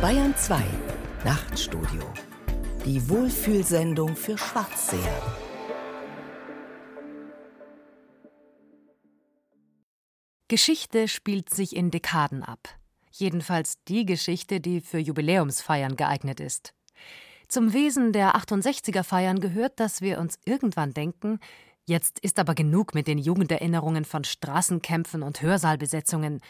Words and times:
Bayern 0.00 0.34
2 0.34 0.62
Nachtstudio. 1.26 2.00
Die 2.86 3.06
Wohlfühlsendung 3.10 4.16
für 4.16 4.38
Schwarzseher. 4.38 5.22
Geschichte 10.48 11.06
spielt 11.06 11.50
sich 11.50 11.76
in 11.76 11.90
Dekaden 11.90 12.42
ab. 12.42 12.78
Jedenfalls 13.10 13.74
die 13.88 14.06
Geschichte, 14.06 14.62
die 14.62 14.80
für 14.80 14.96
Jubiläumsfeiern 14.96 15.96
geeignet 15.96 16.40
ist. 16.40 16.72
Zum 17.48 17.74
Wesen 17.74 18.14
der 18.14 18.36
68er 18.36 19.02
Feiern 19.02 19.40
gehört, 19.40 19.78
dass 19.80 20.00
wir 20.00 20.18
uns 20.18 20.38
irgendwann 20.46 20.94
denken, 20.94 21.40
jetzt 21.84 22.20
ist 22.20 22.38
aber 22.38 22.54
genug 22.54 22.94
mit 22.94 23.06
den 23.06 23.18
Jugenderinnerungen 23.18 24.06
von 24.06 24.24
Straßenkämpfen 24.24 25.22
und 25.22 25.42
Hörsaalbesetzungen. 25.42 26.40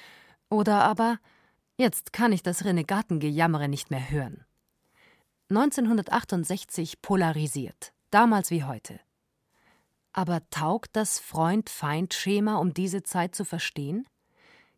Oder 0.51 0.85
aber, 0.85 1.19
jetzt 1.81 2.13
kann 2.13 2.33
ich 2.33 2.43
das 2.43 2.65
Renegatengejammere 2.65 3.69
nicht 3.69 3.91
mehr 3.91 4.11
hören. 4.11 4.45
1968 5.49 7.03
polarisiert, 7.03 7.93
damals 8.11 8.51
wie 8.51 8.63
heute. 8.63 9.01
Aber 10.13 10.49
taugt 10.51 10.95
das 10.95 11.19
Freund-Feind-Schema, 11.19 12.57
um 12.57 12.75
diese 12.75 13.03
Zeit 13.03 13.35
zu 13.35 13.45
verstehen? 13.45 14.07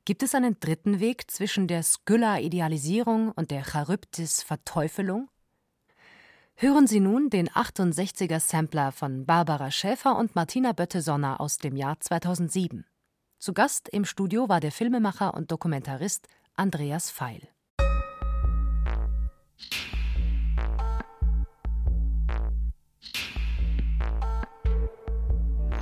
Gibt 0.04 0.22
es 0.22 0.34
einen 0.34 0.58
dritten 0.60 1.00
Weg 1.00 1.30
zwischen 1.30 1.68
der 1.68 1.82
Skylla-Idealisierung 1.82 3.32
und 3.32 3.50
der 3.50 3.64
Charybdis-Verteufelung? 3.64 5.28
Hören 6.54 6.86
Sie 6.86 7.00
nun 7.00 7.30
den 7.30 7.48
68er-Sampler 7.48 8.92
von 8.92 9.26
Barbara 9.26 9.70
Schäfer 9.70 10.16
und 10.16 10.34
Martina 10.34 10.72
Bötte-Sonner 10.72 11.40
aus 11.40 11.58
dem 11.58 11.76
Jahr 11.76 11.98
2007. 12.00 12.84
Zu 13.38 13.52
Gast 13.52 13.88
im 13.88 14.04
Studio 14.04 14.48
war 14.48 14.60
der 14.60 14.70
Filmemacher 14.70 15.34
und 15.34 15.50
Dokumentarist 15.50 16.28
Andreas 16.56 17.10
Feil. 17.10 17.48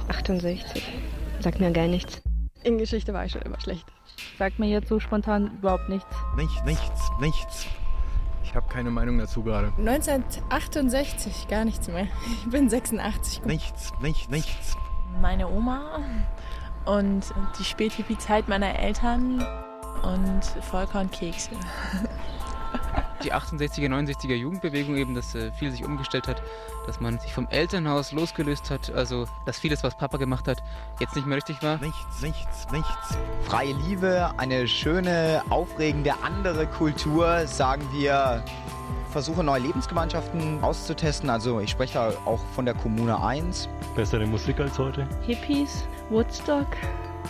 68. 0.08 0.82
Sagt 1.40 1.58
mir 1.58 1.72
gar 1.72 1.88
nichts. 1.88 2.22
In 2.62 2.78
Geschichte 2.78 3.12
war 3.12 3.24
ich 3.24 3.32
schon 3.32 3.42
immer 3.42 3.60
schlecht. 3.60 3.84
Sagt 4.38 4.60
mir 4.60 4.68
jetzt 4.68 4.88
so 4.88 5.00
spontan 5.00 5.58
überhaupt 5.58 5.88
nichts. 5.88 6.14
Nichts, 6.36 6.62
nichts, 6.64 7.10
nichts. 7.18 7.66
Ich 8.44 8.54
habe 8.54 8.68
keine 8.68 8.90
Meinung 8.90 9.18
dazu 9.18 9.42
gerade. 9.42 9.72
1968, 9.78 11.48
gar 11.48 11.64
nichts 11.64 11.88
mehr. 11.88 12.06
Ich 12.44 12.50
bin 12.50 12.70
86. 12.70 13.44
Nichts, 13.44 13.92
nichts, 14.00 14.28
nichts. 14.28 14.76
Meine 15.20 15.48
Oma 15.48 16.00
und 16.84 17.24
die 17.58 17.64
Späthippie-Zeit 17.64 18.48
meiner 18.48 18.78
Eltern 18.78 19.44
und 20.02 20.44
Volker 20.64 21.00
und 21.00 21.12
Kekse. 21.12 21.50
Die 23.22 23.34
68er, 23.34 23.88
69er 23.88 24.34
Jugendbewegung 24.34 24.96
eben, 24.96 25.14
dass 25.14 25.34
äh, 25.34 25.52
viel 25.52 25.70
sich 25.70 25.84
umgestellt 25.84 26.26
hat, 26.26 26.42
dass 26.86 27.00
man 27.00 27.18
sich 27.18 27.34
vom 27.34 27.46
Elternhaus 27.48 28.12
losgelöst 28.12 28.70
hat, 28.70 28.90
also 28.94 29.26
dass 29.44 29.58
vieles, 29.58 29.84
was 29.84 29.94
Papa 29.96 30.16
gemacht 30.16 30.48
hat, 30.48 30.62
jetzt 31.00 31.14
nicht 31.16 31.26
mehr 31.26 31.36
richtig 31.36 31.62
war. 31.62 31.76
Nichts, 31.78 32.22
nichts, 32.22 32.66
nichts. 32.72 33.18
Freie 33.44 33.72
Liebe, 33.86 34.30
eine 34.38 34.66
schöne, 34.66 35.42
aufregende 35.50 36.14
andere 36.22 36.66
Kultur, 36.66 37.46
sagen 37.46 37.82
wir. 37.92 38.42
Versuche 39.10 39.42
neue 39.42 39.60
Lebensgemeinschaften 39.60 40.62
auszutesten. 40.62 41.30
Also 41.30 41.58
ich 41.60 41.70
spreche 41.70 41.94
da 41.94 42.12
auch 42.24 42.40
von 42.54 42.64
der 42.64 42.74
Kommune 42.74 43.20
1. 43.20 43.68
Bessere 43.96 44.24
Musik 44.24 44.60
als 44.60 44.78
heute. 44.78 45.06
Hippies, 45.26 45.84
Woodstock. 46.10 46.68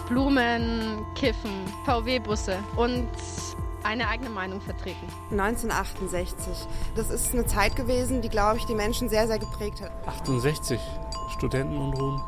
Blumen, 0.08 1.04
Kiffen, 1.14 1.64
VW-Busse 1.84 2.58
und 2.76 3.08
eine 3.82 4.08
eigene 4.08 4.30
Meinung 4.30 4.60
vertreten. 4.60 5.06
1968. 5.30 6.66
Das 6.94 7.10
ist 7.10 7.32
eine 7.32 7.46
Zeit 7.46 7.76
gewesen, 7.76 8.20
die, 8.22 8.28
glaube 8.28 8.58
ich, 8.58 8.66
die 8.66 8.74
Menschen 8.74 9.08
sehr, 9.08 9.26
sehr 9.26 9.38
geprägt 9.38 9.80
hat. 9.80 9.92
68. 10.06 10.80
Studentenunruhen, 11.36 12.20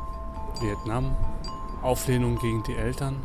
Vietnam, 0.59 1.15
Auflehnung 1.81 2.37
gegen 2.39 2.63
die 2.63 2.75
Eltern. 2.75 3.21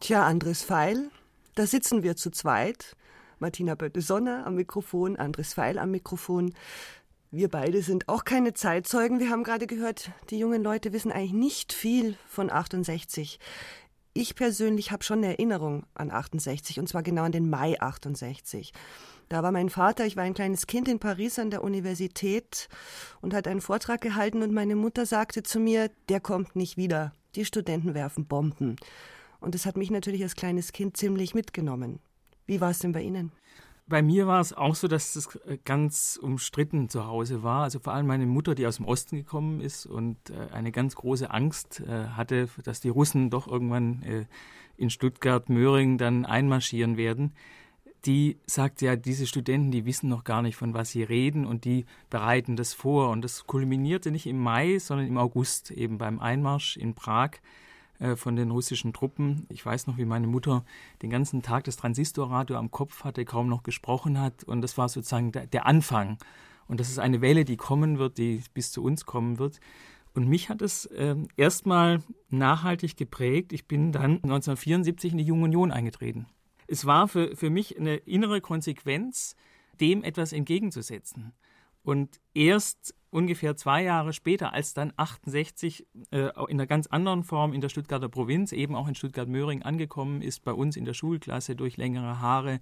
Tja, 0.00 0.26
Andres 0.26 0.62
Feil, 0.62 1.10
da 1.54 1.66
sitzen 1.66 2.02
wir 2.02 2.16
zu 2.16 2.30
zweit. 2.30 2.96
Martina 3.38 3.74
Bötte-Sonner 3.74 4.46
am 4.46 4.56
Mikrofon, 4.56 5.16
Andres 5.16 5.54
Feil 5.54 5.78
am 5.78 5.90
Mikrofon. 5.90 6.54
Wir 7.32 7.48
beide 7.48 7.80
sind 7.80 8.08
auch 8.08 8.24
keine 8.24 8.54
Zeitzeugen. 8.54 9.20
Wir 9.20 9.30
haben 9.30 9.44
gerade 9.44 9.68
gehört, 9.68 10.10
die 10.30 10.38
jungen 10.40 10.64
Leute 10.64 10.92
wissen 10.92 11.12
eigentlich 11.12 11.32
nicht 11.32 11.72
viel 11.72 12.16
von 12.26 12.50
68. 12.50 13.38
Ich 14.14 14.34
persönlich 14.34 14.90
habe 14.90 15.04
schon 15.04 15.18
eine 15.18 15.28
Erinnerung 15.28 15.86
an 15.94 16.10
68 16.10 16.80
und 16.80 16.88
zwar 16.88 17.04
genau 17.04 17.22
an 17.22 17.30
den 17.30 17.48
Mai 17.48 17.80
68. 17.80 18.72
Da 19.28 19.44
war 19.44 19.52
mein 19.52 19.70
Vater, 19.70 20.06
ich 20.06 20.16
war 20.16 20.24
ein 20.24 20.34
kleines 20.34 20.66
Kind 20.66 20.88
in 20.88 20.98
Paris 20.98 21.38
an 21.38 21.50
der 21.50 21.62
Universität 21.62 22.68
und 23.20 23.32
hat 23.32 23.46
einen 23.46 23.60
Vortrag 23.60 24.00
gehalten 24.00 24.42
und 24.42 24.52
meine 24.52 24.74
Mutter 24.74 25.06
sagte 25.06 25.44
zu 25.44 25.60
mir, 25.60 25.88
der 26.08 26.18
kommt 26.18 26.56
nicht 26.56 26.76
wieder. 26.76 27.12
Die 27.36 27.44
Studenten 27.44 27.94
werfen 27.94 28.26
Bomben. 28.26 28.74
Und 29.38 29.54
das 29.54 29.66
hat 29.66 29.76
mich 29.76 29.92
natürlich 29.92 30.24
als 30.24 30.34
kleines 30.34 30.72
Kind 30.72 30.96
ziemlich 30.96 31.32
mitgenommen. 31.34 32.00
Wie 32.46 32.60
war 32.60 32.72
es 32.72 32.80
denn 32.80 32.90
bei 32.90 33.02
Ihnen? 33.02 33.30
Bei 33.90 34.02
mir 34.02 34.28
war 34.28 34.40
es 34.40 34.52
auch 34.52 34.76
so, 34.76 34.86
dass 34.86 35.16
es 35.16 35.34
äh, 35.44 35.58
ganz 35.64 36.16
umstritten 36.22 36.88
zu 36.88 37.06
Hause 37.06 37.42
war. 37.42 37.64
Also 37.64 37.80
vor 37.80 37.92
allem 37.92 38.06
meine 38.06 38.24
Mutter, 38.24 38.54
die 38.54 38.66
aus 38.66 38.76
dem 38.76 38.86
Osten 38.86 39.16
gekommen 39.16 39.60
ist 39.60 39.84
und 39.84 40.30
äh, 40.30 40.54
eine 40.54 40.70
ganz 40.70 40.94
große 40.94 41.28
Angst 41.28 41.80
äh, 41.80 42.06
hatte, 42.10 42.48
dass 42.62 42.80
die 42.80 42.88
Russen 42.88 43.30
doch 43.30 43.48
irgendwann 43.48 44.26
in 44.76 44.90
Stuttgart-Möhring 44.90 45.98
dann 45.98 46.24
einmarschieren 46.24 46.96
werden. 46.96 47.34
Die 48.06 48.38
sagt 48.46 48.80
ja, 48.80 48.94
diese 48.94 49.26
Studenten, 49.26 49.72
die 49.72 49.84
wissen 49.84 50.08
noch 50.08 50.24
gar 50.24 50.40
nicht, 50.40 50.56
von 50.56 50.72
was 50.72 50.90
sie 50.90 51.02
reden 51.02 51.44
und 51.44 51.64
die 51.64 51.84
bereiten 52.10 52.56
das 52.56 52.72
vor. 52.72 53.10
Und 53.10 53.22
das 53.22 53.46
kulminierte 53.46 54.12
nicht 54.12 54.26
im 54.26 54.38
Mai, 54.38 54.78
sondern 54.78 55.08
im 55.08 55.18
August, 55.18 55.72
eben 55.72 55.98
beim 55.98 56.20
Einmarsch 56.20 56.76
in 56.76 56.94
Prag 56.94 57.32
von 58.16 58.36
den 58.36 58.50
russischen 58.50 58.92
Truppen. 58.92 59.46
Ich 59.48 59.64
weiß 59.64 59.86
noch, 59.86 59.98
wie 59.98 60.04
meine 60.04 60.26
Mutter 60.26 60.64
den 61.02 61.10
ganzen 61.10 61.42
Tag 61.42 61.64
das 61.64 61.76
Transistorradio 61.76 62.56
am 62.56 62.70
Kopf 62.70 63.04
hatte, 63.04 63.24
kaum 63.24 63.48
noch 63.48 63.62
gesprochen 63.62 64.18
hat. 64.18 64.44
Und 64.44 64.62
das 64.62 64.78
war 64.78 64.88
sozusagen 64.88 65.32
der, 65.32 65.46
der 65.46 65.66
Anfang. 65.66 66.18
Und 66.66 66.80
das 66.80 66.88
ist 66.88 66.98
eine 66.98 67.20
Welle, 67.20 67.44
die 67.44 67.56
kommen 67.56 67.98
wird, 67.98 68.18
die 68.18 68.42
bis 68.54 68.72
zu 68.72 68.82
uns 68.82 69.04
kommen 69.04 69.38
wird. 69.38 69.60
Und 70.14 70.28
mich 70.28 70.48
hat 70.48 70.62
es 70.62 70.86
äh, 70.86 71.16
erstmal 71.36 72.02
nachhaltig 72.30 72.96
geprägt. 72.96 73.52
Ich 73.52 73.66
bin 73.66 73.92
dann 73.92 74.16
1974 74.22 75.12
in 75.12 75.18
die 75.18 75.24
Junge 75.24 75.44
Union 75.44 75.70
eingetreten. 75.70 76.26
Es 76.66 76.84
war 76.86 77.08
für, 77.08 77.36
für 77.36 77.50
mich 77.50 77.78
eine 77.78 77.96
innere 77.96 78.40
Konsequenz, 78.40 79.36
dem 79.80 80.04
etwas 80.04 80.32
entgegenzusetzen. 80.32 81.32
Und 81.82 82.20
erst 82.34 82.94
ungefähr 83.10 83.56
zwei 83.56 83.82
Jahre 83.82 84.12
später, 84.12 84.52
als 84.52 84.74
dann 84.74 84.92
68 84.96 85.86
äh, 86.10 86.28
in 86.48 86.60
einer 86.60 86.66
ganz 86.66 86.86
anderen 86.86 87.24
Form 87.24 87.52
in 87.52 87.60
der 87.60 87.68
Stuttgarter 87.68 88.08
Provinz, 88.08 88.52
eben 88.52 88.74
auch 88.74 88.88
in 88.88 88.94
Stuttgart-Möhring 88.94 89.62
angekommen 89.62 90.22
ist, 90.22 90.44
bei 90.44 90.52
uns 90.52 90.76
in 90.76 90.84
der 90.84 90.94
Schulklasse 90.94 91.56
durch 91.56 91.76
längere 91.76 92.20
Haare. 92.20 92.60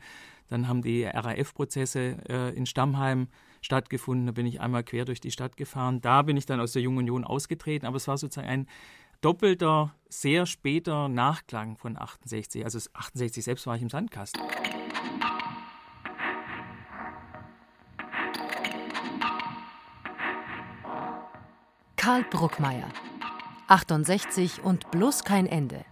Dann 0.48 0.68
haben 0.68 0.82
die 0.82 1.04
RAF-Prozesse 1.04 2.16
äh, 2.28 2.56
in 2.56 2.66
Stammheim 2.66 3.28
stattgefunden. 3.60 4.26
Da 4.26 4.32
bin 4.32 4.46
ich 4.46 4.60
einmal 4.60 4.84
quer 4.84 5.04
durch 5.04 5.20
die 5.20 5.30
Stadt 5.30 5.56
gefahren. 5.56 6.00
Da 6.00 6.22
bin 6.22 6.36
ich 6.36 6.46
dann 6.46 6.60
aus 6.60 6.72
der 6.72 6.82
Jungen 6.82 6.98
Union 6.98 7.24
ausgetreten. 7.24 7.86
Aber 7.86 7.96
es 7.96 8.08
war 8.08 8.16
sozusagen 8.16 8.48
ein 8.48 8.66
doppelter, 9.20 9.94
sehr 10.08 10.46
später 10.46 11.08
Nachklang 11.08 11.76
von 11.76 11.98
68. 11.98 12.64
Also 12.64 12.78
68 12.94 13.44
selbst 13.44 13.66
war 13.66 13.76
ich 13.76 13.82
im 13.82 13.90
Sandkasten. 13.90 14.40
Karl 22.08 22.24
Bruckmeier. 22.24 22.88
68 23.66 24.64
und 24.64 24.90
bloß 24.90 25.24
kein 25.24 25.44
Ende. 25.44 25.84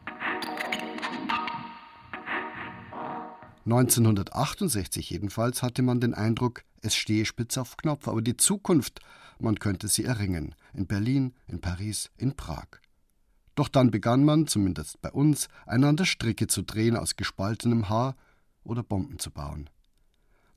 1968 3.66 5.11
jedenfalls 5.11 5.62
hatte 5.62 5.82
man 5.82 6.00
den 6.00 6.14
Eindruck, 6.14 6.62
es 6.81 6.96
stehe 6.96 7.26
spitz 7.26 7.58
auf 7.58 7.76
Knopf, 7.76 8.08
aber 8.08 8.23
die 8.23 8.38
Zukunft, 8.38 9.00
man 9.38 9.58
könnte 9.58 9.88
sie 9.88 10.05
erringen. 10.05 10.55
In 10.73 10.87
Berlin, 10.87 11.35
in 11.49 11.61
Paris, 11.61 12.11
in 12.17 12.35
Prag. 12.35 12.81
Doch 13.55 13.69
dann 13.69 13.91
begann 13.91 14.25
man, 14.25 14.46
zumindest 14.46 15.02
bei 15.02 15.11
uns, 15.11 15.49
einander 15.67 16.06
Stricke 16.06 16.46
zu 16.46 16.62
drehen 16.62 16.96
aus 16.96 17.17
gespaltenem 17.17 17.91
Haar 17.91 18.17
oder 18.64 18.82
Bomben 18.82 19.19
zu 19.19 19.31
bauen. 19.31 19.69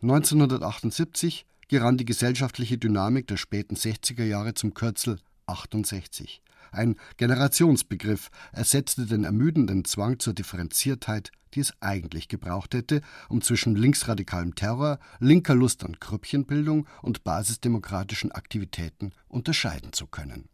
1978 0.04 1.46
gerann 1.68 1.98
die 1.98 2.06
gesellschaftliche 2.06 2.78
Dynamik 2.78 3.28
der 3.28 3.36
späten 3.36 3.76
60er 3.76 4.24
Jahre 4.24 4.54
zum 4.54 4.74
Kürzel 4.74 5.20
68. 5.50 6.42
Ein 6.72 6.96
Generationsbegriff 7.18 8.30
ersetzte 8.52 9.06
den 9.06 9.24
ermüdenden 9.24 9.86
Zwang 9.86 10.20
zur 10.20 10.34
Differenziertheit, 10.34 11.32
die 11.54 11.62
es 11.62 11.74
eigentlich 11.80 12.28
gebraucht 12.28 12.76
hätte, 12.76 13.02
um 13.28 13.42
zwischen 13.42 13.76
linksradikalem 13.76 14.56
Terror, 14.56 15.00
linker 15.20 15.56
Lust 15.56 15.84
an 15.84 16.00
Krüppchenbildung 16.00 16.88
und 17.02 17.24
basisdemokratischen 17.24 18.32
Aktivitäten 18.32 19.12
unterscheiden 19.28 19.94
zu 19.94 20.06
können. 20.08 20.48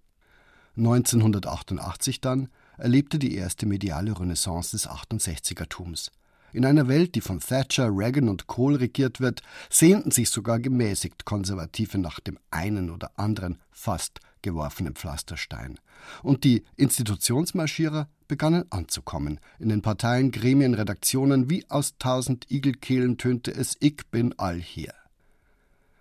1988 0.77 2.21
dann 2.21 2.49
erlebte 2.77 3.19
die 3.19 3.35
erste 3.35 3.65
mediale 3.65 4.17
Renaissance 4.19 4.71
des 4.71 4.89
68ertums. 4.89 6.11
In 6.51 6.65
einer 6.65 6.87
Welt, 6.87 7.15
die 7.15 7.21
von 7.21 7.41
Thatcher, 7.41 7.89
Reagan 7.91 8.29
und 8.29 8.47
Kohl 8.47 8.75
regiert 8.75 9.19
wird, 9.19 9.41
sehnten 9.69 10.11
sich 10.11 10.29
sogar 10.29 10.59
gemäßigt 10.59 11.25
Konservative 11.25 11.97
nach 11.97 12.21
dem 12.21 12.39
einen 12.49 12.89
oder 12.89 13.11
anderen 13.17 13.59
fast 13.71 14.19
geworfenen 14.45 14.95
Pflasterstein. 14.95 15.77
Und 16.23 16.45
die 16.45 16.63
Institutionsmarschierer 16.77 18.07
begannen 18.27 18.63
anzukommen. 18.69 19.39
In 19.59 19.69
den 19.69 19.81
Parteien, 19.81 20.31
Gremien, 20.31 20.75
Redaktionen 20.75 21.49
wie 21.49 21.69
aus 21.69 21.95
tausend 21.99 22.49
Igelkehlen 22.49 23.17
tönte 23.17 23.51
es 23.51 23.75
Ich 23.79 24.05
bin 24.11 24.33
all 24.37 24.59
hier. 24.59 24.93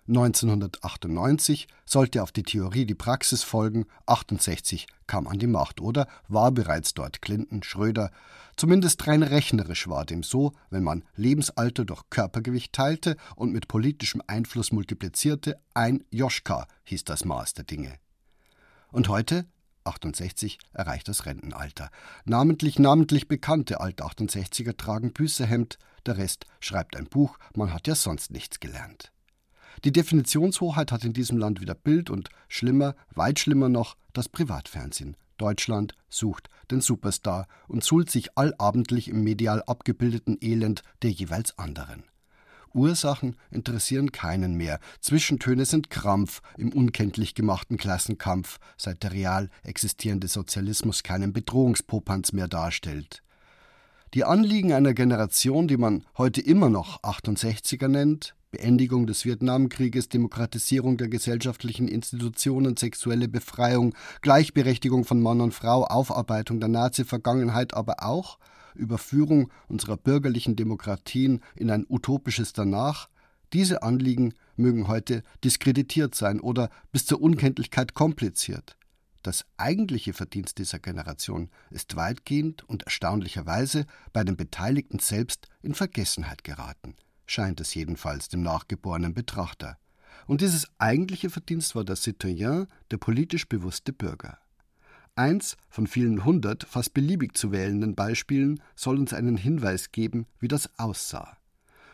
1998 0.07 1.67
sollte 1.83 2.21
auf 2.21 2.31
die 2.31 2.43
Theorie 2.43 2.85
die 2.85 2.93
Praxis 2.93 3.41
folgen, 3.41 3.85
68 4.05 4.85
kam 5.07 5.25
an 5.25 5.39
die 5.39 5.47
Macht 5.47 5.81
oder 5.81 6.07
war 6.27 6.51
bereits 6.51 6.93
dort 6.93 7.23
Clinton, 7.23 7.63
Schröder, 7.63 8.11
zumindest 8.55 9.07
rein 9.07 9.23
rechnerisch 9.23 9.87
war 9.87 10.05
dem 10.05 10.21
so, 10.21 10.53
wenn 10.69 10.83
man 10.83 11.03
Lebensalter 11.15 11.85
durch 11.85 12.03
Körpergewicht 12.11 12.71
teilte 12.71 13.17
und 13.35 13.51
mit 13.51 13.67
politischem 13.67 14.21
Einfluss 14.27 14.71
multiplizierte, 14.71 15.59
ein 15.73 16.03
Joschka 16.11 16.67
hieß 16.83 17.03
das 17.05 17.25
Maß 17.25 17.55
der 17.55 17.65
Dinge. 17.65 17.97
Und 18.95 19.09
heute 19.09 19.45
68 19.83 20.57
erreicht 20.71 21.09
das 21.09 21.25
Rentenalter. 21.25 21.89
Namentlich, 22.23 22.79
namentlich 22.79 23.27
bekannte 23.27 23.81
Alt-68er 23.81 24.77
tragen 24.77 25.11
Büßehemd, 25.11 25.77
der 26.05 26.15
Rest 26.15 26.45
schreibt 26.61 26.95
ein 26.95 27.07
Buch, 27.07 27.37
man 27.57 27.73
hat 27.73 27.87
ja 27.87 27.95
sonst 27.95 28.31
nichts 28.31 28.61
gelernt. 28.61 29.11
Die 29.83 29.91
Definitionshoheit 29.91 30.93
hat 30.93 31.03
in 31.03 31.11
diesem 31.11 31.37
Land 31.37 31.59
wieder 31.59 31.75
Bild 31.75 32.09
und 32.09 32.29
schlimmer, 32.47 32.95
weit 33.13 33.37
schlimmer 33.37 33.67
noch, 33.67 33.97
das 34.13 34.29
Privatfernsehen. 34.29 35.17
Deutschland 35.35 35.93
sucht 36.07 36.49
den 36.71 36.79
Superstar 36.79 37.47
und 37.67 37.83
suhlt 37.83 38.09
sich 38.09 38.37
allabendlich 38.37 39.09
im 39.09 39.25
medial 39.25 39.61
abgebildeten 39.63 40.37
Elend 40.39 40.83
der 41.01 41.11
jeweils 41.11 41.59
anderen. 41.59 42.05
Ursachen 42.75 43.35
interessieren 43.49 44.11
keinen 44.11 44.55
mehr. 44.55 44.79
Zwischentöne 44.99 45.65
sind 45.65 45.89
Krampf 45.89 46.41
im 46.57 46.73
unkenntlich 46.73 47.33
gemachten 47.33 47.77
Klassenkampf, 47.77 48.59
seit 48.77 49.03
der 49.03 49.13
real 49.13 49.49
existierende 49.63 50.27
Sozialismus 50.27 51.03
keinen 51.03 51.33
Bedrohungspopanz 51.33 52.33
mehr 52.33 52.47
darstellt. 52.47 53.23
Die 54.13 54.23
Anliegen 54.23 54.71
einer 54.71 54.93
Generation, 54.93 55.67
die 55.67 55.77
man 55.77 56.05
heute 56.17 56.39
immer 56.41 56.69
noch 56.69 57.01
68er 57.03 57.87
nennt, 57.87 58.35
Beendigung 58.51 59.07
des 59.07 59.25
Vietnamkrieges, 59.25 60.07
Demokratisierung 60.07 60.95
der 60.95 61.09
gesellschaftlichen 61.09 61.89
Institutionen, 61.89 62.77
sexuelle 62.77 63.27
Befreiung, 63.27 63.93
Gleichberechtigung 64.21 65.03
von 65.03 65.21
Mann 65.21 65.41
und 65.41 65.53
Frau, 65.53 65.83
Aufarbeitung 65.83 66.61
der 66.61 66.69
Nazi-Vergangenheit, 66.69 67.73
aber 67.73 68.03
auch 68.03 68.37
Überführung 68.75 69.51
unserer 69.67 69.97
bürgerlichen 69.97 70.55
Demokratien 70.55 71.41
in 71.55 71.71
ein 71.71 71.85
utopisches 71.89 72.53
Danach, 72.53 73.09
diese 73.53 73.83
Anliegen 73.83 74.33
mögen 74.55 74.87
heute 74.87 75.23
diskreditiert 75.43 76.15
sein 76.15 76.39
oder 76.39 76.69
bis 76.91 77.05
zur 77.05 77.21
Unkenntlichkeit 77.21 77.93
kompliziert. 77.93 78.77
Das 79.23 79.45
eigentliche 79.57 80.13
Verdienst 80.13 80.57
dieser 80.59 80.79
Generation 80.79 81.49
ist 81.71 81.95
weitgehend 81.95 82.63
und 82.63 82.83
erstaunlicherweise 82.83 83.85
bei 84.13 84.23
den 84.23 84.37
Beteiligten 84.37 84.99
selbst 84.99 85.47
in 85.61 85.73
Vergessenheit 85.73 86.43
geraten 86.43 86.95
scheint 87.25 87.59
es 87.59 87.73
jedenfalls 87.73 88.29
dem 88.29 88.41
nachgeborenen 88.41 89.13
Betrachter. 89.13 89.77
Und 90.27 90.41
dieses 90.41 90.67
eigentliche 90.79 91.29
Verdienst 91.29 91.75
war 91.75 91.83
der 91.83 91.95
Citoyen, 91.95 92.67
der 92.91 92.97
politisch 92.97 93.47
bewusste 93.47 93.93
Bürger. 93.93 94.39
Eins 95.17 95.55
von 95.69 95.87
vielen 95.87 96.25
hundert 96.25 96.65
fast 96.65 96.93
beliebig 96.93 97.37
zu 97.37 97.53
wählenden 97.53 97.95
Beispielen 97.95 98.61
soll 98.75 98.99
uns 98.99 99.13
einen 99.13 99.37
Hinweis 99.37 99.93
geben, 99.93 100.25
wie 100.41 100.49
das 100.49 100.69
aussah. 100.77 101.37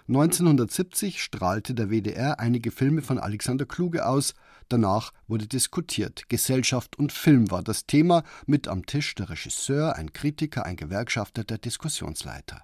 1970 0.07 1.21
strahlte 1.21 1.75
der 1.75 1.91
WDR 1.91 2.39
einige 2.39 2.71
Filme 2.71 3.03
von 3.03 3.19
Alexander 3.19 3.68
Kluge 3.68 4.07
aus, 4.07 4.33
danach 4.69 5.13
wurde 5.27 5.45
diskutiert. 5.45 6.29
Gesellschaft 6.29 6.97
und 6.97 7.12
Film 7.12 7.51
war 7.51 7.62
das 7.62 7.85
Thema, 7.85 8.23
mit 8.47 8.68
am 8.68 8.88
Tisch 8.88 9.13
der 9.13 9.29
Regisseur, 9.29 9.95
ein 9.95 10.13
Kritiker, 10.13 10.65
ein 10.65 10.75
Gewerkschafter, 10.75 11.44
der 11.44 11.59
Diskussionsleiter. 11.59 12.63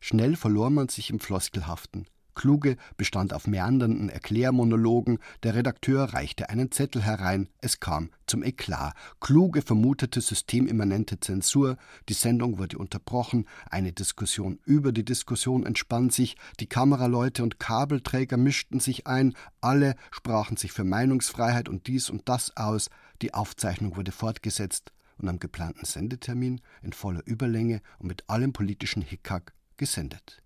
Schnell 0.00 0.34
verlor 0.34 0.70
man 0.70 0.88
sich 0.88 1.08
im 1.10 1.20
Floskelhaften. 1.20 2.06
Kluge 2.34 2.76
bestand 2.96 3.32
auf 3.32 3.46
meandernden 3.46 4.08
Erklärmonologen, 4.08 5.18
der 5.42 5.54
Redakteur 5.54 6.12
reichte 6.12 6.50
einen 6.50 6.70
Zettel 6.70 7.02
herein, 7.02 7.48
es 7.60 7.80
kam 7.80 8.10
zum 8.26 8.42
Eklat. 8.42 8.94
Kluge 9.20 9.62
vermutete 9.62 10.20
systemimmanente 10.20 11.20
Zensur, 11.20 11.76
die 12.08 12.14
Sendung 12.14 12.58
wurde 12.58 12.78
unterbrochen, 12.78 13.46
eine 13.70 13.92
Diskussion 13.92 14.58
über 14.64 14.92
die 14.92 15.04
Diskussion 15.04 15.66
entspann 15.66 16.10
sich, 16.10 16.36
die 16.60 16.66
Kameraleute 16.66 17.42
und 17.42 17.58
Kabelträger 17.58 18.36
mischten 18.36 18.80
sich 18.80 19.06
ein, 19.06 19.34
alle 19.60 19.94
sprachen 20.10 20.56
sich 20.56 20.72
für 20.72 20.84
Meinungsfreiheit 20.84 21.68
und 21.68 21.86
dies 21.86 22.10
und 22.10 22.28
das 22.28 22.56
aus, 22.56 22.90
die 23.22 23.34
Aufzeichnung 23.34 23.96
wurde 23.96 24.12
fortgesetzt 24.12 24.92
und 25.18 25.28
am 25.28 25.38
geplanten 25.38 25.84
Sendetermin 25.84 26.60
in 26.82 26.92
voller 26.92 27.26
Überlänge 27.26 27.80
und 27.98 28.08
mit 28.08 28.28
allem 28.28 28.52
politischen 28.52 29.02
Hickhack 29.02 29.52
gesendet. 29.76 30.43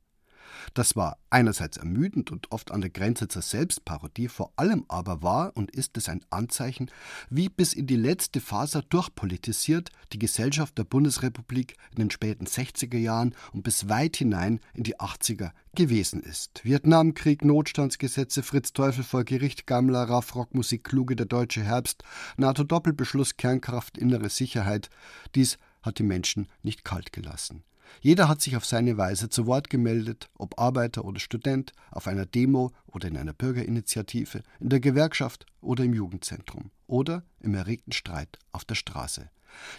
Das 0.74 0.96
war 0.96 1.18
einerseits 1.30 1.76
ermüdend 1.76 2.30
und 2.30 2.50
oft 2.52 2.70
an 2.70 2.80
der 2.80 2.90
Grenze 2.90 3.28
zur 3.28 3.42
Selbstparodie, 3.42 4.28
vor 4.28 4.52
allem 4.56 4.84
aber 4.88 5.22
war 5.22 5.56
und 5.56 5.70
ist 5.70 5.96
es 5.96 6.08
ein 6.08 6.24
Anzeichen, 6.30 6.90
wie 7.30 7.48
bis 7.48 7.72
in 7.72 7.86
die 7.86 7.96
letzte 7.96 8.40
Faser 8.40 8.82
durchpolitisiert 8.82 9.90
die 10.12 10.18
Gesellschaft 10.18 10.78
der 10.78 10.84
Bundesrepublik 10.84 11.76
in 11.90 11.98
den 11.98 12.10
späten 12.10 12.46
60er 12.46 12.98
Jahren 12.98 13.34
und 13.52 13.62
bis 13.62 13.88
weit 13.88 14.16
hinein 14.16 14.60
in 14.74 14.84
die 14.84 14.98
80er 14.98 15.52
gewesen 15.74 16.22
ist. 16.22 16.64
Vietnamkrieg, 16.64 17.44
Notstandsgesetze, 17.44 18.42
Fritz 18.42 18.72
Teufel 18.72 19.04
vor 19.04 19.24
Gericht, 19.24 19.66
Gammler, 19.66 20.04
Raff, 20.04 20.34
Rockmusik, 20.34 20.84
Kluge, 20.84 21.14
der 21.14 21.26
deutsche 21.26 21.62
Herbst, 21.62 22.02
NATO-Doppelbeschluss, 22.36 23.36
Kernkraft, 23.36 23.96
innere 23.96 24.28
Sicherheit. 24.28 24.90
Dies 25.34 25.58
hat 25.82 25.98
die 25.98 26.04
Menschen 26.04 26.48
nicht 26.62 26.84
kalt 26.84 27.12
gelassen. 27.12 27.62
Jeder 28.00 28.28
hat 28.28 28.40
sich 28.40 28.56
auf 28.56 28.64
seine 28.64 28.96
Weise 28.96 29.28
zu 29.28 29.46
Wort 29.46 29.70
gemeldet, 29.70 30.30
ob 30.34 30.58
Arbeiter 30.58 31.04
oder 31.04 31.20
Student, 31.20 31.72
auf 31.90 32.06
einer 32.06 32.26
Demo 32.26 32.72
oder 32.86 33.08
in 33.08 33.16
einer 33.16 33.32
Bürgerinitiative, 33.32 34.42
in 34.60 34.68
der 34.68 34.80
Gewerkschaft 34.80 35.46
oder 35.60 35.84
im 35.84 35.94
Jugendzentrum 35.94 36.70
oder 36.86 37.24
im 37.40 37.54
erregten 37.54 37.92
Streit 37.92 38.38
auf 38.52 38.64
der 38.64 38.74
Straße. 38.74 39.30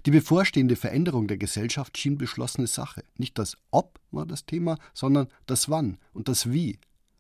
Die 0.05 0.11
bevorstehende 0.11 0.75
Veränderung 0.75 1.27
der 1.27 1.37
Gesellschaft 1.37 1.97
schien 1.97 2.17
beschlossene 2.17 2.67
Sache. 2.67 3.03
Nicht 3.17 3.37
das 3.37 3.57
Ob 3.71 3.99
war 4.11 4.25
das 4.25 4.45
Thema, 4.45 4.77
sondern 4.93 5.27
das 5.45 5.69
Wann 5.69 5.97
und 6.13 6.27
das 6.27 6.51
Wie. 6.51 6.79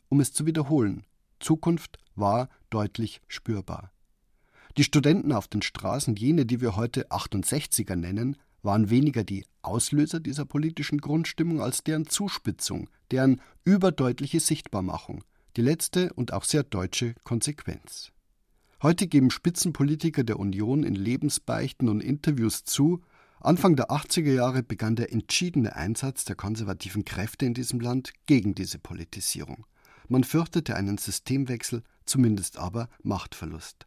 Um 0.09 0.19
es 0.19 0.33
zu 0.33 0.45
wiederholen, 0.45 1.05
Zukunft 1.39 1.99
war 2.15 2.49
deutlich 2.69 3.21
spürbar. 3.27 3.91
Die 4.77 4.83
Studenten 4.83 5.31
auf 5.31 5.47
den 5.47 5.61
Straßen, 5.61 6.15
jene, 6.15 6.45
die 6.45 6.61
wir 6.61 6.75
heute 6.75 7.09
68er 7.09 7.95
nennen, 7.95 8.37
waren 8.61 8.89
weniger 8.89 9.23
die 9.23 9.45
Auslöser 9.61 10.19
dieser 10.19 10.45
politischen 10.45 10.99
Grundstimmung 10.99 11.61
als 11.61 11.83
deren 11.83 12.07
Zuspitzung, 12.07 12.89
deren 13.11 13.41
überdeutliche 13.63 14.39
Sichtbarmachung, 14.39 15.23
die 15.57 15.61
letzte 15.61 16.13
und 16.13 16.33
auch 16.33 16.43
sehr 16.43 16.63
deutsche 16.63 17.15
Konsequenz. 17.23 18.11
Heute 18.81 19.07
geben 19.07 19.29
Spitzenpolitiker 19.29 20.23
der 20.23 20.39
Union 20.39 20.83
in 20.83 20.95
Lebensbeichten 20.95 21.89
und 21.89 22.01
Interviews 22.01 22.63
zu, 22.63 23.01
Anfang 23.41 23.77
der 23.77 23.89
80er 23.89 24.33
Jahre 24.33 24.63
begann 24.63 24.97
der 24.97 25.13
entschiedene 25.13 25.75
Einsatz 25.75 26.25
der 26.25 26.35
konservativen 26.35 27.05
Kräfte 27.05 27.45
in 27.45 27.53
diesem 27.53 27.79
Land 27.79 28.11
gegen 28.25 28.53
diese 28.53 28.79
Politisierung. 28.79 29.65
Man 30.09 30.23
fürchtete 30.23 30.75
einen 30.75 30.97
Systemwechsel, 30.97 31.83
zumindest 32.05 32.57
aber 32.57 32.89
Machtverlust. 33.01 33.85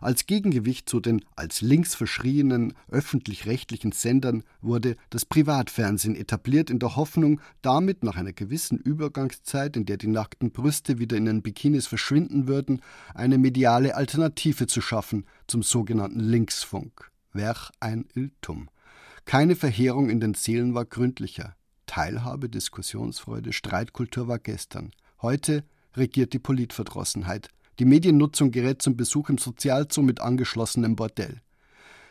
Als 0.00 0.26
Gegengewicht 0.26 0.88
zu 0.88 1.00
den 1.00 1.24
als 1.36 1.60
links 1.60 1.94
verschrienen 1.94 2.74
öffentlich-rechtlichen 2.88 3.92
Sendern 3.92 4.42
wurde 4.60 4.96
das 5.10 5.24
Privatfernsehen 5.24 6.16
etabliert 6.16 6.70
in 6.70 6.78
der 6.78 6.96
Hoffnung, 6.96 7.40
damit 7.62 8.02
nach 8.02 8.16
einer 8.16 8.32
gewissen 8.32 8.78
Übergangszeit, 8.78 9.76
in 9.76 9.86
der 9.86 9.96
die 9.96 10.08
nackten 10.08 10.50
Brüste 10.50 10.98
wieder 10.98 11.16
in 11.16 11.24
den 11.24 11.42
Bikinis 11.42 11.86
verschwinden 11.86 12.48
würden, 12.48 12.82
eine 13.14 13.38
mediale 13.38 13.94
Alternative 13.94 14.66
zu 14.66 14.80
schaffen 14.80 15.26
zum 15.46 15.62
sogenannten 15.62 16.20
Linksfunk. 16.20 17.10
Werch 17.32 17.70
ein 17.80 18.06
Irrtum. 18.14 18.68
Keine 19.24 19.54
Verheerung 19.54 20.10
in 20.10 20.20
den 20.20 20.34
Seelen 20.34 20.74
war 20.74 20.84
gründlicher. 20.84 21.54
Teilhabe, 21.86 22.48
Diskussionsfreude, 22.48 23.52
Streitkultur 23.52 24.28
war 24.28 24.38
gestern. 24.38 24.92
Heute 25.22 25.64
regiert 25.96 26.32
die 26.32 26.38
Politverdrossenheit, 26.38 27.48
die 27.78 27.84
Mediennutzung 27.84 28.50
gerät 28.50 28.82
zum 28.82 28.96
Besuch 28.96 29.30
im 29.30 29.38
Sozialzoo 29.38 30.02
mit 30.02 30.20
angeschlossenem 30.20 30.96
Bordell. 30.96 31.40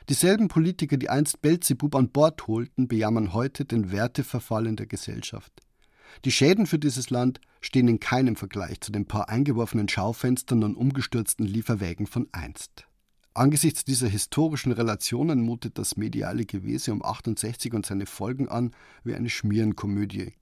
Dieselben 0.09 0.47
Politiker, 0.47 0.97
die 0.97 1.09
einst 1.09 1.41
Belzebub 1.41 1.93
an 1.95 2.09
Bord 2.09 2.47
holten, 2.47 2.87
bejammern 2.87 3.33
heute 3.33 3.65
den 3.65 3.91
Werteverfall 3.91 4.65
in 4.65 4.75
der 4.75 4.87
Gesellschaft. 4.87 5.51
Die 6.25 6.31
Schäden 6.31 6.65
für 6.65 6.79
dieses 6.79 7.11
Land 7.11 7.39
stehen 7.61 7.87
in 7.87 7.99
keinem 7.99 8.35
Vergleich 8.35 8.81
zu 8.81 8.91
den 8.91 9.05
paar 9.05 9.29
eingeworfenen 9.29 9.87
Schaufenstern 9.87 10.63
und 10.63 10.75
umgestürzten 10.75 11.45
Lieferwägen 11.45 12.07
von 12.07 12.27
einst. 12.31 12.87
Angesichts 13.35 13.85
dieser 13.85 14.07
historischen 14.07 14.71
Relationen 14.71 15.41
mutet 15.41 15.77
das 15.77 15.95
mediale 15.95 16.45
Gewese 16.45 16.91
um 16.91 17.05
68 17.05 17.73
und 17.73 17.85
seine 17.85 18.07
Folgen 18.07 18.49
an 18.49 18.71
wie 19.03 19.13
eine 19.13 19.29
Schmierenkomödie. 19.29 20.33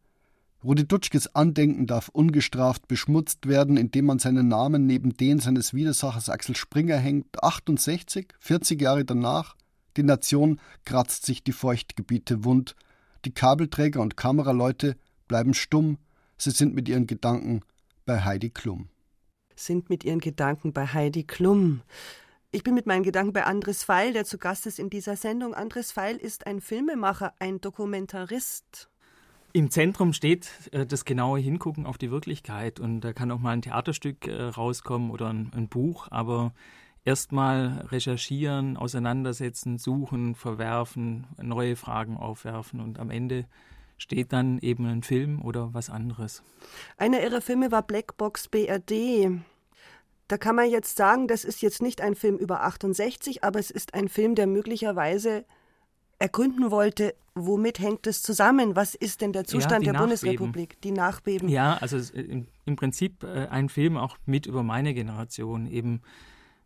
Rudi 0.68 0.86
Dutschkes 0.86 1.34
Andenken 1.34 1.88
darf 1.88 2.10
ungestraft 2.10 2.90
beschmutzt 2.90 3.48
werden, 3.48 3.78
indem 3.78 4.04
man 4.04 4.20
seinen 4.20 4.50
Namen 4.50 4.86
neben 4.86 5.16
den 5.16 5.40
seines 5.40 5.74
Widersachers 5.74 6.28
Axel 6.28 6.58
Springer 6.58 6.98
hängt. 6.98 7.42
68, 7.42 8.34
40 8.38 8.82
Jahre 8.82 9.06
danach, 9.06 9.56
die 9.96 10.04
Nation 10.04 10.60
kratzt 10.84 11.26
sich 11.26 11.42
die 11.42 11.54
Feuchtgebiete 11.54 12.44
wund. 12.44 12.76
Die 13.24 13.34
Kabelträger 13.34 14.02
und 14.02 14.18
Kameraleute 14.18 14.98
bleiben 15.30 15.54
stumm, 15.54 16.00
sie 16.38 16.52
sind 16.52 16.76
mit 16.76 16.90
ihren 16.90 17.08
Gedanken 17.08 17.62
bei 18.06 18.26
Heidi 18.26 18.50
Klum. 18.50 18.90
Sind 19.56 19.90
mit 19.90 20.04
ihren 20.04 20.20
Gedanken 20.20 20.74
bei 20.74 20.86
Heidi 20.86 21.24
Klum. 21.24 21.80
Ich 22.52 22.64
bin 22.64 22.74
mit 22.74 22.88
meinen 22.88 23.04
Gedanken 23.04 23.32
bei 23.32 23.46
Andres 23.46 23.86
Feil, 23.86 24.12
der 24.12 24.26
zu 24.26 24.38
Gast 24.38 24.68
ist 24.68 24.80
in 24.80 24.90
dieser 24.90 25.16
Sendung. 25.16 25.54
Andres 25.54 25.94
Feil 25.94 26.18
ist 26.18 26.46
ein 26.46 26.60
Filmemacher, 26.60 27.34
ein 27.40 27.62
Dokumentarist. 27.62 28.90
Im 29.54 29.72
Zentrum 29.72 30.14
steht 30.14 30.50
äh, 30.72 30.86
das 30.86 31.06
genaue 31.06 31.40
Hingucken 31.40 31.86
auf 31.86 31.98
die 31.98 32.12
Wirklichkeit 32.12 32.80
und 32.80 33.02
da 33.02 33.14
kann 33.14 33.32
auch 33.32 33.40
mal 33.40 33.52
ein 33.52 33.62
Theaterstück 33.62 34.28
äh, 34.28 34.44
rauskommen 34.44 35.10
oder 35.10 35.30
ein, 35.30 35.52
ein 35.56 35.68
Buch, 35.68 36.08
aber 36.12 36.54
erstmal 37.06 37.86
recherchieren, 37.90 38.76
auseinandersetzen, 38.76 39.78
suchen, 39.78 40.36
verwerfen, 40.36 41.26
neue 41.42 41.76
Fragen 41.76 42.18
aufwerfen 42.18 42.82
und 42.82 43.00
am 43.00 43.10
Ende 43.10 43.46
steht 43.98 44.34
dann 44.34 44.60
eben 44.60 44.86
ein 44.86 45.04
Film 45.04 45.42
oder 45.42 45.74
was 45.74 45.90
anderes. 45.90 46.44
Einer 46.98 47.22
ihrer 47.24 47.42
Filme 47.42 47.72
war 47.72 47.82
Blackbox 47.82 48.50
BRD. 48.50 49.32
Da 50.28 50.38
kann 50.38 50.56
man 50.56 50.70
jetzt 50.70 50.98
sagen, 50.98 51.28
das 51.28 51.46
ist 51.46 51.62
jetzt 51.62 51.82
nicht 51.82 52.02
ein 52.02 52.14
Film 52.14 52.38
über 52.38 52.64
68, 52.64 53.44
aber 53.44 53.60
es 53.60 53.72
ist 53.72 53.94
ein 53.94 54.10
Film, 54.10 54.36
der 54.36 54.46
möglicherweise 54.46 55.46
ergründen 56.20 56.72
wollte, 56.72 57.14
womit 57.36 57.80
hängt 57.80 58.08
es 58.08 58.22
zusammen? 58.22 58.76
Was 58.76 58.96
ist 58.96 59.22
denn 59.22 59.34
der 59.34 59.46
Zustand 59.46 59.86
ja, 59.86 59.92
der 59.92 60.02
Nachbeben. 60.02 60.20
Bundesrepublik? 60.20 60.82
Die 60.82 60.92
Nachbeben. 60.92 61.50
Ja, 61.50 61.78
also 61.78 61.98
im, 62.14 62.48
im 62.66 62.76
Prinzip 62.76 63.24
äh, 63.24 63.48
ein 63.48 63.70
Film 63.70 63.98
auch 63.98 64.18
mit 64.26 64.46
über 64.46 64.64
meine 64.64 64.94
Generation, 64.94 65.68
eben 65.68 66.02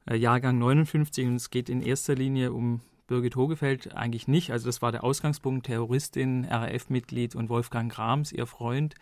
äh, 0.10 0.15
Jahrgang 0.15 0.58
59 0.58 1.27
und 1.27 1.36
es 1.36 1.50
geht 1.50 1.70
in 1.70 1.81
erster 1.81 2.15
Linie 2.15 2.53
um 2.53 2.81
Birgit 3.08 3.36
Hogefeld 3.36 3.93
eigentlich 3.93 4.27
nicht. 4.27 4.51
Also 4.51 4.67
das 4.67 4.81
war 4.81 4.93
der 4.93 5.03
Ausgangspunkt, 5.03 5.65
Terroristin, 5.65 6.46
RAF-Mitglied 6.46 7.36
und 7.36 7.50
Wolfgang 7.50 7.91
Grams, 7.91 8.31
ihr 8.31 8.46
Freund, 8.46 8.96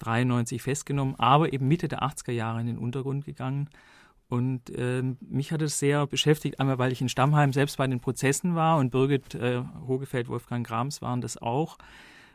93 0.00 0.62
festgenommen, 0.62 1.14
aber 1.18 1.52
eben 1.52 1.66
Mitte 1.66 1.88
der 1.88 2.02
80er 2.02 2.32
Jahre 2.32 2.60
in 2.60 2.66
den 2.66 2.78
Untergrund 2.78 3.24
gegangen. 3.24 3.70
Und 4.28 4.70
äh, 4.70 5.02
mich 5.20 5.52
hat 5.52 5.62
es 5.62 5.78
sehr 5.78 6.06
beschäftigt, 6.06 6.60
einmal 6.60 6.78
weil 6.78 6.92
ich 6.92 7.00
in 7.00 7.08
Stammheim 7.08 7.52
selbst 7.52 7.78
bei 7.78 7.86
den 7.86 8.00
Prozessen 8.00 8.54
war 8.54 8.78
und 8.78 8.90
Birgit 8.90 9.34
äh, 9.34 9.62
Hogefeld, 9.86 10.28
Wolfgang 10.28 10.66
Grams 10.66 11.00
waren 11.00 11.22
das 11.22 11.40
auch. 11.40 11.78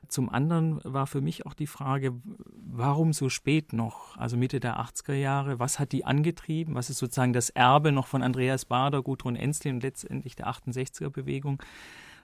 Zum 0.08 0.30
anderen 0.30 0.82
war 0.84 1.08
für 1.08 1.22
mich 1.22 1.46
auch 1.46 1.54
die 1.54 1.68
Frage, 1.68 2.14
warum 2.56 3.14
so 3.14 3.30
spät 3.30 3.74
noch, 3.74 4.18
also 4.18 4.38
Mitte 4.38 4.60
der 4.60 4.80
80er 4.80 5.14
Jahre, 5.14 5.60
was 5.60 5.80
hat 5.80 5.92
die 5.92 6.04
angetrieben, 6.04 6.76
was 6.76 6.90
ist 6.90 6.98
sozusagen 6.98 7.32
das 7.32 7.50
Erbe 7.52 7.92
noch 7.92 8.08
von 8.08 8.22
Andreas 8.22 8.66
Bader, 8.66 9.02
Gudrun 9.02 9.36
Enzlin 9.36 9.76
und 9.76 9.84
letztendlich 9.84 10.36
der 10.36 10.48
68er 10.48 11.10
Bewegung. 11.10 11.62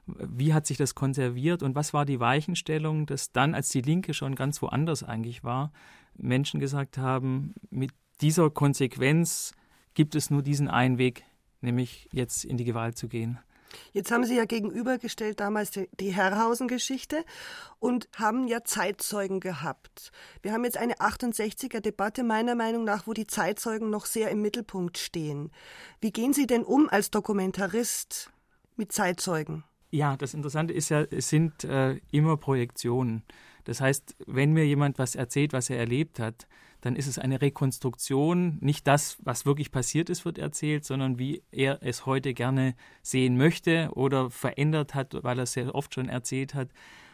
Wie 0.08 0.54
hat 0.54 0.66
sich 0.66 0.78
das 0.78 0.96
konserviert 0.96 1.62
und 1.64 1.76
was 1.76 1.94
war 1.94 2.06
die 2.06 2.20
Weichenstellung, 2.20 3.06
dass 3.06 3.32
dann, 3.32 3.54
als 3.54 3.70
die 3.70 3.82
Linke 3.82 4.14
schon 4.14 4.36
ganz 4.36 4.62
woanders 4.62 5.04
eigentlich 5.04 5.44
war, 5.44 5.72
Menschen 6.18 6.60
gesagt 6.60 6.98
haben, 6.98 7.54
mit 7.70 7.92
dieser 8.20 8.50
Konsequenz 8.50 9.54
gibt 10.00 10.16
es 10.16 10.30
nur 10.30 10.42
diesen 10.42 10.70
einen 10.70 10.98
Weg, 10.98 11.26
nämlich 11.60 12.08
jetzt 12.14 12.46
in 12.46 12.56
die 12.56 12.64
Gewalt 12.64 12.98
zu 12.98 13.10
gehen. 13.10 13.38
Jetzt 13.92 14.12
haben 14.12 14.24
Sie 14.24 14.38
ja 14.38 14.46
gegenübergestellt 14.46 15.42
damals 15.42 15.72
die, 15.72 15.90
die 16.00 16.12
Herrhausen-Geschichte 16.12 17.26
und 17.80 18.08
haben 18.16 18.48
ja 18.48 18.64
Zeitzeugen 18.64 19.42
gehabt. 19.42 20.14
Wir 20.42 20.54
haben 20.54 20.64
jetzt 20.64 20.78
eine 20.78 20.94
68er-Debatte 21.00 22.24
meiner 22.24 22.56
Meinung 22.56 22.86
nach, 22.86 23.08
wo 23.08 23.14
die 23.14 23.28
Zeitzeugen 23.28 23.90
noch 23.90 24.06
sehr 24.06 24.32
im 24.32 24.42
Mittelpunkt 24.42 24.98
stehen. 24.98 25.52
Wie 26.00 26.12
gehen 26.12 26.32
Sie 26.32 26.48
denn 26.48 26.64
um 26.64 26.88
als 26.88 27.12
Dokumentarist 27.12 28.32
mit 28.78 28.94
Zeitzeugen? 28.94 29.66
Ja, 29.92 30.16
das 30.16 30.34
Interessante 30.34 30.72
ist 30.74 30.88
ja, 30.88 31.02
es 31.02 31.28
sind 31.28 31.66
äh, 31.66 32.00
immer 32.10 32.38
Projektionen. 32.38 33.24
Das 33.66 33.82
heißt, 33.82 34.16
wenn 34.28 34.54
mir 34.54 34.66
jemand 34.66 34.98
was 34.98 35.16
erzählt, 35.16 35.52
was 35.52 35.70
er 35.70 35.78
erlebt 35.78 36.20
hat, 36.20 36.48
dann 36.82 36.96
ist 36.96 37.08
es 37.08 37.20
eine 37.20 37.42
Rekonstruktion. 37.42 38.58
Nicht 38.62 38.88
das, 38.88 39.18
was 39.22 39.46
wirklich 39.46 39.72
passiert 39.72 40.10
ist, 40.10 40.26
wird 40.26 40.38
erzählt, 40.38 40.86
sondern 40.86 41.20
wie 41.20 41.44
er 41.52 41.80
es 41.82 42.06
heute 42.06 42.34
gerne 42.34 42.76
sehen 43.02 43.38
möchte 43.38 43.90
oder 43.94 44.30
verändert 44.30 44.96
hat, 44.96 45.16
weil 45.22 45.40
er 45.40 45.44
es 45.44 45.54
sehr 45.54 45.74
oft 45.76 45.94
schon 45.94 46.10
erzählt 46.10 46.54
hat. 46.54 46.70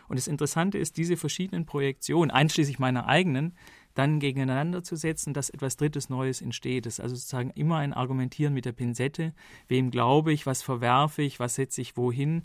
Und 0.07 0.19
das 0.19 0.27
Interessante 0.27 0.77
ist, 0.77 0.97
diese 0.97 1.17
verschiedenen 1.17 1.65
Projektionen, 1.65 2.29
einschließlich 2.29 2.77
meiner 2.79 3.07
eigenen, 3.07 3.53
dann 3.95 4.19
gegeneinander 4.19 4.83
zu 4.83 4.95
setzen, 4.95 5.33
dass 5.33 5.49
etwas 5.49 5.77
Drittes 5.77 6.09
Neues 6.09 6.41
entsteht. 6.41 6.85
Das 6.85 6.95
ist 6.95 6.99
also 6.99 7.15
sozusagen 7.15 7.49
immer 7.51 7.77
ein 7.77 7.93
Argumentieren 7.93 8.53
mit 8.53 8.65
der 8.65 8.73
Pinzette. 8.73 9.33
Wem 9.67 9.89
glaube 9.89 10.33
ich, 10.33 10.45
was 10.45 10.61
verwerfe 10.61 11.23
ich, 11.23 11.39
was 11.39 11.55
setze 11.55 11.81
ich 11.81 11.97
wohin? 11.97 12.43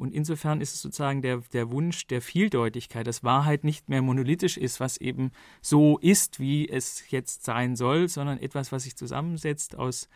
Und 0.00 0.14
insofern 0.14 0.62
ist 0.62 0.74
es 0.74 0.80
sozusagen 0.80 1.20
der, 1.20 1.42
der 1.52 1.70
Wunsch 1.70 2.06
der 2.06 2.22
Vieldeutigkeit, 2.22 3.06
dass 3.06 3.22
Wahrheit 3.22 3.64
nicht 3.64 3.90
mehr 3.90 4.00
monolithisch 4.00 4.56
ist, 4.56 4.80
was 4.80 4.96
eben 4.96 5.30
so 5.60 5.98
ist, 5.98 6.40
wie 6.40 6.66
es 6.66 7.10
jetzt 7.10 7.44
sein 7.44 7.76
soll, 7.76 8.08
sondern 8.08 8.38
etwas, 8.38 8.72
was 8.72 8.84
sich 8.84 8.96
zusammensetzt 8.96 9.76
aus 9.76 10.08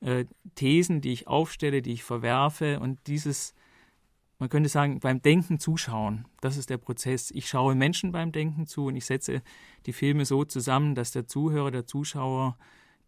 äh, 0.00 0.24
Thesen, 0.56 1.00
die 1.00 1.12
ich 1.12 1.28
aufstelle, 1.28 1.80
die 1.80 1.92
ich 1.92 2.02
verwerfe 2.02 2.80
und 2.80 2.98
dieses, 3.06 3.54
man 4.40 4.48
könnte 4.48 4.68
sagen, 4.68 4.98
beim 4.98 5.22
Denken 5.22 5.60
zuschauen. 5.60 6.26
Das 6.40 6.56
ist 6.56 6.68
der 6.68 6.78
Prozess. 6.78 7.30
Ich 7.30 7.48
schaue 7.48 7.76
Menschen 7.76 8.10
beim 8.10 8.32
Denken 8.32 8.66
zu 8.66 8.86
und 8.86 8.96
ich 8.96 9.06
setze 9.06 9.42
die 9.86 9.92
Filme 9.92 10.24
so 10.24 10.44
zusammen, 10.44 10.96
dass 10.96 11.12
der 11.12 11.28
Zuhörer, 11.28 11.70
der 11.70 11.86
Zuschauer 11.86 12.58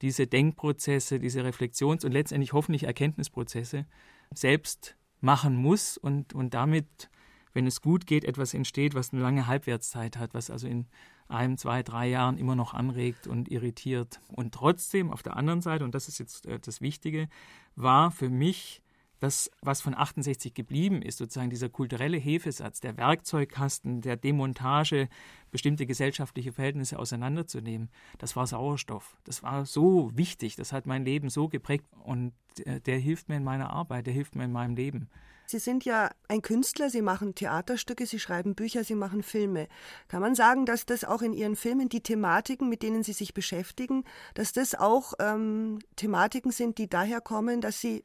diese 0.03 0.29
Denkprozesse, 0.29 1.19
diese 1.19 1.43
Reflexions- 1.43 2.05
und 2.05 2.13
letztendlich 2.13 2.53
hoffentlich 2.53 2.85
Erkenntnisprozesse 2.85 3.87
selbst 4.33 4.97
machen 5.23 5.57
muss 5.57 5.97
und, 5.97 6.35
und 6.35 6.53
damit, 6.53 7.09
wenn 7.55 7.67
es 7.67 7.81
gut 7.81 8.07
geht, 8.07 8.25
etwas 8.25 8.55
entsteht, 8.55 8.95
was 8.95 9.13
eine 9.13 9.23
lange 9.23 9.47
Halbwertszeit 9.47 10.19
hat, 10.19 10.35
was 10.35 10.51
also 10.51 10.67
in 10.67 10.87
einem, 11.29 11.57
zwei, 11.57 11.83
drei 11.83 12.09
Jahren 12.09 12.37
immer 12.37 12.55
noch 12.55 12.75
anregt 12.75 13.27
und 13.27 13.51
irritiert. 13.51 14.21
Und 14.29 14.53
trotzdem 14.53 15.11
auf 15.11 15.23
der 15.23 15.37
anderen 15.37 15.63
Seite, 15.63 15.85
und 15.85 15.95
das 15.95 16.09
ist 16.09 16.19
jetzt 16.19 16.47
äh, 16.47 16.59
das 16.59 16.81
Wichtige, 16.81 17.29
war 17.75 18.11
für 18.11 18.29
mich 18.29 18.83
das, 19.23 19.53
was 19.61 19.81
von 19.81 19.95
68 19.95 20.53
geblieben 20.53 21.01
ist, 21.01 21.19
sozusagen 21.19 21.49
dieser 21.49 21.69
kulturelle 21.69 22.17
Hefesatz, 22.17 22.81
der 22.81 22.97
Werkzeugkasten, 22.97 24.01
der 24.01 24.17
Demontage, 24.17 25.09
bestimmte 25.53 25.87
gesellschaftliche 25.87 26.53
Verhältnisse 26.53 26.99
auseinanderzunehmen, 26.99 27.89
das 28.19 28.35
war 28.35 28.49
Sauerstoff. 28.49 29.17
Das 29.23 29.45
war 29.45 29.65
so 29.65 30.11
wichtig, 30.15 30.57
das 30.57 30.73
hat 30.73 30.87
mein 30.87 31.05
Leben 31.05 31.31
so 31.31 31.49
geprägt 31.49 31.85
und 32.03 32.33
der, 32.59 32.81
der 32.81 32.99
hilft 32.99 33.29
mir 33.29 33.37
in 33.37 33.45
meiner 33.45 33.71
Arbeit, 33.71 34.07
der 34.07 34.13
hilft 34.13 34.35
mir 34.35 34.45
in 34.45 34.53
meinem 34.53 34.75
Leben. 34.75 35.09
Sie 35.47 35.61
sind 35.61 35.85
ja 35.85 36.11
ein 36.27 36.43
Künstler, 36.43 36.91
Sie 36.91 37.03
machen 37.03 37.37
Theaterstücke, 37.37 38.07
Sie 38.07 38.19
schreiben 38.19 38.57
Bücher, 38.57 38.83
Sie 38.83 38.97
machen 38.97 39.23
Filme. 39.23 39.69
Kann 40.09 40.21
man 40.21 40.35
sagen, 40.35 40.67
dass 40.67 40.85
das 40.85 41.05
auch 41.05 41.23
in 41.23 41.33
Ihren 41.33 41.55
Filmen 41.55 41.89
die 41.89 42.01
Thematiken, 42.01 42.69
mit 42.69 42.83
denen 42.83 43.05
Sie 43.05 43.13
sich 43.13 43.35
beschäftigen, 43.35 44.05
dass 44.35 44.53
das 44.53 44.75
auch 44.75 45.13
ähm, 45.21 45.79
Thematiken 45.95 46.51
sind, 46.51 46.79
die 46.79 46.89
daher 46.89 47.21
kommen, 47.21 47.61
dass 47.61 47.81
Sie 47.81 48.05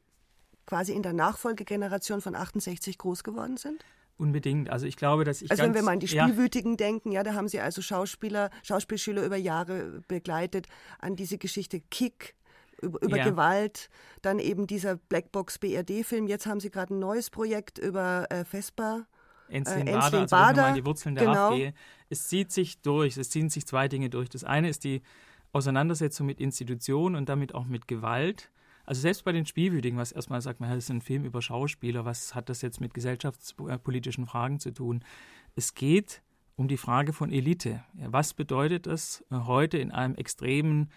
quasi 0.68 0.92
in 0.92 1.02
der 1.02 1.14
Nachfolgegeneration 1.14 2.20
von 2.20 2.34
68 2.34 2.98
groß 2.98 3.24
geworden 3.24 3.56
sind? 3.56 3.84
Unbedingt. 4.18 4.68
Also 4.68 4.84
ich 4.86 4.96
glaube, 4.96 5.24
dass 5.24 5.42
ich. 5.42 5.50
Also 5.50 5.62
wenn 5.62 5.74
wir 5.74 5.82
mal 5.82 5.92
an 5.92 6.00
die 6.00 6.08
Spielwütigen 6.08 6.72
ja. 6.72 6.76
denken, 6.76 7.12
ja, 7.12 7.22
da 7.22 7.34
haben 7.34 7.48
Sie 7.48 7.60
also 7.60 7.80
Schauspieler, 7.80 8.50
Schauspielschüler 8.62 9.24
über 9.24 9.36
Jahre 9.36 10.02
begleitet, 10.08 10.66
an 10.98 11.16
diese 11.16 11.38
Geschichte 11.38 11.80
Kick, 11.80 12.34
über, 12.82 13.00
über 13.00 13.16
ja. 13.16 13.24
Gewalt, 13.24 13.88
dann 14.20 14.40
eben 14.40 14.66
dieser 14.66 14.96
Blackbox 14.96 15.58
BRD-Film. 15.58 16.26
Jetzt 16.26 16.46
haben 16.46 16.60
Sie 16.60 16.70
gerade 16.70 16.94
ein 16.94 16.98
neues 16.98 17.30
Projekt 17.30 17.78
über 17.78 18.26
äh, 18.30 18.44
Vespa. 18.44 19.06
Enzlin 19.48 19.86
äh, 19.86 19.92
Bader, 19.92 20.18
also 20.18 20.36
Bader. 20.36 20.72
die 20.74 20.84
Wurzeln 20.84 21.14
der 21.14 21.24
genau. 21.24 21.50
AfD. 21.52 21.72
Es 22.10 22.28
zieht 22.28 22.52
sich 22.52 22.82
durch, 22.82 23.16
es 23.16 23.30
ziehen 23.30 23.48
sich 23.48 23.66
zwei 23.66 23.88
Dinge 23.88 24.10
durch. 24.10 24.28
Das 24.28 24.44
eine 24.44 24.68
ist 24.68 24.84
die 24.84 25.00
Auseinandersetzung 25.52 26.26
mit 26.26 26.40
Institutionen 26.40 27.16
und 27.16 27.28
damit 27.28 27.54
auch 27.54 27.64
mit 27.64 27.88
Gewalt. 27.88 28.50
Also 28.88 29.02
selbst 29.02 29.26
bei 29.26 29.32
den 29.32 29.44
Spielwütigen, 29.44 29.98
was 29.98 30.12
erstmal 30.12 30.40
sagt 30.40 30.60
man, 30.60 30.70
das 30.70 30.84
ist 30.84 30.90
ein 30.90 31.02
Film 31.02 31.26
über 31.26 31.42
Schauspieler, 31.42 32.06
was 32.06 32.34
hat 32.34 32.48
das 32.48 32.62
jetzt 32.62 32.80
mit 32.80 32.94
gesellschaftspolitischen 32.94 34.26
Fragen 34.26 34.60
zu 34.60 34.70
tun? 34.70 35.04
Es 35.54 35.74
geht 35.74 36.22
um 36.56 36.68
die 36.68 36.78
Frage 36.78 37.12
von 37.12 37.30
Elite. 37.30 37.84
Was 37.92 38.32
bedeutet 38.32 38.86
es 38.86 39.26
äh, 39.30 39.40
heute 39.40 39.76
in 39.76 39.92
einem 39.92 40.14
extremen, 40.14 40.90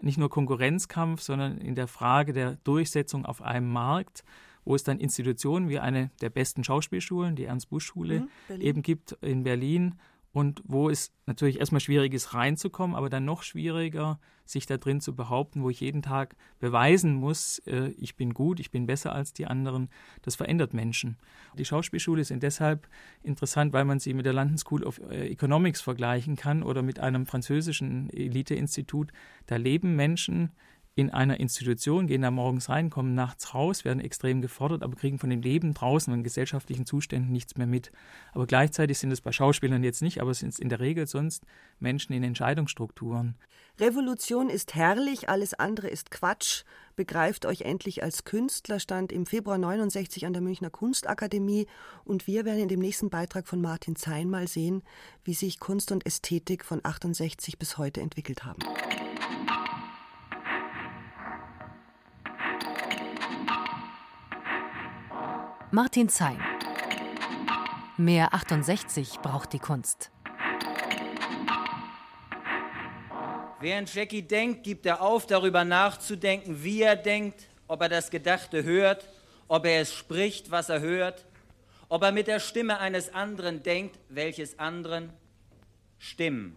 nicht 0.00 0.16
nur 0.16 0.30
Konkurrenzkampf, 0.30 1.20
sondern 1.20 1.58
in 1.58 1.74
der 1.74 1.86
Frage 1.86 2.32
der 2.32 2.56
Durchsetzung 2.64 3.26
auf 3.26 3.42
einem 3.42 3.70
Markt, 3.70 4.24
wo 4.64 4.74
es 4.74 4.82
dann 4.82 4.98
Institutionen 4.98 5.68
wie 5.68 5.80
eine 5.80 6.12
der 6.22 6.30
besten 6.30 6.64
Schauspielschulen, 6.64 7.36
die 7.36 7.44
Ernst-Busch-Schule, 7.44 8.20
mhm, 8.48 8.60
eben 8.62 8.80
gibt 8.80 9.12
in 9.20 9.42
Berlin 9.42 9.96
und 10.34 10.62
wo 10.66 10.90
es 10.90 11.12
natürlich 11.26 11.60
erstmal 11.60 11.80
schwierig 11.80 12.12
ist, 12.12 12.34
reinzukommen, 12.34 12.96
aber 12.96 13.08
dann 13.08 13.24
noch 13.24 13.44
schwieriger, 13.44 14.18
sich 14.44 14.66
da 14.66 14.78
drin 14.78 15.00
zu 15.00 15.14
behaupten, 15.14 15.62
wo 15.62 15.70
ich 15.70 15.78
jeden 15.78 16.02
Tag 16.02 16.34
beweisen 16.58 17.14
muss, 17.14 17.60
äh, 17.66 17.92
ich 17.96 18.16
bin 18.16 18.34
gut, 18.34 18.58
ich 18.58 18.72
bin 18.72 18.84
besser 18.84 19.14
als 19.14 19.32
die 19.32 19.46
anderen. 19.46 19.88
Das 20.22 20.34
verändert 20.34 20.74
Menschen. 20.74 21.18
Die 21.56 21.64
Schauspielschule 21.64 22.24
sind 22.24 22.42
deshalb 22.42 22.88
interessant, 23.22 23.72
weil 23.72 23.84
man 23.84 24.00
sie 24.00 24.12
mit 24.12 24.26
der 24.26 24.32
London 24.32 24.58
School 24.58 24.82
of 24.82 25.00
äh, 25.08 25.28
Economics 25.28 25.80
vergleichen 25.80 26.34
kann 26.34 26.64
oder 26.64 26.82
mit 26.82 26.98
einem 26.98 27.26
französischen 27.26 28.10
Eliteinstitut. 28.10 29.12
Da 29.46 29.54
leben 29.54 29.94
Menschen 29.94 30.50
in 30.96 31.10
einer 31.10 31.40
Institution, 31.40 32.06
gehen 32.06 32.22
da 32.22 32.30
morgens 32.30 32.68
rein, 32.68 32.88
kommen 32.88 33.14
nachts 33.14 33.52
raus, 33.54 33.84
werden 33.84 33.98
extrem 34.00 34.40
gefordert, 34.40 34.82
aber 34.82 34.94
kriegen 34.94 35.18
von 35.18 35.30
dem 35.30 35.42
Leben 35.42 35.74
draußen 35.74 36.12
und 36.12 36.22
gesellschaftlichen 36.22 36.86
Zuständen 36.86 37.32
nichts 37.32 37.56
mehr 37.56 37.66
mit. 37.66 37.90
Aber 38.32 38.46
gleichzeitig 38.46 38.98
sind 38.98 39.10
es 39.10 39.20
bei 39.20 39.32
Schauspielern 39.32 39.82
jetzt 39.82 40.02
nicht, 40.02 40.20
aber 40.20 40.30
es 40.30 40.38
sind 40.38 40.58
in 40.58 40.68
der 40.68 40.80
Regel 40.80 41.06
sonst 41.06 41.44
Menschen 41.80 42.12
in 42.12 42.22
Entscheidungsstrukturen. 42.22 43.34
Revolution 43.80 44.48
ist 44.48 44.76
herrlich, 44.76 45.28
alles 45.28 45.54
andere 45.54 45.88
ist 45.88 46.12
Quatsch. 46.12 46.62
Begreift 46.94 47.44
euch 47.44 47.62
endlich 47.62 48.04
als 48.04 48.22
Künstler, 48.22 48.78
stand 48.78 49.10
im 49.10 49.26
Februar 49.26 49.58
69 49.58 50.26
an 50.26 50.32
der 50.32 50.42
Münchner 50.42 50.70
Kunstakademie 50.70 51.66
und 52.04 52.28
wir 52.28 52.44
werden 52.44 52.60
in 52.60 52.68
dem 52.68 52.78
nächsten 52.78 53.10
Beitrag 53.10 53.48
von 53.48 53.60
Martin 53.60 53.96
Zein 53.96 54.30
mal 54.30 54.46
sehen, 54.46 54.84
wie 55.24 55.34
sich 55.34 55.58
Kunst 55.58 55.90
und 55.90 56.06
Ästhetik 56.06 56.64
von 56.64 56.80
68 56.84 57.58
bis 57.58 57.78
heute 57.78 58.00
entwickelt 58.00 58.44
haben. 58.44 58.60
Martin 65.74 66.08
Zein. 66.08 66.40
Mehr 67.96 68.32
68 68.32 69.18
braucht 69.18 69.52
die 69.52 69.58
Kunst. 69.58 70.12
Während 73.58 73.92
Jackie 73.92 74.22
denkt, 74.22 74.62
gibt 74.62 74.86
er 74.86 75.02
auf, 75.02 75.26
darüber 75.26 75.64
nachzudenken, 75.64 76.62
wie 76.62 76.82
er 76.82 76.94
denkt, 76.94 77.48
ob 77.66 77.82
er 77.82 77.88
das 77.88 78.12
Gedachte 78.12 78.62
hört, 78.62 79.08
ob 79.48 79.66
er 79.66 79.80
es 79.80 79.92
spricht, 79.92 80.52
was 80.52 80.68
er 80.68 80.78
hört, 80.78 81.26
ob 81.88 82.04
er 82.04 82.12
mit 82.12 82.28
der 82.28 82.38
Stimme 82.38 82.78
eines 82.78 83.12
anderen 83.12 83.64
denkt, 83.64 83.98
welches 84.08 84.56
anderen? 84.60 85.12
Stimmen, 85.98 86.54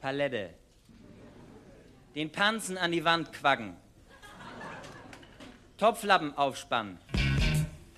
Palette, 0.00 0.54
den 2.16 2.32
Panzen 2.32 2.76
an 2.76 2.90
die 2.90 3.04
Wand 3.04 3.32
quaggen, 3.32 3.76
Topflappen 5.76 6.36
aufspannen, 6.36 6.98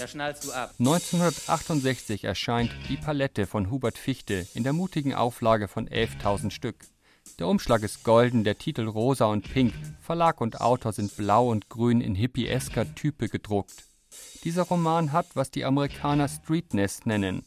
da 0.02 0.08
schnallst 0.08 0.44
du 0.44 0.52
ab. 0.52 0.74
1968 0.80 2.24
erscheint 2.24 2.72
Die 2.88 2.96
Palette 2.96 3.46
von 3.46 3.70
Hubert 3.70 3.98
Fichte 3.98 4.48
in 4.52 4.64
der 4.64 4.72
mutigen 4.72 5.14
Auflage 5.14 5.68
von 5.68 5.88
11.000 5.88 6.50
Stück. 6.50 6.76
Der 7.38 7.46
Umschlag 7.46 7.84
ist 7.84 8.02
golden, 8.02 8.42
der 8.42 8.58
Titel 8.58 8.88
rosa 8.88 9.26
und 9.26 9.48
pink, 9.52 9.72
Verlag 10.00 10.40
und 10.40 10.60
Autor 10.60 10.92
sind 10.92 11.16
blau 11.16 11.48
und 11.48 11.68
grün 11.68 12.00
in 12.00 12.16
hippiesker 12.16 12.92
Type 12.96 13.28
gedruckt. 13.28 13.84
Dieser 14.42 14.64
Roman 14.64 15.12
hat, 15.12 15.26
was 15.34 15.52
die 15.52 15.64
Amerikaner 15.64 16.28
Streetness 16.28 17.06
nennen. 17.06 17.44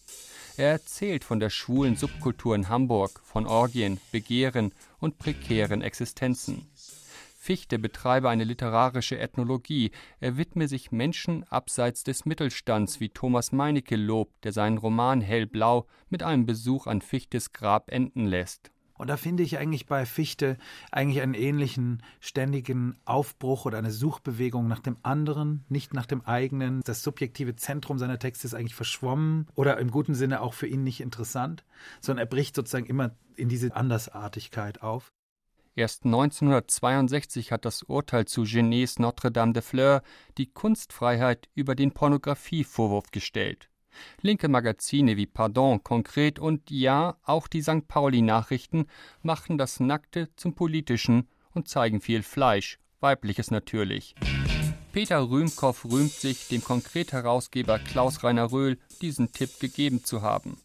Er 0.56 0.70
erzählt 0.70 1.26
von 1.26 1.42
der 1.42 1.50
schwulen 1.50 1.98
Subkultur 1.98 2.56
in 2.56 2.70
Hamburg, 2.70 3.20
von 3.26 3.46
Orgien, 3.46 4.00
Begehren 4.14 4.72
und 5.00 5.18
prekären 5.18 5.82
Existenzen. 5.82 6.70
Fichte 7.46 7.78
betreibe 7.78 8.28
eine 8.28 8.44
literarische 8.44 9.20
Ethnologie. 9.20 9.92
Er 10.20 10.36
widme 10.36 10.68
sich 10.68 10.92
Menschen 10.92 11.44
abseits 11.44 12.04
des 12.04 12.26
Mittelstands, 12.26 13.00
wie 13.00 13.10
Thomas 13.10 13.52
Meinecke 13.52 13.98
lobt, 13.98 14.44
der 14.46 14.52
seinen 14.52 14.80
Roman 14.80 15.22
Hellblau 15.22 15.86
mit 16.10 16.24
einem 16.24 16.48
Besuch 16.48 16.88
an 16.88 17.02
Fichtes 17.02 17.54
Grab 17.54 17.92
enden 17.92 18.26
lässt. 18.26 18.72
Und 18.96 19.12
da 19.12 19.18
finde 19.18 19.44
ich 19.44 19.60
eigentlich 19.60 19.86
bei 19.86 20.08
Fichte 20.08 20.58
eigentlich 20.92 21.22
einen 21.22 21.36
ähnlichen 21.36 22.02
ständigen 22.20 22.98
Aufbruch 23.06 23.66
oder 23.66 23.78
eine 23.78 23.92
Suchbewegung 23.92 24.68
nach 24.68 24.80
dem 24.80 24.98
anderen, 25.04 25.66
nicht 25.70 25.94
nach 25.94 26.08
dem 26.08 26.26
eigenen. 26.26 26.82
Das 26.84 27.04
subjektive 27.04 27.56
Zentrum 27.56 28.00
seiner 28.00 28.18
Texte 28.18 28.48
ist 28.48 28.56
eigentlich 28.56 28.74
verschwommen 28.74 29.46
oder 29.54 29.78
im 29.78 29.92
guten 29.92 30.16
Sinne 30.16 30.42
auch 30.42 30.56
für 30.56 30.66
ihn 30.66 30.84
nicht 30.84 31.00
interessant, 31.00 31.64
sondern 32.02 32.26
er 32.26 32.30
bricht 32.30 32.56
sozusagen 32.56 32.88
immer 32.88 33.12
in 33.36 33.50
diese 33.50 33.76
Andersartigkeit 33.76 34.82
auf. 34.82 35.12
Erst 35.78 36.06
1962 36.06 37.52
hat 37.52 37.66
das 37.66 37.84
Urteil 37.84 38.26
zu 38.26 38.44
Genets 38.44 38.98
Notre-Dame 38.98 39.52
de 39.52 39.62
Fleurs 39.62 40.02
die 40.38 40.48
Kunstfreiheit 40.48 41.50
über 41.54 41.76
den 41.76 41.92
Pornografievorwurf 41.92 43.12
gestellt. 43.12 43.70
Linke 44.22 44.48
Magazine 44.48 45.18
wie 45.18 45.26
Pardon, 45.26 45.84
Konkret 45.84 46.40
und 46.40 46.72
ja, 46.72 47.18
auch 47.24 47.48
die 47.48 47.62
St. 47.62 47.88
Pauli-Nachrichten 47.90 48.88
machen 49.22 49.58
das 49.58 49.82
Nackte 49.82 50.30
zum 50.38 50.56
Politischen 50.56 51.28
und 51.54 51.68
zeigen 51.68 52.00
viel 52.00 52.24
Fleisch, 52.24 52.80
weibliches 53.02 53.52
natürlich. 53.52 54.16
Peter 54.94 55.30
Rühmkow 55.30 55.86
rühmt 55.86 56.12
sich, 56.12 56.48
dem 56.48 56.64
Konkret-Herausgeber 56.64 57.80
Klaus-Rainer 57.80 58.54
Röhl 58.54 58.80
diesen 59.02 59.34
Tipp 59.34 59.60
gegeben 59.60 60.06
zu 60.06 60.22
haben. 60.22 60.58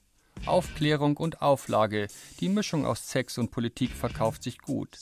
Aufklärung 0.46 1.16
und 1.16 1.42
Auflage, 1.42 2.09
die 2.40 2.48
Mischung 2.48 2.87
aus 2.87 3.09
Sex 3.09 3.38
und 3.38 3.50
Politik 3.50 3.90
verkauft 3.90 4.42
sich 4.42 4.59
gut. 4.59 4.98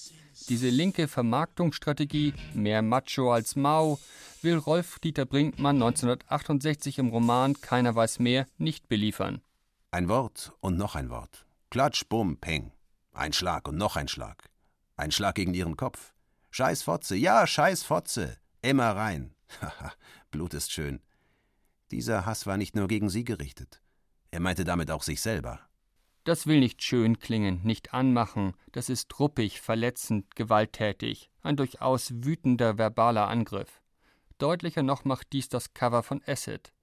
Diese 0.49 0.69
linke 0.69 1.09
Vermarktungsstrategie, 1.09 2.35
mehr 2.55 2.83
Macho 2.83 3.33
als 3.33 3.57
Mao, 3.57 3.99
will 4.43 4.57
Rolf-Dieter 4.57 5.27
Brinkmann 5.27 5.77
1968 5.77 6.99
im 6.99 7.09
Roman 7.09 7.61
Keiner 7.61 7.95
weiß 7.95 8.19
mehr 8.19 8.47
nicht 8.57 8.89
beliefern. 8.89 9.41
Ein 9.91 10.09
Wort 10.09 10.53
und 10.61 10.77
noch 10.77 10.95
ein 10.95 11.11
Wort. 11.11 11.47
Klatsch, 11.71 12.05
bumm, 12.09 12.37
peng. 12.37 12.73
Ein 13.13 13.33
Schlag 13.33 13.69
und 13.69 13.77
noch 13.77 13.97
ein 13.97 14.09
Schlag. 14.09 14.51
Ein 14.97 15.11
Schlag 15.13 15.35
gegen 15.35 15.55
ihren 15.55 15.77
Kopf. 15.77 16.15
Scheiß 16.51 16.83
Fotze, 16.83 17.17
ja, 17.17 17.47
scheiß 17.47 17.83
Fotze. 17.83 18.37
Immer 18.63 18.97
rein. 18.97 19.35
Haha, 19.61 19.93
Blut 20.31 20.55
ist 20.55 20.73
schön. 20.73 21.01
Dieser 21.91 22.27
Hass 22.27 22.47
war 22.47 22.57
nicht 22.57 22.77
nur 22.77 22.87
gegen 22.87 23.09
sie 23.09 23.25
gerichtet. 23.25 23.81
Er 24.31 24.41
meinte 24.41 24.65
damit 24.65 24.91
auch 24.91 25.03
sich 25.03 25.21
selber. 25.21 25.61
Das 26.25 26.47
will 26.47 26.61
nicht 26.61 26.83
schön 26.83 27.19
klingen, 27.19 27.63
nicht 27.63 27.95
anmachen, 27.95 28.53
das 28.73 28.91
ist 28.91 29.19
ruppig, 29.19 29.63
verletzend, 29.63 30.37
gewalttätig, 30.37 31.31
ein 31.41 31.57
durchaus 31.57 32.13
wütender 32.23 32.77
verbaler 32.77 33.29
Angriff. 33.29 33.81
Deutlicher 34.37 34.83
noch 34.83 35.05
macht 35.05 35.33
dies 35.33 35.49
das 35.49 35.73
Cover 35.73 36.03
von 36.03 36.23
Acid. 36.27 36.75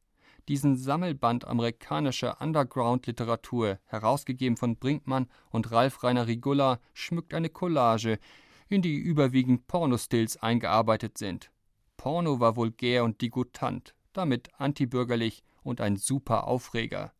Diesen 0.47 0.75
Sammelband 0.77 1.45
amerikanischer 1.45 2.41
Underground-Literatur, 2.41 3.79
herausgegeben 3.85 4.57
von 4.57 4.77
Brinkmann 4.77 5.27
und 5.49 5.71
Ralf 5.71 6.03
Rainer 6.03 6.27
Rigulla, 6.27 6.79
schmückt 6.93 7.33
eine 7.33 7.49
Collage, 7.49 8.19
in 8.67 8.81
die 8.81 8.95
überwiegend 8.95 9.67
Pornostills 9.67 10.37
eingearbeitet 10.37 11.17
sind. 11.17 11.51
Porno 11.97 12.39
war 12.39 12.55
vulgär 12.55 13.03
und 13.03 13.21
degutant, 13.21 13.95
damit 14.13 14.49
antibürgerlich 14.59 15.43
und 15.63 15.81
ein 15.81 15.97
super 15.97 16.47
Aufreger. 16.47 17.13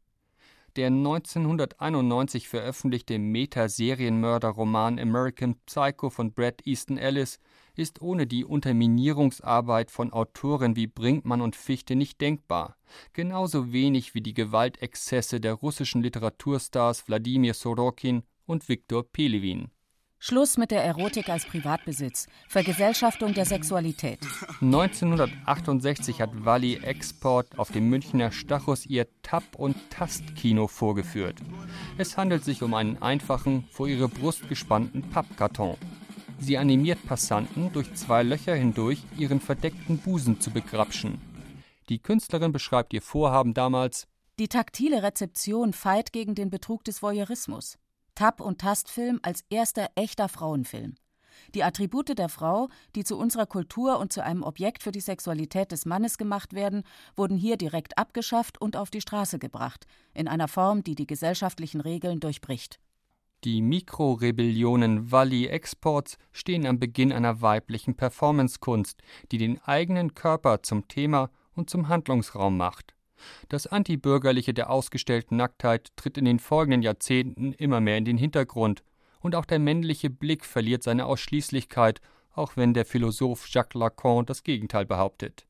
Der 0.75 0.87
1991 0.87 2.49
veröffentlichte 2.49 3.17
Meta-Serienmörder-Roman 3.17 4.99
American 4.99 5.55
Psycho 5.65 6.09
von 6.09 6.33
Brad 6.33 6.67
Easton 6.67 6.97
Ellis 6.97 7.39
ist 7.77 8.01
ohne 8.01 8.27
die 8.27 8.43
Unterminierungsarbeit 8.43 9.89
von 9.89 10.11
Autoren 10.11 10.75
wie 10.75 10.87
Brinkmann 10.87 11.39
und 11.39 11.55
Fichte 11.55 11.95
nicht 11.95 12.19
denkbar, 12.19 12.75
genauso 13.13 13.71
wenig 13.71 14.15
wie 14.15 14.21
die 14.21 14.33
Gewaltexzesse 14.33 15.39
der 15.39 15.53
russischen 15.53 16.01
Literaturstars 16.01 17.07
Wladimir 17.07 17.53
Sorokin 17.53 18.23
und 18.45 18.67
Viktor 18.67 19.09
Pelevin. 19.09 19.71
Schluss 20.19 20.57
mit 20.57 20.71
der 20.71 20.83
Erotik 20.83 21.29
als 21.29 21.45
Privatbesitz. 21.45 22.27
Vergesellschaftung 22.47 23.33
der 23.33 23.45
Sexualität. 23.45 24.19
1968 24.61 26.21
hat 26.21 26.45
Wally 26.45 26.77
Export 26.77 27.59
auf 27.59 27.71
dem 27.71 27.89
Münchner 27.89 28.31
Stachus 28.31 28.85
ihr 28.85 29.07
Tapp- 29.21 29.55
und 29.55 29.75
Tastkino 29.91 30.67
vorgeführt. 30.67 31.37
Es 31.97 32.17
handelt 32.17 32.43
sich 32.43 32.63
um 32.63 32.73
einen 32.73 33.01
einfachen, 33.01 33.67
vor 33.71 33.87
ihre 33.87 34.09
Brust 34.09 34.49
gespannten 34.49 35.09
Pappkarton. 35.09 35.77
Sie 36.39 36.57
animiert 36.57 37.05
Passanten, 37.05 37.71
durch 37.71 37.93
zwei 37.95 38.23
Löcher 38.23 38.55
hindurch 38.55 38.99
ihren 39.17 39.39
verdeckten 39.39 39.99
Busen 39.99 40.41
zu 40.41 40.51
begrapschen. 40.51 41.21
Die 41.89 41.99
Künstlerin 41.99 42.51
beschreibt 42.51 42.93
ihr 42.93 43.01
Vorhaben 43.01 43.53
damals 43.53 44.07
Die 44.39 44.47
taktile 44.47 45.03
Rezeption 45.03 45.71
feit 45.71 46.11
gegen 46.11 46.35
den 46.35 46.49
Betrug 46.49 46.83
des 46.83 47.01
Voyeurismus. 47.01 47.77
Tab- 48.15 48.41
und 48.41 48.59
Tastfilm 48.59 49.19
als 49.21 49.43
erster 49.49 49.89
echter 49.95 50.29
Frauenfilm. 50.29 50.95
Die 51.53 51.63
Attribute 51.63 52.17
der 52.17 52.29
Frau, 52.29 52.69
die 52.95 53.03
zu 53.03 53.17
unserer 53.17 53.45
Kultur 53.45 53.99
und 53.99 54.11
zu 54.11 54.23
einem 54.23 54.43
Objekt 54.43 54.83
für 54.83 54.91
die 54.91 55.01
Sexualität 55.01 55.71
des 55.71 55.85
Mannes 55.85 56.17
gemacht 56.17 56.53
werden, 56.53 56.83
wurden 57.15 57.37
hier 57.37 57.57
direkt 57.57 57.97
abgeschafft 57.97 58.59
und 58.59 58.77
auf 58.77 58.89
die 58.89 59.01
Straße 59.01 59.37
gebracht, 59.37 59.85
in 60.13 60.27
einer 60.27 60.47
Form, 60.47 60.83
die 60.83 60.95
die 60.95 61.07
gesellschaftlichen 61.07 61.81
Regeln 61.81 62.19
durchbricht. 62.19 62.79
Die 63.43 63.61
Mikrorebellionen 63.61 65.11
Wally 65.11 65.47
Exports 65.47 66.17
stehen 66.31 66.65
am 66.65 66.79
Beginn 66.79 67.11
einer 67.11 67.41
weiblichen 67.41 67.95
Performancekunst, 67.95 69.01
die 69.31 69.37
den 69.37 69.61
eigenen 69.61 70.15
Körper 70.15 70.63
zum 70.63 70.87
Thema 70.87 71.29
und 71.53 71.69
zum 71.69 71.87
Handlungsraum 71.87 72.57
macht. 72.57 72.94
Das 73.49 73.67
Antibürgerliche 73.67 74.53
der 74.53 74.69
ausgestellten 74.69 75.37
Nacktheit 75.37 75.91
tritt 75.95 76.17
in 76.17 76.25
den 76.25 76.39
folgenden 76.39 76.81
Jahrzehnten 76.81 77.53
immer 77.53 77.81
mehr 77.81 77.97
in 77.97 78.05
den 78.05 78.17
Hintergrund, 78.17 78.83
und 79.19 79.35
auch 79.35 79.45
der 79.45 79.59
männliche 79.59 80.09
Blick 80.09 80.45
verliert 80.45 80.83
seine 80.83 81.05
Ausschließlichkeit, 81.05 81.99
auch 82.33 82.57
wenn 82.57 82.73
der 82.73 82.85
Philosoph 82.85 83.47
Jacques 83.49 83.79
Lacan 83.79 84.25
das 84.25 84.43
Gegenteil 84.43 84.85
behauptet. 84.85 85.47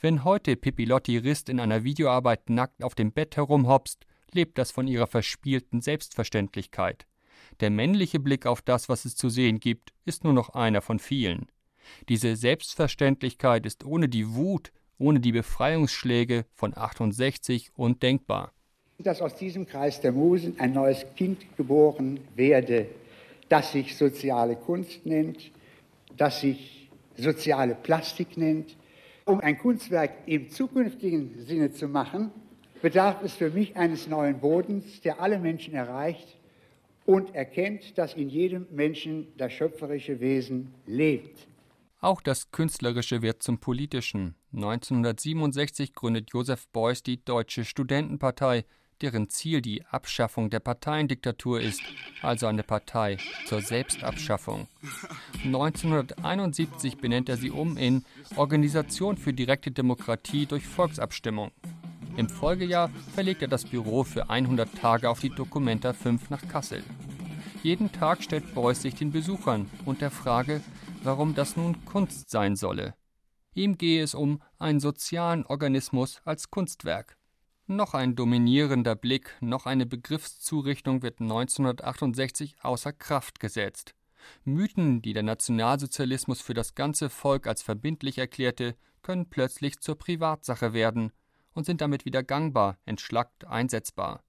Wenn 0.00 0.24
heute 0.24 0.56
Pipilotti 0.56 1.18
Rist 1.18 1.48
in 1.48 1.60
einer 1.60 1.84
Videoarbeit 1.84 2.50
nackt 2.50 2.82
auf 2.82 2.94
dem 2.94 3.12
Bett 3.12 3.36
herumhopst, 3.36 4.06
lebt 4.32 4.58
das 4.58 4.70
von 4.70 4.86
ihrer 4.86 5.06
verspielten 5.06 5.80
Selbstverständlichkeit. 5.80 7.06
Der 7.60 7.70
männliche 7.70 8.20
Blick 8.20 8.46
auf 8.46 8.62
das, 8.62 8.88
was 8.88 9.04
es 9.04 9.16
zu 9.16 9.28
sehen 9.28 9.60
gibt, 9.60 9.92
ist 10.04 10.24
nur 10.24 10.32
noch 10.32 10.50
einer 10.50 10.80
von 10.80 10.98
vielen. 10.98 11.50
Diese 12.08 12.36
Selbstverständlichkeit 12.36 13.66
ist 13.66 13.84
ohne 13.84 14.08
die 14.08 14.34
Wut, 14.34 14.72
ohne 15.00 15.18
die 15.18 15.32
Befreiungsschläge 15.32 16.44
von 16.54 16.76
68 16.76 17.72
undenkbar. 17.74 18.52
Dass 18.98 19.22
aus 19.22 19.34
diesem 19.34 19.66
Kreis 19.66 20.00
der 20.00 20.12
Musen 20.12 20.60
ein 20.60 20.72
neues 20.72 21.06
Kind 21.16 21.56
geboren 21.56 22.20
werde, 22.36 22.86
das 23.48 23.72
sich 23.72 23.96
soziale 23.96 24.56
Kunst 24.56 25.04
nennt, 25.06 25.50
das 26.16 26.42
sich 26.42 26.88
soziale 27.16 27.74
Plastik 27.74 28.36
nennt. 28.36 28.76
Um 29.24 29.40
ein 29.40 29.58
Kunstwerk 29.58 30.12
im 30.26 30.50
zukünftigen 30.50 31.44
Sinne 31.46 31.72
zu 31.72 31.88
machen, 31.88 32.30
bedarf 32.82 33.22
es 33.22 33.34
für 33.34 33.50
mich 33.50 33.76
eines 33.76 34.06
neuen 34.06 34.38
Bodens, 34.38 35.00
der 35.00 35.20
alle 35.20 35.38
Menschen 35.38 35.74
erreicht 35.74 36.36
und 37.06 37.34
erkennt, 37.34 37.96
dass 37.96 38.14
in 38.14 38.28
jedem 38.28 38.66
Menschen 38.70 39.28
das 39.36 39.52
schöpferische 39.52 40.20
Wesen 40.20 40.74
lebt. 40.86 41.46
Auch 42.02 42.22
das 42.22 42.50
Künstlerische 42.50 43.20
wird 43.20 43.42
zum 43.42 43.58
Politischen. 43.58 44.34
1967 44.54 45.92
gründet 45.92 46.30
Joseph 46.32 46.66
Beuys 46.68 47.02
die 47.02 47.22
Deutsche 47.22 47.66
Studentenpartei, 47.66 48.64
deren 49.02 49.28
Ziel 49.28 49.60
die 49.60 49.84
Abschaffung 49.84 50.48
der 50.48 50.60
Parteiendiktatur 50.60 51.60
ist, 51.60 51.82
also 52.22 52.46
eine 52.46 52.62
Partei 52.62 53.18
zur 53.46 53.60
Selbstabschaffung. 53.60 54.66
1971 55.44 56.96
benennt 56.96 57.28
er 57.28 57.36
sie 57.36 57.50
um 57.50 57.76
in 57.76 58.02
Organisation 58.36 59.18
für 59.18 59.34
direkte 59.34 59.70
Demokratie 59.70 60.46
durch 60.46 60.66
Volksabstimmung. 60.66 61.50
Im 62.16 62.30
Folgejahr 62.30 62.90
verlegt 63.14 63.42
er 63.42 63.48
das 63.48 63.66
Büro 63.66 64.04
für 64.04 64.30
100 64.30 64.74
Tage 64.74 65.10
auf 65.10 65.20
die 65.20 65.30
Documenta 65.30 65.92
5 65.92 66.30
nach 66.30 66.48
Kassel. 66.48 66.82
Jeden 67.62 67.92
Tag 67.92 68.22
stellt 68.22 68.54
Beuys 68.54 68.80
sich 68.80 68.94
den 68.94 69.12
Besuchern 69.12 69.68
und 69.84 70.00
der 70.00 70.10
Frage, 70.10 70.62
warum 71.02 71.34
das 71.34 71.56
nun 71.56 71.84
Kunst 71.84 72.30
sein 72.30 72.56
solle. 72.56 72.94
Ihm 73.54 73.78
gehe 73.78 74.02
es 74.02 74.14
um 74.14 74.42
einen 74.58 74.80
sozialen 74.80 75.44
Organismus 75.44 76.20
als 76.24 76.50
Kunstwerk. 76.50 77.16
Noch 77.66 77.94
ein 77.94 78.16
dominierender 78.16 78.96
Blick, 78.96 79.36
noch 79.40 79.66
eine 79.66 79.86
Begriffszurichtung 79.86 81.02
wird 81.02 81.20
1968 81.20 82.56
außer 82.62 82.92
Kraft 82.92 83.40
gesetzt. 83.40 83.94
Mythen, 84.44 85.02
die 85.02 85.12
der 85.12 85.22
Nationalsozialismus 85.22 86.40
für 86.40 86.54
das 86.54 86.74
ganze 86.74 87.10
Volk 87.10 87.46
als 87.46 87.62
verbindlich 87.62 88.18
erklärte, 88.18 88.76
können 89.02 89.30
plötzlich 89.30 89.80
zur 89.80 89.96
Privatsache 89.96 90.72
werden 90.72 91.12
und 91.52 91.64
sind 91.64 91.80
damit 91.80 92.04
wieder 92.04 92.22
gangbar, 92.22 92.78
entschlackt, 92.84 93.46
einsetzbar. 93.46 94.22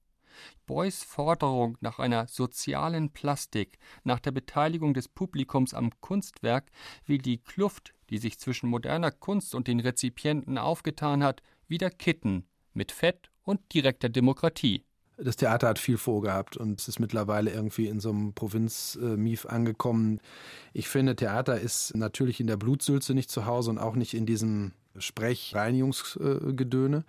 Beuys 0.65 1.03
Forderung 1.03 1.77
nach 1.81 1.99
einer 1.99 2.27
sozialen 2.27 3.11
Plastik, 3.11 3.77
nach 4.03 4.19
der 4.19 4.31
Beteiligung 4.31 4.93
des 4.93 5.07
Publikums 5.07 5.73
am 5.73 5.91
Kunstwerk, 6.01 6.71
will 7.05 7.17
die 7.17 7.37
Kluft, 7.37 7.93
die 8.09 8.17
sich 8.17 8.39
zwischen 8.39 8.69
moderner 8.69 9.11
Kunst 9.11 9.55
und 9.55 9.67
den 9.67 9.79
Rezipienten 9.79 10.57
aufgetan 10.57 11.23
hat, 11.23 11.41
wieder 11.67 11.89
kitten, 11.89 12.45
mit 12.73 12.91
Fett 12.91 13.29
und 13.43 13.61
direkter 13.73 14.09
Demokratie. 14.09 14.83
Das 15.17 15.35
Theater 15.35 15.67
hat 15.67 15.77
viel 15.77 15.97
vorgehabt 15.97 16.57
und 16.57 16.81
es 16.81 16.87
ist 16.87 16.99
mittlerweile 16.99 17.51
irgendwie 17.51 17.87
in 17.87 17.99
so 17.99 18.09
einem 18.09 18.33
Provinz-Mief 18.33 19.45
angekommen. 19.45 20.19
Ich 20.73 20.87
finde, 20.87 21.15
Theater 21.15 21.59
ist 21.59 21.95
natürlich 21.95 22.39
in 22.39 22.47
der 22.47 22.57
Blutsülze 22.57 23.13
nicht 23.13 23.29
zu 23.29 23.45
Hause 23.45 23.69
und 23.69 23.77
auch 23.77 23.95
nicht 23.95 24.15
in 24.15 24.25
diesem 24.25 24.71
Sprechreinigungsgedöne. 24.97 27.05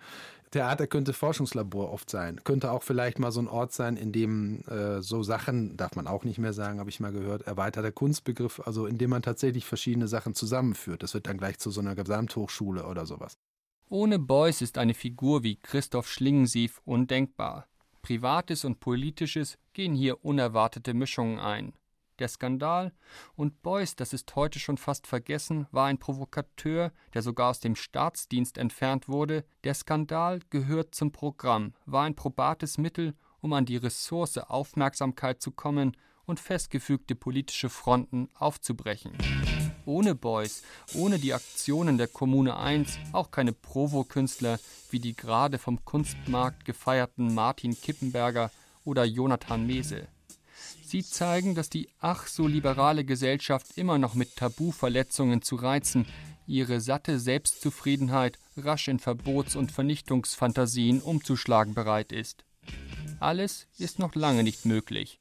Theater 0.53 0.85
könnte 0.85 1.13
Forschungslabor 1.13 1.91
oft 1.91 2.11
sein, 2.11 2.39
könnte 2.43 2.71
auch 2.71 2.83
vielleicht 2.83 3.17
mal 3.17 3.31
so 3.31 3.41
ein 3.41 3.47
Ort 3.47 3.73
sein, 3.73 3.97
in 3.97 4.11
dem 4.11 4.61
äh, 4.67 5.01
so 5.01 5.23
Sachen, 5.23 5.75
darf 5.77 5.95
man 5.95 6.05
auch 6.05 6.23
nicht 6.25 6.37
mehr 6.37 6.53
sagen, 6.53 6.79
habe 6.79 6.91
ich 6.91 6.99
mal 6.99 7.11
gehört, 7.11 7.41
erweiterter 7.47 7.91
Kunstbegriff, 7.91 8.61
also 8.63 8.85
in 8.85 8.99
dem 8.99 9.09
man 9.09 9.23
tatsächlich 9.23 9.65
verschiedene 9.65 10.07
Sachen 10.07 10.35
zusammenführt. 10.35 11.01
Das 11.01 11.15
wird 11.15 11.25
dann 11.25 11.39
gleich 11.39 11.57
zu 11.57 11.71
so 11.71 11.81
einer 11.81 11.95
Gesamthochschule 11.95 12.85
oder 12.85 13.07
sowas. 13.07 13.39
Ohne 13.89 14.19
Beuys 14.19 14.61
ist 14.61 14.77
eine 14.77 14.93
Figur 14.93 15.41
wie 15.41 15.55
Christoph 15.55 16.07
Schlingensief 16.07 16.81
undenkbar. 16.85 17.65
Privates 18.03 18.63
und 18.63 18.79
Politisches 18.79 19.57
gehen 19.73 19.95
hier 19.95 20.23
unerwartete 20.23 20.93
Mischungen 20.93 21.39
ein. 21.39 21.73
Der 22.23 22.29
Skandal 22.29 22.93
und 23.35 23.61
Beuys, 23.63 23.97
das 23.97 24.13
ist 24.13 24.33
heute 24.37 24.57
schon 24.57 24.77
fast 24.77 25.07
vergessen, 25.07 25.67
war 25.71 25.87
ein 25.87 25.97
Provokateur, 25.97 26.93
der 27.13 27.21
sogar 27.21 27.49
aus 27.49 27.59
dem 27.59 27.75
Staatsdienst 27.75 28.57
entfernt 28.57 29.09
wurde. 29.09 29.43
Der 29.65 29.73
Skandal 29.73 30.39
gehört 30.49 30.95
zum 30.95 31.11
Programm, 31.11 31.73
war 31.85 32.05
ein 32.05 32.15
probates 32.15 32.77
Mittel, 32.77 33.13
um 33.41 33.51
an 33.51 33.65
die 33.65 33.75
Ressource 33.75 34.37
Aufmerksamkeit 34.37 35.41
zu 35.41 35.51
kommen 35.51 35.97
und 36.23 36.39
festgefügte 36.39 37.13
politische 37.13 37.67
Fronten 37.67 38.29
aufzubrechen. 38.35 39.11
Ohne 39.85 40.15
Beuys, 40.15 40.63
ohne 40.93 41.19
die 41.19 41.33
Aktionen 41.33 41.97
der 41.97 42.07
Kommune 42.07 42.55
1, 42.55 42.99
auch 43.11 43.31
keine 43.31 43.51
Provo-Künstler 43.51 44.61
wie 44.91 44.99
die 44.99 45.13
gerade 45.13 45.57
vom 45.57 45.83
Kunstmarkt 45.83 46.63
gefeierten 46.63 47.33
Martin 47.33 47.75
Kippenberger 47.75 48.49
oder 48.85 49.03
Jonathan 49.03 49.67
Mese. 49.67 50.07
Sie 50.93 51.03
zeigen, 51.03 51.55
dass 51.55 51.71
die 51.71 51.89
ach 52.01 52.27
so 52.27 52.45
liberale 52.45 53.03
Gesellschaft 53.03 53.79
immer 53.79 53.97
noch 53.97 54.13
mit 54.13 54.35
Tabuverletzungen 54.35 55.41
zu 55.41 55.55
reizen, 55.55 56.05
ihre 56.45 56.81
satte 56.81 57.19
Selbstzufriedenheit 57.19 58.37
rasch 58.57 58.89
in 58.89 58.99
Verbots- 58.99 59.55
und 59.55 59.71
Vernichtungsfantasien 59.71 61.01
umzuschlagen 61.01 61.73
bereit 61.73 62.11
ist. 62.11 62.45
Alles 63.19 63.65
ist 63.79 63.97
noch 63.97 64.13
lange 64.13 64.43
nicht 64.43 64.67
möglich. 64.67 65.19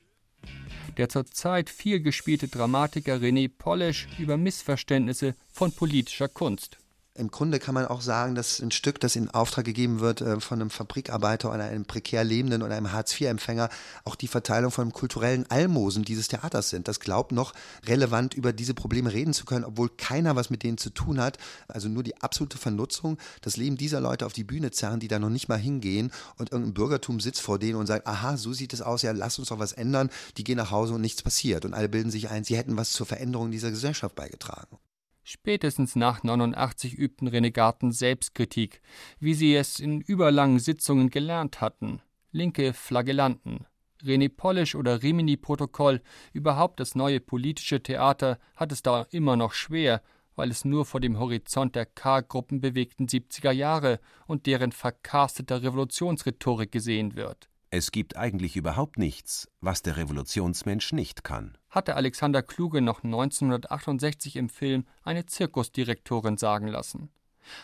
Der 0.98 1.08
zurzeit 1.08 1.70
viel 1.70 2.00
gespielte 2.00 2.48
Dramatiker 2.48 3.16
René 3.16 3.48
Polesch 3.48 4.08
über 4.18 4.36
Missverständnisse 4.36 5.36
von 5.54 5.72
politischer 5.72 6.28
Kunst. 6.28 6.81
Im 7.14 7.30
Grunde 7.30 7.58
kann 7.58 7.74
man 7.74 7.84
auch 7.86 8.00
sagen, 8.00 8.34
dass 8.34 8.58
ein 8.60 8.70
Stück, 8.70 8.98
das 8.98 9.16
in 9.16 9.28
Auftrag 9.28 9.66
gegeben 9.66 10.00
wird 10.00 10.22
äh, 10.22 10.40
von 10.40 10.62
einem 10.62 10.70
Fabrikarbeiter 10.70 11.52
oder 11.52 11.64
einem 11.64 11.84
prekär 11.84 12.24
Lebenden 12.24 12.62
oder 12.62 12.74
einem 12.74 12.90
Hartz-IV-Empfänger, 12.90 13.68
auch 14.04 14.14
die 14.14 14.28
Verteilung 14.28 14.70
von 14.70 14.94
kulturellen 14.94 15.44
Almosen 15.50 16.04
dieses 16.04 16.28
Theaters 16.28 16.70
sind. 16.70 16.88
Das 16.88 17.00
glaubt 17.00 17.32
noch 17.32 17.52
relevant 17.84 18.32
über 18.32 18.54
diese 18.54 18.72
Probleme 18.72 19.12
reden 19.12 19.34
zu 19.34 19.44
können, 19.44 19.66
obwohl 19.66 19.90
keiner 19.90 20.36
was 20.36 20.48
mit 20.48 20.62
denen 20.62 20.78
zu 20.78 20.88
tun 20.88 21.20
hat. 21.20 21.36
Also 21.68 21.90
nur 21.90 22.02
die 22.02 22.16
absolute 22.22 22.56
Vernutzung, 22.56 23.18
das 23.42 23.58
Leben 23.58 23.76
dieser 23.76 24.00
Leute 24.00 24.24
auf 24.24 24.32
die 24.32 24.44
Bühne 24.44 24.70
zerren, 24.70 24.98
die 24.98 25.08
da 25.08 25.18
noch 25.18 25.28
nicht 25.28 25.50
mal 25.50 25.58
hingehen 25.58 26.12
und 26.38 26.50
irgendein 26.50 26.72
Bürgertum 26.72 27.20
sitzt 27.20 27.42
vor 27.42 27.58
denen 27.58 27.76
und 27.76 27.86
sagt, 27.86 28.06
aha, 28.06 28.38
so 28.38 28.54
sieht 28.54 28.72
es 28.72 28.80
aus, 28.80 29.02
ja, 29.02 29.12
lass 29.12 29.38
uns 29.38 29.48
doch 29.48 29.58
was 29.58 29.72
ändern. 29.72 30.08
Die 30.38 30.44
gehen 30.44 30.56
nach 30.56 30.70
Hause 30.70 30.94
und 30.94 31.02
nichts 31.02 31.22
passiert. 31.22 31.66
Und 31.66 31.74
alle 31.74 31.90
bilden 31.90 32.10
sich 32.10 32.30
ein, 32.30 32.44
sie 32.44 32.56
hätten 32.56 32.78
was 32.78 32.92
zur 32.92 33.04
Veränderung 33.04 33.50
dieser 33.50 33.70
Gesellschaft 33.70 34.14
beigetragen. 34.14 34.78
Spätestens 35.24 35.94
nach 35.94 36.22
89 36.24 36.94
übten 36.94 37.28
Renegaten 37.28 37.92
Selbstkritik, 37.92 38.80
wie 39.20 39.34
sie 39.34 39.54
es 39.54 39.78
in 39.78 40.00
überlangen 40.00 40.58
Sitzungen 40.58 41.10
gelernt 41.10 41.60
hatten. 41.60 42.02
Linke 42.32 42.72
Flagellanten. 42.72 43.66
René 44.02 44.28
Polisch 44.28 44.74
oder 44.74 45.02
Rimini-Protokoll, 45.02 46.00
überhaupt 46.32 46.80
das 46.80 46.96
neue 46.96 47.20
politische 47.20 47.80
Theater, 47.82 48.38
hat 48.56 48.72
es 48.72 48.82
da 48.82 49.06
immer 49.10 49.36
noch 49.36 49.52
schwer, 49.52 50.02
weil 50.34 50.50
es 50.50 50.64
nur 50.64 50.84
vor 50.86 51.00
dem 51.00 51.18
Horizont 51.20 51.76
der 51.76 51.86
K-Gruppen 51.86 52.60
bewegten 52.60 53.06
70er 53.06 53.52
Jahre 53.52 54.00
und 54.26 54.46
deren 54.46 54.72
verkasteter 54.72 55.62
Revolutionsrhetorik 55.62 56.72
gesehen 56.72 57.14
wird. 57.14 57.48
Es 57.74 57.90
gibt 57.90 58.18
eigentlich 58.18 58.54
überhaupt 58.56 58.98
nichts, 58.98 59.50
was 59.62 59.80
der 59.80 59.96
Revolutionsmensch 59.96 60.92
nicht 60.92 61.24
kann. 61.24 61.56
Hatte 61.70 61.96
Alexander 61.96 62.42
Kluge 62.42 62.82
noch 62.82 63.02
1968 63.02 64.36
im 64.36 64.50
Film 64.50 64.84
eine 65.04 65.24
Zirkusdirektorin 65.24 66.36
sagen 66.36 66.66
lassen. 66.68 67.08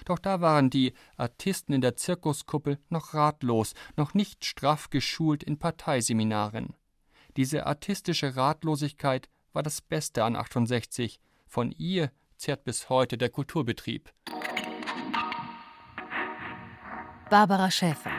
Doch 0.07 0.19
da 0.19 0.41
waren 0.41 0.71
die 0.71 0.95
Artisten 1.19 1.75
in 1.75 1.83
der 1.83 1.97
Zirkuskuppel 1.97 2.79
noch 2.89 3.13
ratlos, 3.13 3.75
noch 3.97 4.15
nicht 4.15 4.47
straff 4.47 4.89
geschult 4.89 5.43
in 5.43 5.59
Parteiseminaren. 5.59 6.73
Diese 7.37 7.67
artistische 7.67 8.35
Ratlosigkeit 8.35 9.29
war 9.53 9.63
das 9.63 9.83
Beste 9.83 10.25
an 10.25 10.37
68. 10.37 11.21
Von 11.47 11.71
ihr 11.73 12.11
zehrt 12.39 12.65
bis 12.65 12.89
heute 12.89 13.19
der 13.19 13.29
Kulturbetrieb. 13.29 14.11
Barbara 17.29 17.71
Schäfer 17.71 18.18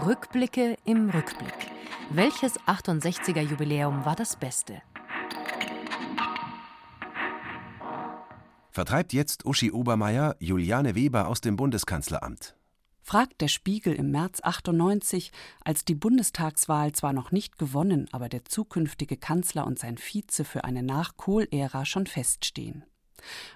Rückblicke 0.00 0.78
im 0.84 1.10
Rückblick. 1.10 1.70
Welches 2.10 2.58
68er 2.60 3.42
Jubiläum 3.42 4.04
war 4.06 4.16
das 4.16 4.36
beste? 4.36 4.80
Vertreibt 8.70 9.12
jetzt 9.12 9.44
Uschi 9.44 9.70
Obermeier 9.70 10.34
Juliane 10.40 10.94
Weber 10.94 11.28
aus 11.28 11.42
dem 11.42 11.56
Bundeskanzleramt? 11.56 12.56
fragt 13.02 13.40
der 13.42 13.48
Spiegel 13.48 13.94
im 13.94 14.10
März 14.10 14.40
98, 14.42 15.30
als 15.62 15.84
die 15.84 15.94
Bundestagswahl 15.94 16.92
zwar 16.92 17.12
noch 17.12 17.30
nicht 17.30 17.58
gewonnen, 17.58 18.08
aber 18.12 18.28
der 18.28 18.44
zukünftige 18.44 19.18
Kanzler 19.18 19.66
und 19.66 19.78
sein 19.78 19.98
Vize 19.98 20.44
für 20.44 20.64
eine 20.64 20.82
Nach-Kohl-Ära 20.82 21.84
schon 21.84 22.06
feststehen. 22.06 22.84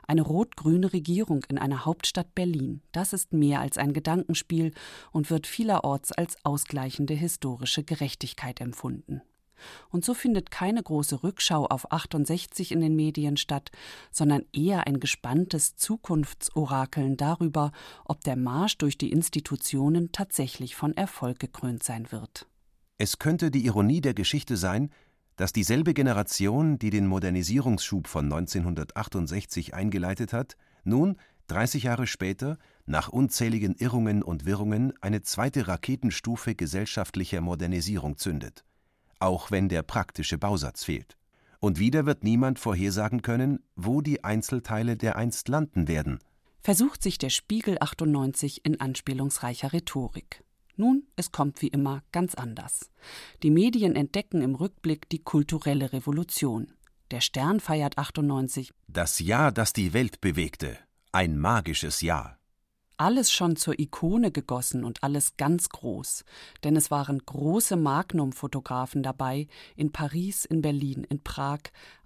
Eine 0.06 0.22
rot-grüne 0.22 0.92
Regierung 0.92 1.44
in 1.48 1.58
einer 1.58 1.84
Hauptstadt 1.84 2.34
Berlin, 2.34 2.82
das 2.92 3.12
ist 3.12 3.32
mehr 3.32 3.60
als 3.60 3.78
ein 3.78 3.92
Gedankenspiel 3.92 4.72
und 5.12 5.30
wird 5.30 5.46
vielerorts 5.46 6.12
als 6.12 6.36
ausgleichende 6.44 7.14
historische 7.14 7.82
Gerechtigkeit 7.82 8.60
empfunden. 8.60 9.22
Und 9.90 10.04
so 10.04 10.14
findet 10.14 10.50
keine 10.50 10.82
große 10.82 11.22
Rückschau 11.22 11.66
auf 11.66 11.90
68 11.90 12.72
in 12.72 12.80
den 12.80 12.94
Medien 12.94 13.36
statt, 13.36 13.70
sondern 14.10 14.44
eher 14.52 14.86
ein 14.86 15.00
gespanntes 15.00 15.76
Zukunftsorakeln 15.76 17.16
darüber, 17.16 17.72
ob 18.04 18.22
der 18.22 18.36
Marsch 18.36 18.78
durch 18.78 18.98
die 18.98 19.10
Institutionen 19.10 20.12
tatsächlich 20.12 20.76
von 20.76 20.96
Erfolg 20.96 21.38
gekrönt 21.38 21.82
sein 21.82 22.12
wird. 22.12 22.46
Es 22.98 23.18
könnte 23.18 23.50
die 23.50 23.66
Ironie 23.66 24.00
der 24.00 24.14
Geschichte 24.14 24.56
sein, 24.56 24.90
dass 25.36 25.52
dieselbe 25.52 25.94
Generation, 25.94 26.78
die 26.78 26.90
den 26.90 27.06
Modernisierungsschub 27.06 28.08
von 28.08 28.24
1968 28.24 29.74
eingeleitet 29.74 30.32
hat, 30.32 30.56
nun, 30.84 31.16
30 31.48 31.84
Jahre 31.84 32.06
später, 32.06 32.58
nach 32.86 33.08
unzähligen 33.08 33.74
Irrungen 33.76 34.22
und 34.22 34.46
Wirrungen 34.46 34.92
eine 35.00 35.22
zweite 35.22 35.68
Raketenstufe 35.68 36.54
gesellschaftlicher 36.54 37.40
Modernisierung 37.40 38.16
zündet 38.16 38.64
auch 39.18 39.50
wenn 39.50 39.68
der 39.68 39.82
praktische 39.82 40.38
Bausatz 40.38 40.84
fehlt. 40.84 41.16
Und 41.58 41.78
wieder 41.78 42.06
wird 42.06 42.22
niemand 42.22 42.58
vorhersagen 42.58 43.22
können, 43.22 43.60
wo 43.74 44.00
die 44.00 44.24
Einzelteile 44.24 44.96
dereinst 44.96 45.48
landen 45.48 45.88
werden. 45.88 46.18
Versucht 46.60 47.02
sich 47.02 47.18
der 47.18 47.30
Spiegel 47.30 47.78
98 47.80 48.64
in 48.64 48.80
anspielungsreicher 48.80 49.72
Rhetorik. 49.72 50.42
Nun, 50.76 51.06
es 51.16 51.32
kommt 51.32 51.62
wie 51.62 51.68
immer 51.68 52.02
ganz 52.12 52.34
anders. 52.34 52.90
Die 53.42 53.50
Medien 53.50 53.96
entdecken 53.96 54.42
im 54.42 54.54
Rückblick 54.54 55.08
die 55.08 55.22
kulturelle 55.22 55.92
Revolution. 55.92 56.72
Der 57.10 57.20
Stern 57.20 57.60
feiert 57.60 57.98
98. 57.98 58.72
Das 58.88 59.20
Jahr, 59.20 59.52
das 59.52 59.72
die 59.72 59.92
Welt 59.92 60.20
bewegte. 60.20 60.78
Ein 61.12 61.38
magisches 61.38 62.00
Jahr 62.00 62.38
alles 62.96 63.30
schon 63.30 63.56
zur 63.56 63.78
Ikone 63.78 64.30
gegossen 64.30 64.84
und 64.84 65.02
alles 65.02 65.36
ganz 65.36 65.68
groß, 65.68 66.24
denn 66.64 66.76
es 66.76 66.90
waren 66.90 67.18
große 67.18 67.76
Magnum-Fotografen 67.76 69.02
dabei, 69.02 69.48
in 69.76 69.92
Paris, 69.92 70.44
in 70.44 70.62
Berlin, 70.62 71.04
in 71.04 71.22
Prag, 71.22 71.60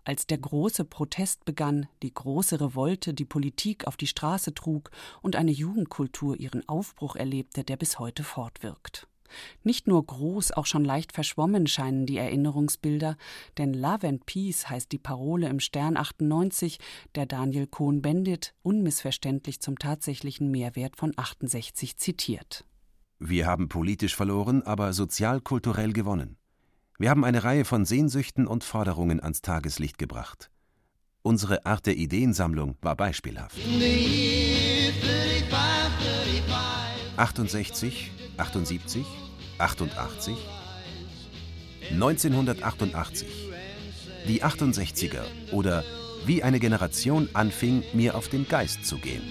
als 0.05 0.27
der 0.27 0.39
große 0.39 0.85
Protest 0.85 1.45
begann, 1.45 1.87
die 2.03 2.13
große 2.13 2.61
Revolte 2.61 3.15
die 3.15 3.25
Politik 3.25 3.87
auf 3.87 3.97
die 3.97 4.07
Straße 4.07 4.55
trug 4.55 4.91
und 5.23 5.37
eine 5.37 5.51
Jugendkultur 5.51 6.39
ihren 6.39 6.69
Aufbruch 6.69 7.17
erlebte, 7.17 7.65
der 7.65 7.77
bis 7.77 7.99
heute 7.99 8.25
fortwirkt. 8.25 9.07
Nicht 9.63 9.87
nur 9.87 10.05
groß, 10.05 10.53
auch 10.53 10.67
schon 10.67 10.85
leicht 10.85 11.13
verschwommen 11.13 11.67
scheinen 11.67 12.07
die 12.07 12.17
Erinnerungsbilder, 12.17 13.17
denn 13.59 13.75
Love 13.75 14.09
and 14.09 14.27
Peace 14.27 14.69
heißt 14.69 14.91
die 14.93 14.99
Parole 14.99 15.49
im 15.49 15.61
Stern 15.61 15.97
98, 15.97 16.79
der 17.15 17.27
Daniel 17.27 17.67
Cohn-Bendit 17.67 18.55
unmissverständlich 18.63 19.61
zum 19.61 19.79
tatsächlichen 19.79 20.51
Mehrwert 20.51 20.97
von 20.97 21.13
68 21.17 21.97
zitiert. 21.97 22.65
Wir 23.19 23.47
haben 23.47 23.69
politisch 23.69 24.17
verloren, 24.17 24.63
aber 24.63 24.93
sozial-kulturell 24.93 25.93
gewonnen. 25.93 26.40
Wir 27.01 27.09
haben 27.09 27.25
eine 27.25 27.45
Reihe 27.45 27.65
von 27.65 27.87
Sehnsüchten 27.87 28.47
und 28.47 28.63
Forderungen 28.63 29.23
ans 29.23 29.41
Tageslicht 29.41 29.97
gebracht. 29.97 30.51
Unsere 31.23 31.65
Art 31.65 31.87
der 31.87 31.97
Ideensammlung 31.97 32.77
war 32.83 32.95
beispielhaft. 32.95 33.57
68, 37.17 38.11
78, 38.37 39.07
88, 39.57 40.37
1988. 41.93 43.51
Die 44.29 44.45
68er 44.45 45.23
oder 45.53 45.83
wie 46.27 46.43
eine 46.43 46.61
Generation 46.61 47.31
anfing, 47.33 47.83
mir 47.95 48.15
auf 48.15 48.29
den 48.29 48.47
Geist 48.47 48.85
zu 48.85 48.99
gehen. 48.99 49.23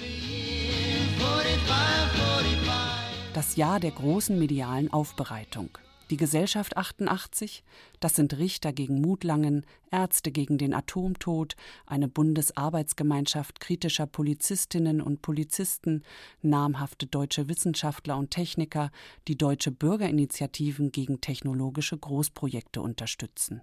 Das 3.36 3.58
Jahr 3.58 3.80
der 3.80 3.92
großen 3.92 4.40
medialen 4.40 4.92
Aufbereitung. 4.92 5.78
Die 6.10 6.18
Gesellschaft 6.18 6.76
88, 6.76 7.64
das 8.00 8.16
sind 8.16 8.36
Richter 8.40 8.74
gegen 8.74 9.00
Mutlangen, 9.00 9.64
Ärzte 9.92 10.32
gegen 10.32 10.58
den 10.58 10.74
Atomtod, 10.74 11.56
eine 11.86 12.08
Bundesarbeitsgemeinschaft 12.08 13.60
kritischer 13.60 14.08
Polizistinnen 14.08 15.02
und 15.02 15.22
Polizisten, 15.22 16.04
namhafte 16.42 17.06
deutsche 17.06 17.48
Wissenschaftler 17.48 18.18
und 18.18 18.32
Techniker, 18.32 18.90
die 19.28 19.38
deutsche 19.38 19.70
Bürgerinitiativen 19.70 20.92
gegen 20.92 21.22
technologische 21.22 21.98
Großprojekte 21.98 22.82
unterstützen. 22.82 23.62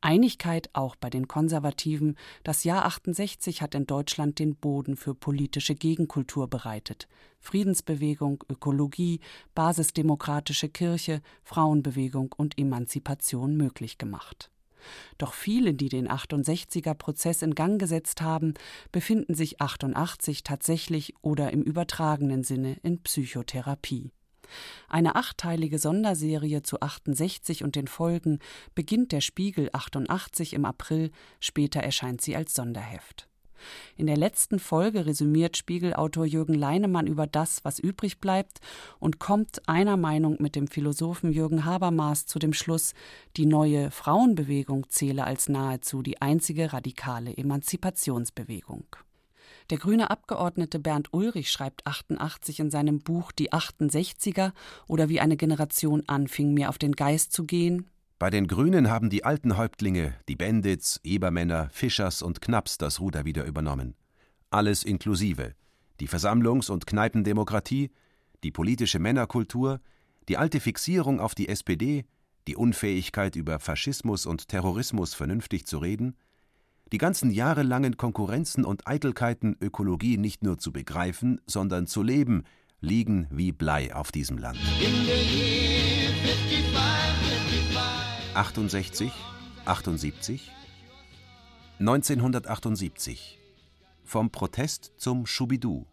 Einigkeit 0.00 0.70
auch 0.72 0.96
bei 0.96 1.10
den 1.10 1.28
Konservativen. 1.28 2.16
Das 2.44 2.64
Jahr 2.64 2.84
68 2.84 3.62
hat 3.62 3.74
in 3.74 3.86
Deutschland 3.86 4.38
den 4.38 4.56
Boden 4.56 4.96
für 4.96 5.14
politische 5.14 5.74
Gegenkultur 5.74 6.48
bereitet. 6.48 7.08
Friedensbewegung, 7.40 8.44
Ökologie, 8.48 9.20
basisdemokratische 9.54 10.68
Kirche, 10.68 11.22
Frauenbewegung 11.42 12.34
und 12.36 12.58
Emanzipation 12.58 13.56
möglich 13.56 13.98
gemacht. 13.98 14.50
Doch 15.18 15.34
viele, 15.34 15.74
die 15.74 15.88
den 15.88 16.08
68er 16.08 16.94
Prozess 16.94 17.42
in 17.42 17.54
Gang 17.54 17.80
gesetzt 17.80 18.20
haben, 18.22 18.54
befinden 18.92 19.34
sich 19.34 19.60
88 19.60 20.42
tatsächlich 20.42 21.14
oder 21.22 21.52
im 21.52 21.62
übertragenen 21.62 22.44
Sinne 22.44 22.76
in 22.82 23.02
Psychotherapie. 23.02 24.10
Eine 24.88 25.16
achteilige 25.16 25.78
Sonderserie 25.78 26.62
zu 26.62 26.80
68 26.80 27.64
und 27.64 27.76
den 27.76 27.88
Folgen 27.88 28.38
beginnt 28.74 29.12
der 29.12 29.20
Spiegel 29.20 29.70
88 29.72 30.52
im 30.52 30.64
April, 30.64 31.10
später 31.40 31.80
erscheint 31.80 32.20
sie 32.20 32.36
als 32.36 32.54
Sonderheft. 32.54 33.28
In 33.96 34.06
der 34.06 34.16
letzten 34.16 34.58
Folge 34.58 35.06
resümiert 35.06 35.56
Spiegelautor 35.56 36.26
Jürgen 36.26 36.54
Leinemann 36.54 37.06
über 37.06 37.26
das, 37.26 37.64
was 37.64 37.78
übrig 37.78 38.20
bleibt, 38.20 38.60
und 38.98 39.18
kommt 39.18 39.68
einer 39.68 39.96
Meinung 39.96 40.36
mit 40.40 40.56
dem 40.56 40.68
Philosophen 40.68 41.32
Jürgen 41.32 41.64
Habermas 41.64 42.26
zu 42.26 42.38
dem 42.38 42.52
Schluss, 42.52 42.92
die 43.36 43.46
neue 43.46 43.90
Frauenbewegung 43.90 44.88
zähle 44.90 45.24
als 45.24 45.48
nahezu 45.48 46.02
die 46.02 46.20
einzige 46.20 46.72
radikale 46.72 47.36
Emanzipationsbewegung. 47.36 48.84
Der 49.70 49.78
grüne 49.78 50.10
Abgeordnete 50.10 50.78
Bernd 50.78 51.12
Ulrich 51.12 51.50
schreibt 51.50 51.86
88 51.86 52.60
in 52.60 52.70
seinem 52.70 53.00
Buch 53.00 53.32
Die 53.32 53.52
68er 53.52 54.52
oder 54.86 55.08
wie 55.08 55.18
eine 55.18 55.36
Generation 55.36 56.04
anfing, 56.06 56.54
mir 56.54 56.68
auf 56.68 56.78
den 56.78 56.92
Geist 56.92 57.32
zu 57.32 57.44
gehen. 57.44 57.90
Bei 58.20 58.30
den 58.30 58.46
Grünen 58.46 58.88
haben 58.88 59.10
die 59.10 59.24
alten 59.24 59.56
Häuptlinge, 59.56 60.14
die 60.28 60.36
Bendits, 60.36 61.00
Ebermänner, 61.02 61.68
Fischers 61.70 62.22
und 62.22 62.40
Knapps 62.40 62.78
das 62.78 63.00
Ruder 63.00 63.24
wieder 63.24 63.44
übernommen. 63.44 63.96
Alles 64.50 64.84
inklusive. 64.84 65.54
Die 65.98 66.08
Versammlungs- 66.08 66.70
und 66.70 66.86
Kneipendemokratie, 66.86 67.90
die 68.44 68.52
politische 68.52 69.00
Männerkultur, 69.00 69.80
die 70.28 70.36
alte 70.36 70.60
Fixierung 70.60 71.18
auf 71.18 71.34
die 71.34 71.48
SPD, 71.48 72.04
die 72.46 72.54
Unfähigkeit 72.54 73.34
über 73.34 73.58
Faschismus 73.58 74.26
und 74.26 74.46
Terrorismus 74.46 75.14
vernünftig 75.14 75.66
zu 75.66 75.78
reden, 75.78 76.16
die 76.92 76.98
ganzen 76.98 77.30
jahrelangen 77.30 77.96
Konkurrenzen 77.96 78.64
und 78.64 78.86
Eitelkeiten, 78.86 79.56
Ökologie 79.60 80.18
nicht 80.18 80.42
nur 80.42 80.58
zu 80.58 80.72
begreifen, 80.72 81.40
sondern 81.46 81.86
zu 81.86 82.02
leben, 82.02 82.44
liegen 82.80 83.26
wie 83.30 83.52
Blei 83.52 83.94
auf 83.94 84.12
diesem 84.12 84.38
Land. 84.38 84.58
68, 88.34 89.12
78, 89.64 90.52
1978. 91.80 93.38
Vom 94.04 94.30
Protest 94.30 94.92
zum 94.96 95.26
Schubidu. 95.26 95.86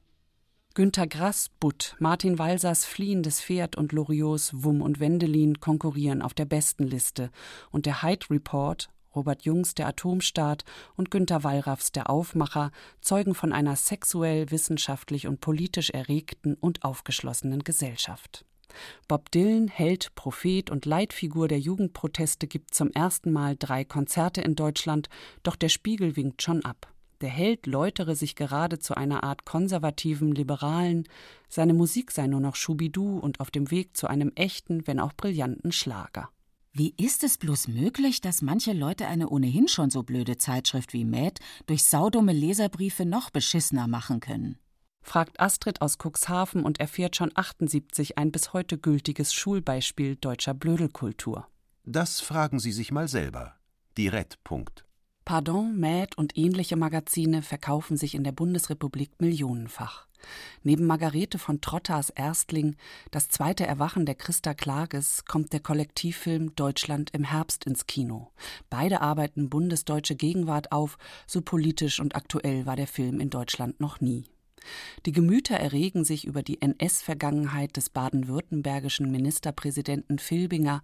Günter 0.75 1.07
Grass, 1.07 1.49
Butt, 1.59 1.95
Martin 1.99 2.39
Walsers 2.39 2.85
Fliehendes 2.85 3.41
Pferd 3.41 3.75
und 3.75 3.91
Loriots 3.91 4.51
Wumm 4.53 4.81
und 4.81 4.99
Wendelin 4.99 5.59
konkurrieren 5.59 6.21
auf 6.21 6.33
der 6.33 6.45
besten 6.45 6.83
Liste 6.83 7.31
und 7.71 7.85
der 7.85 8.01
Hyde 8.03 8.29
Report 8.29 8.89
Robert 9.15 9.43
Jungs 9.43 9.75
Der 9.75 9.87
Atomstaat 9.87 10.63
und 10.95 11.11
Günter 11.11 11.43
Wallraffs 11.43 11.91
Der 11.91 12.09
Aufmacher 12.09 12.71
zeugen 13.01 13.35
von 13.35 13.53
einer 13.53 13.75
sexuell, 13.75 14.51
wissenschaftlich 14.51 15.27
und 15.27 15.41
politisch 15.41 15.89
erregten 15.89 16.55
und 16.55 16.83
aufgeschlossenen 16.83 17.63
Gesellschaft. 17.63 18.45
Bob 19.07 19.31
Dylan, 19.31 19.67
Held, 19.67 20.15
Prophet 20.15 20.69
und 20.69 20.85
Leitfigur 20.85 21.47
der 21.47 21.59
Jugendproteste 21.59 22.47
gibt 22.47 22.73
zum 22.73 22.91
ersten 22.91 23.31
Mal 23.31 23.55
drei 23.57 23.83
Konzerte 23.83 24.41
in 24.41 24.55
Deutschland, 24.55 25.09
doch 25.43 25.55
der 25.55 25.69
Spiegel 25.69 26.15
winkt 26.15 26.41
schon 26.41 26.65
ab. 26.65 26.93
Der 27.21 27.29
Held 27.29 27.67
läutere 27.67 28.15
sich 28.15 28.35
gerade 28.35 28.79
zu 28.79 28.95
einer 28.95 29.23
Art 29.23 29.45
konservativen 29.45 30.33
Liberalen, 30.33 31.07
seine 31.47 31.73
Musik 31.73 32.11
sei 32.11 32.27
nur 32.27 32.41
noch 32.41 32.55
Schubidu 32.55 33.17
und 33.17 33.39
auf 33.39 33.49
dem 33.49 33.71
Weg 33.71 33.95
zu 33.95 34.07
einem 34.07 34.31
echten, 34.35 34.85
wenn 34.87 34.99
auch 34.99 35.13
brillanten 35.13 35.71
Schlager. 35.71 36.29
Wie 36.75 36.95
ist 36.97 37.23
es 37.23 37.37
bloß 37.37 37.67
möglich, 37.67 38.19
dass 38.19 38.41
manche 38.41 38.73
Leute 38.73 39.05
eine 39.05 39.29
ohnehin 39.29 39.67
schon 39.67 39.91
so 39.91 40.01
blöde 40.01 40.37
Zeitschrift 40.37 40.91
wie 40.91 41.05
Mad 41.05 41.39
durch 41.67 41.83
saudumme 41.83 42.33
Leserbriefe 42.33 43.05
noch 43.05 43.29
beschissener 43.29 43.87
machen 43.87 44.19
können? 44.19 44.57
fragt 45.03 45.39
Astrid 45.39 45.81
aus 45.81 45.99
Cuxhaven 45.99 46.63
und 46.63 46.79
erfährt 46.79 47.15
schon 47.15 47.31
78 47.35 48.17
ein 48.17 48.31
bis 48.31 48.53
heute 48.53 48.79
gültiges 48.79 49.35
Schulbeispiel 49.35 50.15
deutscher 50.15 50.55
Blödelkultur. 50.55 51.45
Das 51.83 52.21
fragen 52.21 52.57
Sie 52.57 52.71
sich 52.71 52.91
mal 52.91 53.07
selber. 53.07 53.53
Direkt. 53.95 54.43
Punkt. 54.43 54.83
Pardon, 55.25 55.79
Mad 55.79 56.15
und 56.17 56.35
ähnliche 56.35 56.75
Magazine 56.75 57.43
verkaufen 57.43 57.97
sich 57.97 58.15
in 58.15 58.23
der 58.23 58.31
Bundesrepublik 58.31 59.21
millionenfach. 59.21 60.07
Neben 60.63 60.85
Margarete 60.85 61.37
von 61.39 61.61
Trotters 61.61 62.09
Erstling, 62.09 62.75
das 63.11 63.29
zweite 63.29 63.65
Erwachen 63.65 64.05
der 64.05 64.15
Christa 64.15 64.53
Klages, 64.53 65.25
kommt 65.25 65.53
der 65.53 65.59
Kollektivfilm 65.59 66.55
Deutschland 66.55 67.11
im 67.13 67.23
Herbst 67.23 67.65
ins 67.65 67.87
Kino. 67.87 68.31
Beide 68.69 69.01
arbeiten 69.01 69.49
bundesdeutsche 69.49 70.15
Gegenwart 70.15 70.71
auf, 70.71 70.97
so 71.27 71.41
politisch 71.41 71.99
und 71.99 72.15
aktuell 72.15 72.65
war 72.65 72.75
der 72.75 72.87
Film 72.87 73.19
in 73.19 73.29
Deutschland 73.29 73.79
noch 73.79 74.01
nie. 74.01 74.32
Die 75.05 75.11
Gemüter 75.11 75.55
erregen 75.55 76.03
sich 76.03 76.25
über 76.25 76.43
die 76.43 76.61
NS-Vergangenheit 76.61 77.75
des 77.77 77.89
baden-württembergischen 77.89 79.11
Ministerpräsidenten 79.11 80.19
Filbinger, 80.19 80.81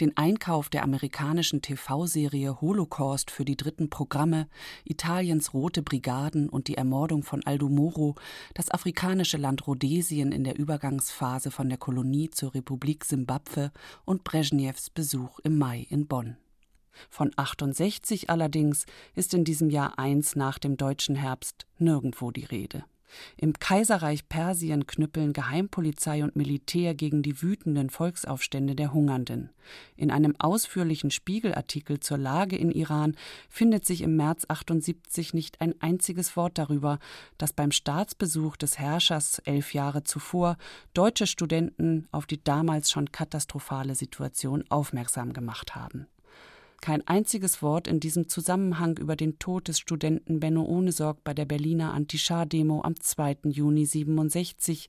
den 0.00 0.16
Einkauf 0.16 0.68
der 0.68 0.82
amerikanischen 0.82 1.62
TV-Serie 1.62 2.60
Holocaust 2.60 3.30
für 3.30 3.44
die 3.44 3.56
dritten 3.56 3.90
Programme, 3.90 4.48
Italiens 4.84 5.54
Rote 5.54 5.82
Brigaden 5.82 6.48
und 6.48 6.68
die 6.68 6.76
Ermordung 6.76 7.22
von 7.22 7.44
Aldo 7.44 7.68
Moro, 7.68 8.14
das 8.54 8.70
afrikanische 8.70 9.36
Land 9.36 9.66
Rhodesien 9.66 10.32
in 10.32 10.44
der 10.44 10.58
Übergangsphase 10.58 11.50
von 11.50 11.68
der 11.68 11.78
Kolonie 11.78 12.30
zur 12.30 12.54
Republik 12.54 13.04
Simbabwe 13.04 13.72
und 14.04 14.24
Brezhnevs 14.24 14.90
Besuch 14.90 15.38
im 15.40 15.58
Mai 15.58 15.86
in 15.90 16.06
Bonn. 16.06 16.36
Von 17.10 17.30
68 17.36 18.30
allerdings 18.30 18.86
ist 19.14 19.34
in 19.34 19.44
diesem 19.44 19.70
Jahr 19.70 19.98
eins 19.98 20.36
nach 20.36 20.58
dem 20.58 20.76
deutschen 20.76 21.14
Herbst 21.14 21.66
nirgendwo 21.78 22.30
die 22.30 22.44
Rede. 22.44 22.84
Im 23.36 23.52
Kaiserreich 23.52 24.28
Persien 24.28 24.86
knüppeln 24.86 25.32
Geheimpolizei 25.32 26.22
und 26.22 26.36
Militär 26.36 26.94
gegen 26.94 27.22
die 27.22 27.42
wütenden 27.42 27.90
Volksaufstände 27.90 28.74
der 28.74 28.92
Hungernden. 28.92 29.50
In 29.96 30.10
einem 30.10 30.34
ausführlichen 30.38 31.10
Spiegelartikel 31.10 32.00
zur 32.00 32.18
Lage 32.18 32.56
in 32.56 32.70
Iran 32.70 33.16
findet 33.48 33.84
sich 33.84 34.02
im 34.02 34.16
März 34.16 34.44
78 34.48 35.34
nicht 35.34 35.60
ein 35.60 35.74
einziges 35.80 36.36
Wort 36.36 36.58
darüber, 36.58 36.98
dass 37.36 37.52
beim 37.52 37.72
Staatsbesuch 37.72 38.56
des 38.56 38.78
Herrschers 38.78 39.40
elf 39.40 39.74
Jahre 39.74 40.04
zuvor 40.04 40.56
deutsche 40.94 41.26
Studenten 41.26 42.08
auf 42.12 42.26
die 42.26 42.42
damals 42.42 42.90
schon 42.90 43.12
katastrophale 43.12 43.94
Situation 43.94 44.64
aufmerksam 44.68 45.32
gemacht 45.32 45.74
haben. 45.74 46.06
Kein 46.80 47.06
einziges 47.06 47.60
Wort 47.60 47.88
in 47.88 48.00
diesem 48.00 48.28
Zusammenhang 48.28 48.96
über 48.98 49.16
den 49.16 49.38
Tod 49.38 49.68
des 49.68 49.78
Studenten 49.78 50.40
Benno 50.40 50.64
Ohnesorg 50.64 51.22
bei 51.24 51.34
der 51.34 51.44
Berliner 51.44 51.92
Anti-Schar-Demo 51.92 52.82
am 52.82 52.98
2. 52.98 53.38
Juni 53.44 53.84
67, 53.84 54.88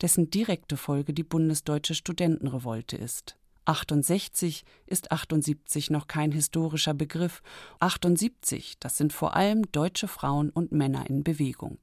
dessen 0.00 0.30
direkte 0.30 0.76
Folge 0.76 1.14
die 1.14 1.24
bundesdeutsche 1.24 1.94
Studentenrevolte 1.94 2.96
ist. 2.96 3.36
68 3.64 4.64
ist 4.86 5.12
78 5.12 5.90
noch 5.90 6.06
kein 6.06 6.32
historischer 6.32 6.94
Begriff. 6.94 7.42
78, 7.78 8.78
das 8.80 8.96
sind 8.96 9.12
vor 9.12 9.36
allem 9.36 9.70
deutsche 9.70 10.08
Frauen 10.08 10.50
und 10.50 10.72
Männer 10.72 11.08
in 11.08 11.22
Bewegung. 11.22 11.78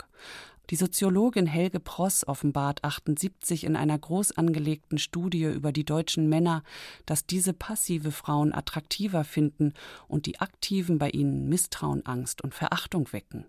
Die 0.69 0.75
Soziologin 0.75 1.45
Helge 1.45 1.79
Pross 1.79 2.27
offenbart 2.27 2.83
78 2.83 3.63
in 3.63 3.77
einer 3.77 3.97
groß 3.97 4.33
angelegten 4.33 4.97
Studie 4.97 5.45
über 5.45 5.71
die 5.71 5.85
deutschen 5.85 6.27
Männer, 6.27 6.61
dass 7.05 7.25
diese 7.25 7.53
passive 7.53 8.11
Frauen 8.11 8.53
attraktiver 8.53 9.23
finden 9.23 9.73
und 10.09 10.25
die 10.25 10.41
aktiven 10.41 10.97
bei 10.97 11.09
ihnen 11.09 11.47
Misstrauen, 11.47 12.05
Angst 12.05 12.43
und 12.43 12.53
Verachtung 12.53 13.13
wecken. 13.13 13.45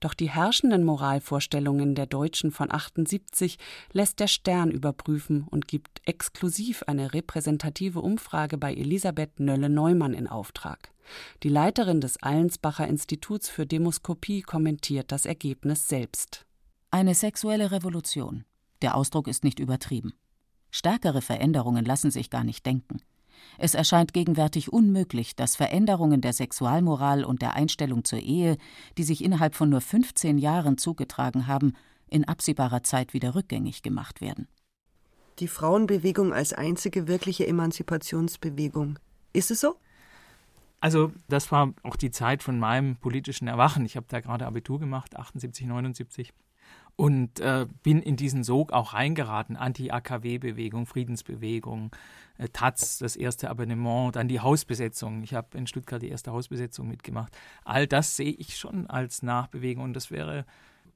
Doch 0.00 0.14
die 0.14 0.28
herrschenden 0.28 0.84
Moralvorstellungen 0.84 1.94
der 1.94 2.06
Deutschen 2.06 2.50
von 2.50 2.70
78 2.70 3.56
lässt 3.92 4.20
der 4.20 4.26
Stern 4.26 4.70
überprüfen 4.70 5.46
und 5.48 5.68
gibt 5.68 6.02
exklusiv 6.04 6.82
eine 6.86 7.14
repräsentative 7.14 8.00
Umfrage 8.00 8.58
bei 8.58 8.74
Elisabeth 8.74 9.40
Nölle-Neumann 9.40 10.12
in 10.12 10.26
Auftrag. 10.26 10.90
Die 11.42 11.48
Leiterin 11.48 12.00
des 12.00 12.22
Allensbacher 12.22 12.86
Instituts 12.86 13.48
für 13.48 13.66
Demoskopie 13.66 14.42
kommentiert 14.42 15.12
das 15.12 15.24
Ergebnis 15.24 15.88
selbst. 15.88 16.46
Eine 16.92 17.14
sexuelle 17.14 17.70
Revolution. 17.70 18.44
Der 18.82 18.96
Ausdruck 18.96 19.28
ist 19.28 19.44
nicht 19.44 19.60
übertrieben. 19.60 20.12
Stärkere 20.72 21.22
Veränderungen 21.22 21.84
lassen 21.84 22.10
sich 22.10 22.30
gar 22.30 22.42
nicht 22.42 22.66
denken. 22.66 23.00
Es 23.58 23.74
erscheint 23.76 24.12
gegenwärtig 24.12 24.72
unmöglich, 24.72 25.36
dass 25.36 25.54
Veränderungen 25.54 26.20
der 26.20 26.32
Sexualmoral 26.32 27.24
und 27.24 27.42
der 27.42 27.54
Einstellung 27.54 28.04
zur 28.04 28.18
Ehe, 28.18 28.56
die 28.98 29.04
sich 29.04 29.22
innerhalb 29.22 29.54
von 29.54 29.68
nur 29.68 29.80
15 29.80 30.36
Jahren 30.36 30.78
zugetragen 30.78 31.46
haben, 31.46 31.74
in 32.08 32.26
absehbarer 32.26 32.82
Zeit 32.82 33.14
wieder 33.14 33.36
rückgängig 33.36 33.82
gemacht 33.82 34.20
werden. 34.20 34.48
Die 35.38 35.46
Frauenbewegung 35.46 36.32
als 36.32 36.52
einzige 36.52 37.06
wirkliche 37.06 37.46
Emanzipationsbewegung. 37.46 38.98
Ist 39.32 39.52
es 39.52 39.60
so? 39.60 39.76
Also 40.80 41.12
das 41.28 41.52
war 41.52 41.72
auch 41.84 41.94
die 41.94 42.10
Zeit 42.10 42.42
von 42.42 42.58
meinem 42.58 42.96
politischen 42.96 43.46
Erwachen. 43.46 43.84
Ich 43.84 43.94
habe 43.94 44.06
da 44.08 44.18
gerade 44.18 44.46
Abitur 44.46 44.80
gemacht, 44.80 45.16
78, 45.16 45.66
79 45.68 46.32
und 46.96 47.40
äh, 47.40 47.66
bin 47.82 48.02
in 48.02 48.16
diesen 48.16 48.44
Sog 48.44 48.72
auch 48.72 48.94
reingeraten. 48.94 49.56
Anti-AKW-Bewegung, 49.56 50.86
Friedensbewegung, 50.86 51.90
äh, 52.38 52.48
Taz, 52.48 52.98
das 52.98 53.16
erste 53.16 53.50
Abonnement, 53.50 54.16
dann 54.16 54.28
die 54.28 54.40
Hausbesetzung. 54.40 55.22
Ich 55.22 55.34
habe 55.34 55.56
in 55.56 55.66
Stuttgart 55.66 56.02
die 56.02 56.10
erste 56.10 56.32
Hausbesetzung 56.32 56.88
mitgemacht. 56.88 57.36
All 57.64 57.86
das 57.86 58.16
sehe 58.16 58.32
ich 58.32 58.56
schon 58.56 58.86
als 58.88 59.22
Nachbewegung 59.22 59.84
und 59.84 59.94
das 59.94 60.10
wäre 60.10 60.44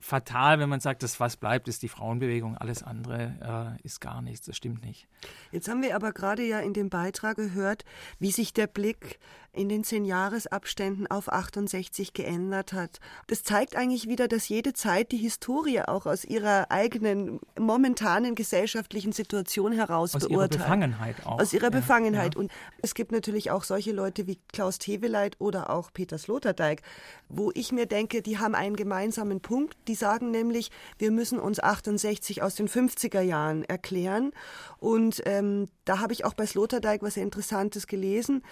fatal, 0.05 0.59
wenn 0.59 0.69
man 0.69 0.81
sagt, 0.81 1.03
das 1.03 1.19
was 1.19 1.37
bleibt, 1.37 1.67
ist 1.67 1.83
die 1.83 1.89
Frauenbewegung, 1.89 2.59
alles 2.59 2.83
andere 2.83 3.79
äh, 3.81 3.87
ist 3.87 4.01
gar 4.03 4.21
nichts, 4.21 4.45
das 4.45 4.57
stimmt 4.57 4.85
nicht. 4.85 5.09
Jetzt 5.51 5.69
haben 5.69 5.83
wir 5.83 5.97
aber 5.97 6.13
gerade 6.13 6.43
ja 6.43 6.61
in 6.61 6.75
dem 6.75 6.91
Beitrag 6.91 7.37
gehört, 7.37 7.87
wie 8.19 8.31
sich 8.31 8.53
der 8.53 8.67
Blick 8.67 9.19
in 9.55 9.69
den 9.69 9.85
zehn 9.85 10.05
Jahresabständen 10.05 11.07
auf 11.07 11.33
68 11.33 12.13
geändert 12.13 12.73
hat. 12.73 13.01
Das 13.29 13.43
zeigt 13.43 13.77
eigentlich 13.77 14.09
wieder, 14.09 14.29
dass 14.29 14.49
jede 14.49 14.73
Zeit 14.73 15.13
die 15.13 15.17
Historie 15.17 15.81
auch 15.81 16.07
aus 16.07 16.25
ihrer 16.25 16.71
eigenen 16.71 17.41
momentanen 17.59 18.35
gesellschaftlichen 18.35 19.13
Situation 19.13 19.73
heraus 19.73 20.15
aus 20.15 20.29
beurteilt. 20.29 20.55
Aus 20.55 20.57
ihrer 20.57 20.65
Befangenheit 20.65 21.27
auch. 21.27 21.41
Aus 21.41 21.53
ihrer 21.53 21.65
ja, 21.65 21.71
Befangenheit. 21.71 22.35
Ja. 22.35 22.41
Und 22.41 22.53
es 22.83 22.95
gibt 22.95 23.13
natürlich 23.13 23.51
auch 23.51 23.65
solche 23.65 23.93
Leute 23.93 24.27
wie 24.27 24.39
Klaus 24.53 24.79
Teweleit 24.79 25.37
oder 25.39 25.71
auch 25.71 25.93
Peter 25.93 26.19
Sloterdijk, 26.19 26.83
wo 27.29 27.51
ich 27.55 27.73
mir 27.73 27.87
denke, 27.87 28.23
die 28.23 28.39
haben 28.39 28.55
einen 28.55 28.77
gemeinsamen 28.77 29.41
Punkt. 29.41 29.77
Die 29.87 29.95
sagen 29.95 30.31
nämlich, 30.31 30.71
wir 30.99 31.11
müssen 31.11 31.39
uns 31.39 31.61
68 31.61 32.43
aus 32.43 32.57
den 32.57 32.69
50er 32.69 33.21
Jahren 33.21 33.65
erklären. 33.65 34.33
Und 34.79 35.23
ähm, 35.27 35.69
da 35.85 36.01
habe 36.01 36.13
ich 36.13 36.25
auch 36.25 36.35
bei 36.35 36.47
Sloterdijk 36.47 37.03
was 37.03 37.17
Interessantes 37.17 37.87
gelesen. 37.87 38.43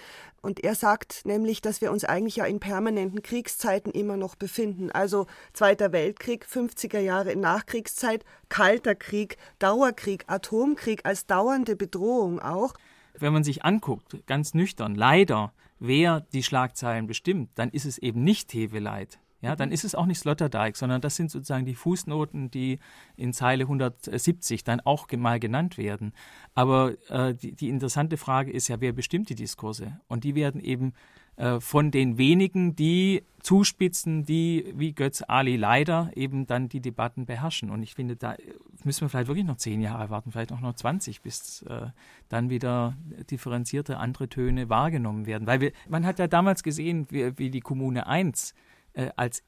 Und 0.41 0.63
er 0.63 0.75
sagt 0.75 0.92
nämlich, 1.25 1.61
dass 1.61 1.81
wir 1.81 1.91
uns 1.91 2.03
eigentlich 2.03 2.37
ja 2.37 2.45
in 2.45 2.59
permanenten 2.59 3.21
Kriegszeiten 3.21 3.91
immer 3.91 4.17
noch 4.17 4.35
befinden. 4.35 4.91
Also 4.91 5.27
Zweiter 5.53 5.91
Weltkrieg, 5.91 6.45
50er 6.45 6.99
Jahre 6.99 7.35
Nachkriegszeit, 7.35 8.23
Kalter 8.49 8.95
Krieg, 8.95 9.37
Dauerkrieg, 9.59 10.25
Atomkrieg 10.27 11.05
als 11.05 11.25
dauernde 11.25 11.75
Bedrohung 11.75 12.39
auch. 12.39 12.73
Wenn 13.17 13.33
man 13.33 13.43
sich 13.43 13.63
anguckt, 13.63 14.17
ganz 14.25 14.53
nüchtern, 14.53 14.95
leider, 14.95 15.53
wer 15.79 16.21
die 16.21 16.43
Schlagzeilen 16.43 17.07
bestimmt, 17.07 17.51
dann 17.55 17.69
ist 17.69 17.85
es 17.85 17.97
eben 17.97 18.23
nicht 18.23 18.49
Teweleit, 18.49 19.19
ja, 19.43 19.57
dann 19.57 19.73
ist 19.73 19.83
es 19.83 19.93
auch 19.93 20.05
nicht 20.05 20.19
Sloterdijk, 20.19 20.77
sondern 20.77 21.01
das 21.01 21.17
sind 21.17 21.29
sozusagen 21.29 21.65
die 21.65 21.75
Fußnoten, 21.75 22.49
die 22.49 22.79
in 23.17 23.33
Zeile 23.33 23.65
170 23.65 24.63
dann 24.63 24.79
auch 24.79 25.07
mal 25.17 25.37
genannt 25.37 25.77
werden. 25.77 26.13
Aber 26.55 26.93
äh, 27.09 27.35
die, 27.35 27.51
die, 27.51 27.67
interessante 27.67 28.15
Frage 28.15 28.51
ist 28.51 28.69
ja, 28.69 28.79
wer 28.79 28.93
bestimmt 28.93 29.27
die 29.29 29.35
Diskurse? 29.35 29.99
Und 30.07 30.23
die 30.23 30.33
werden 30.33 30.61
eben 30.61 30.93
äh, 31.35 31.59
von 31.59 31.91
den 31.91 32.17
wenigen, 32.17 32.77
die 32.77 33.23
zuspitzen, 33.41 34.23
die 34.23 34.71
wie 34.77 34.93
Götz 34.93 35.21
Ali 35.27 35.57
leider 35.57 36.09
eben 36.15 36.47
dann 36.47 36.69
die 36.69 36.79
Debatten 36.79 37.25
beherrschen. 37.25 37.69
Und 37.69 37.83
ich 37.83 37.95
finde, 37.95 38.15
da 38.15 38.37
müssen 38.85 39.01
wir 39.01 39.09
vielleicht 39.09 39.27
wirklich 39.27 39.45
noch 39.45 39.57
zehn 39.57 39.81
Jahre 39.81 40.09
warten, 40.09 40.31
vielleicht 40.31 40.53
auch 40.53 40.61
noch 40.61 40.75
20, 40.75 41.21
bis 41.21 41.63
äh, 41.63 41.87
dann 42.29 42.49
wieder 42.49 42.95
differenzierte 43.29 43.97
andere 43.97 44.29
Töne 44.29 44.69
wahrgenommen 44.69 45.25
werden. 45.25 45.47
Weil 45.47 45.59
wir, 45.59 45.73
man 45.89 46.05
hat 46.05 46.17
ja 46.19 46.27
damals 46.27 46.63
gesehen, 46.63 47.07
wie, 47.09 47.37
wie 47.37 47.49
die 47.49 47.59
Kommune 47.59 48.07
1 48.07 48.53
äh, 48.93 49.09
als 49.15 49.43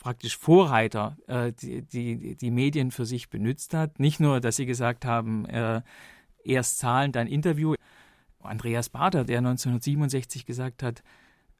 praktisch 0.00 0.36
Vorreiter 0.36 1.16
äh, 1.26 1.52
die, 1.52 1.82
die, 1.82 2.36
die 2.36 2.50
Medien 2.50 2.90
für 2.90 3.06
sich 3.06 3.30
benutzt 3.30 3.74
hat. 3.74 3.98
Nicht 3.98 4.20
nur, 4.20 4.40
dass 4.40 4.56
sie 4.56 4.66
gesagt 4.66 5.04
haben, 5.04 5.44
äh, 5.46 5.82
erst 6.44 6.78
Zahlen, 6.78 7.12
dann 7.12 7.26
Interview. 7.26 7.74
Andreas 8.42 8.88
Bader, 8.88 9.24
der 9.24 9.38
1967 9.38 10.46
gesagt 10.46 10.82
hat 10.82 11.02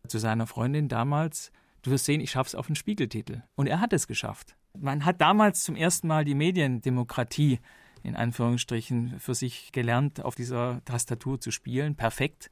zu 0.06 0.18
seiner 0.18 0.46
Freundin 0.46 0.88
damals, 0.88 1.52
du 1.82 1.90
wirst 1.90 2.06
sehen, 2.06 2.22
ich 2.22 2.30
schaff's 2.30 2.54
auf 2.54 2.66
den 2.66 2.76
Spiegeltitel. 2.76 3.42
Und 3.54 3.66
er 3.66 3.80
hat 3.80 3.92
es 3.92 4.06
geschafft. 4.06 4.56
Man 4.78 5.04
hat 5.04 5.20
damals 5.20 5.62
zum 5.62 5.76
ersten 5.76 6.08
Mal 6.08 6.24
die 6.24 6.34
Mediendemokratie 6.34 7.58
in 8.02 8.16
Anführungsstrichen 8.16 9.18
für 9.18 9.34
sich 9.34 9.72
gelernt, 9.72 10.24
auf 10.24 10.34
dieser 10.34 10.82
Tastatur 10.84 11.40
zu 11.40 11.50
spielen. 11.50 11.96
Perfekt. 11.96 12.50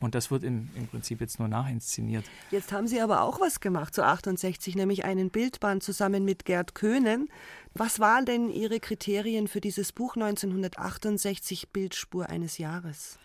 Und 0.00 0.14
das 0.14 0.30
wird 0.30 0.44
im, 0.44 0.70
im 0.76 0.86
Prinzip 0.86 1.20
jetzt 1.20 1.38
nur 1.40 1.48
nachinszeniert. 1.48 2.24
Jetzt 2.50 2.72
haben 2.72 2.86
Sie 2.86 3.00
aber 3.00 3.22
auch 3.22 3.40
was 3.40 3.60
gemacht 3.60 3.94
zu 3.94 4.04
68, 4.04 4.76
nämlich 4.76 5.04
einen 5.04 5.30
Bildband 5.30 5.82
zusammen 5.82 6.24
mit 6.24 6.44
Gerd 6.44 6.74
Köhnen. 6.74 7.28
Was 7.74 7.98
waren 7.98 8.24
denn 8.24 8.48
Ihre 8.50 8.78
Kriterien 8.78 9.48
für 9.48 9.60
dieses 9.60 9.92
Buch 9.92 10.14
1968 10.14 11.70
Bildspur 11.70 12.28
eines 12.28 12.58
Jahres? 12.58 13.18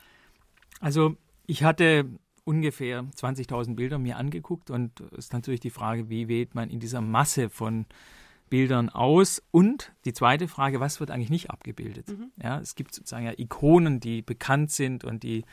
Also 0.80 1.16
ich 1.46 1.64
hatte 1.64 2.10
ungefähr 2.44 3.04
20.000 3.04 3.76
Bilder 3.76 4.00
mir 4.00 4.18
angeguckt 4.18 4.70
und 4.70 5.00
es 5.12 5.26
ist 5.26 5.34
natürlich 5.34 5.60
die 5.60 5.70
Frage, 5.70 6.10
wie 6.10 6.28
wählt 6.28 6.56
man 6.56 6.70
in 6.70 6.80
dieser 6.80 7.02
Masse 7.02 7.50
von 7.50 7.86
Bildern 8.50 8.90
aus? 8.90 9.42
Und 9.52 9.94
die 10.06 10.14
zweite 10.14 10.48
Frage, 10.48 10.80
was 10.80 11.00
wird 11.00 11.10
eigentlich 11.10 11.30
nicht 11.30 11.50
abgebildet? 11.50 12.10
Mhm. 12.10 12.32
Ja, 12.42 12.60
es 12.60 12.76
gibt 12.76 12.94
sozusagen 12.94 13.26
ja 13.26 13.34
Ikonen, 13.38 14.00
die 14.00 14.22
bekannt 14.22 14.72
sind 14.72 15.04
und 15.04 15.24
die 15.24 15.46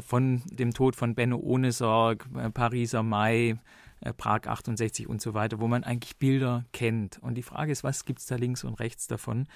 von 0.00 0.42
dem 0.46 0.72
Tod 0.72 0.96
von 0.96 1.14
Benno 1.14 1.36
Ohnesorg, 1.38 2.28
äh, 2.36 2.50
Pariser 2.50 3.02
Mai, 3.02 3.58
äh, 4.00 4.12
Prag 4.12 4.46
68 4.46 5.08
und 5.08 5.20
so 5.20 5.34
weiter, 5.34 5.60
wo 5.60 5.68
man 5.68 5.84
eigentlich 5.84 6.16
Bilder 6.16 6.64
kennt. 6.72 7.18
Und 7.22 7.34
die 7.34 7.42
Frage 7.42 7.72
ist, 7.72 7.84
was 7.84 8.04
gibt 8.04 8.20
es 8.20 8.26
da 8.26 8.36
links 8.36 8.64
und 8.64 8.74
rechts 8.80 9.06
davon? 9.06 9.46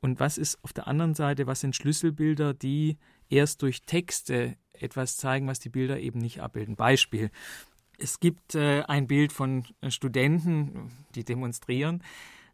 Und 0.00 0.20
was 0.20 0.38
ist 0.38 0.62
auf 0.62 0.72
der 0.72 0.86
anderen 0.86 1.14
Seite, 1.14 1.46
was 1.46 1.60
sind 1.60 1.74
Schlüsselbilder, 1.74 2.54
die 2.54 2.98
erst 3.28 3.62
durch 3.62 3.82
Texte 3.82 4.56
etwas 4.72 5.16
zeigen, 5.16 5.46
was 5.46 5.58
die 5.58 5.70
Bilder 5.70 5.98
eben 5.98 6.20
nicht 6.20 6.40
abbilden? 6.40 6.76
Beispiel. 6.76 7.30
Es 7.98 8.20
gibt 8.20 8.54
äh, 8.54 8.82
ein 8.82 9.06
Bild 9.06 9.32
von 9.32 9.64
Studenten, 9.88 10.92
die 11.14 11.24
demonstrieren, 11.24 12.02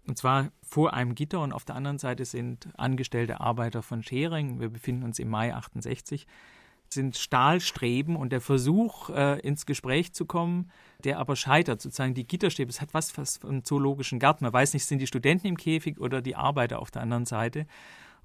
und 0.06 0.18
zwar 0.18 0.50
vor 0.62 0.94
einem 0.94 1.14
Gitter 1.14 1.40
und 1.40 1.52
auf 1.52 1.64
der 1.64 1.76
anderen 1.76 1.98
Seite 1.98 2.24
sind 2.24 2.68
angestellte 2.76 3.40
Arbeiter 3.40 3.82
von 3.82 4.02
Schering. 4.02 4.60
Wir 4.60 4.68
befinden 4.68 5.04
uns 5.04 5.18
im 5.18 5.28
Mai 5.28 5.54
68 5.54 6.26
sind 6.92 7.16
Stahlstreben 7.16 8.16
und 8.16 8.30
der 8.32 8.40
Versuch, 8.40 9.10
äh, 9.10 9.40
ins 9.40 9.66
Gespräch 9.66 10.12
zu 10.12 10.26
kommen, 10.26 10.70
der 11.04 11.18
aber 11.18 11.36
scheitert, 11.36 11.80
sozusagen 11.80 12.14
die 12.14 12.26
Gitterstäbe, 12.26 12.70
es 12.70 12.80
hat 12.80 12.94
was 12.94 13.10
fast 13.10 13.40
von 13.40 13.64
zoologischen 13.64 14.18
Garten. 14.18 14.44
Man 14.44 14.52
weiß 14.52 14.74
nicht, 14.74 14.84
sind 14.84 15.00
die 15.00 15.06
Studenten 15.06 15.46
im 15.46 15.56
Käfig 15.56 15.98
oder 16.00 16.22
die 16.22 16.36
Arbeiter 16.36 16.80
auf 16.80 16.90
der 16.90 17.02
anderen 17.02 17.26
Seite. 17.26 17.66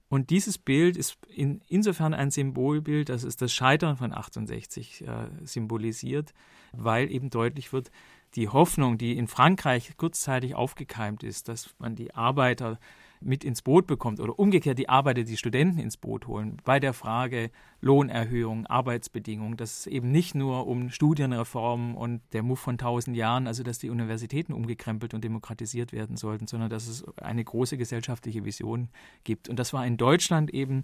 Und 0.10 0.30
dieses 0.30 0.58
Bild 0.58 0.96
ist 0.96 1.18
in, 1.28 1.62
insofern 1.68 2.14
ein 2.14 2.32
Symbolbild, 2.32 3.10
dass 3.10 3.24
es 3.24 3.36
das 3.36 3.54
Scheitern 3.54 3.98
von 3.98 4.14
68 4.14 5.02
äh, 5.02 5.28
symbolisiert, 5.44 6.34
weil 6.72 7.12
eben 7.12 7.30
deutlich 7.30 7.74
wird, 7.74 7.92
die 8.36 8.48
Hoffnung, 8.48 8.98
die 8.98 9.18
in 9.18 9.28
Frankreich 9.28 9.98
kurzzeitig 9.98 10.56
aufgekeimt 10.56 11.24
ist, 11.24 11.50
dass 11.50 11.74
man 11.80 11.96
die 11.96 12.14
Arbeiter 12.16 12.80
mit 13.22 13.44
ins 13.44 13.62
Boot 13.62 13.88
bekommt 13.88 14.20
oder 14.20 14.38
umgekehrt 14.38 14.80
die 14.80 14.90
Arbeiter 14.90 15.24
die 15.24 15.38
Studenten 15.38 15.80
ins 15.80 15.98
Boot 15.98 16.28
holen 16.28 16.58
bei 16.64 16.80
der 16.80 16.94
Frage 16.94 17.52
Lohnerhöhung, 17.82 18.66
Arbeitsbedingungen, 18.66 19.58
dass 19.58 19.80
es 19.80 19.88
eben 19.88 20.12
nicht 20.12 20.36
nur 20.36 20.68
um 20.68 20.90
Studienreformen 20.90 21.96
und 21.96 22.22
der 22.34 22.44
Muff 22.44 22.60
von 22.60 22.78
tausend 22.78 23.16
Jahren, 23.16 23.48
also 23.48 23.64
dass 23.64 23.80
die 23.80 23.90
Universitäten 23.90 24.54
umgekrempelt 24.54 25.14
und 25.14 25.24
demokratisiert 25.24 25.94
werden 25.94 26.18
sollten, 26.18 26.48
sondern 26.48 26.70
dass 26.70 26.88
es 26.88 27.06
eine 27.18 27.44
große 27.44 27.78
gesellschaftliche 27.78 28.46
Vision 28.46 28.90
gibt. 29.24 29.50
Und 29.50 29.58
das 29.58 29.74
war 29.74 29.86
in 29.86 29.98
Deutschland 29.98 30.54
eben 30.54 30.84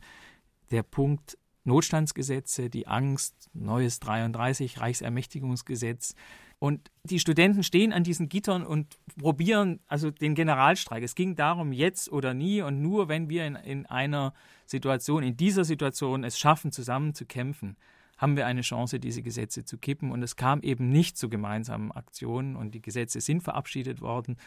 der 0.71 0.83
Punkt, 0.83 1.37
Notstandsgesetze, 1.65 2.69
die 2.69 2.87
Angst, 2.87 3.49
neues 3.53 3.99
33, 4.01 4.81
Reichsermächtigungsgesetz, 4.81 6.15
und 6.63 6.91
die 7.03 7.19
Studenten 7.19 7.61
stehen 7.61 7.91
an 7.91 8.05
diesen 8.05 8.29
Gittern 8.29 8.65
und 8.65 8.97
probieren 9.19 9.81
also 9.89 10.11
den 10.11 10.33
Generalstreik. 10.33 11.03
Es 11.03 11.13
ging 11.13 11.35
darum, 11.35 11.73
jetzt 11.73 12.09
oder 12.09 12.33
nie 12.33 12.61
und 12.61 12.81
nur 12.81 13.09
wenn 13.09 13.27
wir 13.27 13.45
in, 13.45 13.55
in 13.57 13.85
einer 13.87 14.33
Situation, 14.65 15.23
in 15.23 15.35
dieser 15.35 15.65
Situation 15.65 16.23
es 16.23 16.39
schaffen, 16.39 16.71
zusammen 16.71 17.13
zu 17.15 17.25
kämpfen, 17.25 17.75
haben 18.17 18.37
wir 18.37 18.45
eine 18.45 18.61
Chance, 18.61 19.01
diese 19.01 19.21
Gesetze 19.21 19.65
zu 19.65 19.77
kippen. 19.77 20.09
Und 20.09 20.23
es 20.23 20.37
kam 20.37 20.61
eben 20.61 20.87
nicht 20.87 21.17
zu 21.17 21.27
gemeinsamen 21.27 21.91
Aktionen 21.91 22.55
und 22.55 22.73
die 22.73 22.81
Gesetze 22.81 23.19
sind 23.19 23.43
verabschiedet 23.43 23.99
worden. 23.99 24.37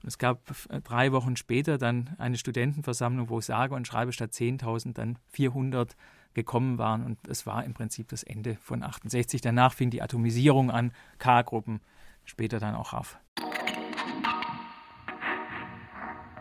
Und 0.00 0.06
es 0.06 0.18
gab 0.18 0.42
drei 0.84 1.10
Wochen 1.10 1.34
später 1.34 1.76
dann 1.76 2.14
eine 2.18 2.38
Studentenversammlung, 2.38 3.30
wo 3.30 3.40
sage 3.40 3.74
und 3.74 3.88
schreibe 3.88 4.12
statt 4.12 4.30
10.000 4.30 4.92
dann 4.92 5.18
400 5.30 5.96
gekommen 6.34 6.78
waren. 6.78 7.04
Und 7.04 7.18
es 7.28 7.46
war 7.46 7.64
im 7.64 7.74
Prinzip 7.74 8.08
das 8.08 8.22
Ende 8.22 8.56
von 8.60 8.82
68. 8.82 9.40
Danach 9.40 9.72
fing 9.72 9.90
die 9.90 10.02
Atomisierung 10.02 10.70
an, 10.70 10.92
K-Gruppen, 11.18 11.80
später 12.24 12.58
dann 12.58 12.74
auch 12.74 12.92
RAF. 12.92 13.18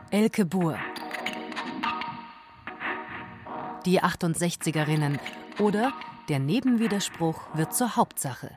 Elke 0.09 0.45
Buhr. 0.45 0.77
Die 3.85 4.01
68erinnen 4.01 5.19
oder 5.59 5.91
der 6.29 6.39
Nebenwiderspruch 6.39 7.55
wird 7.55 7.75
zur 7.75 7.95
Hauptsache. 7.95 8.51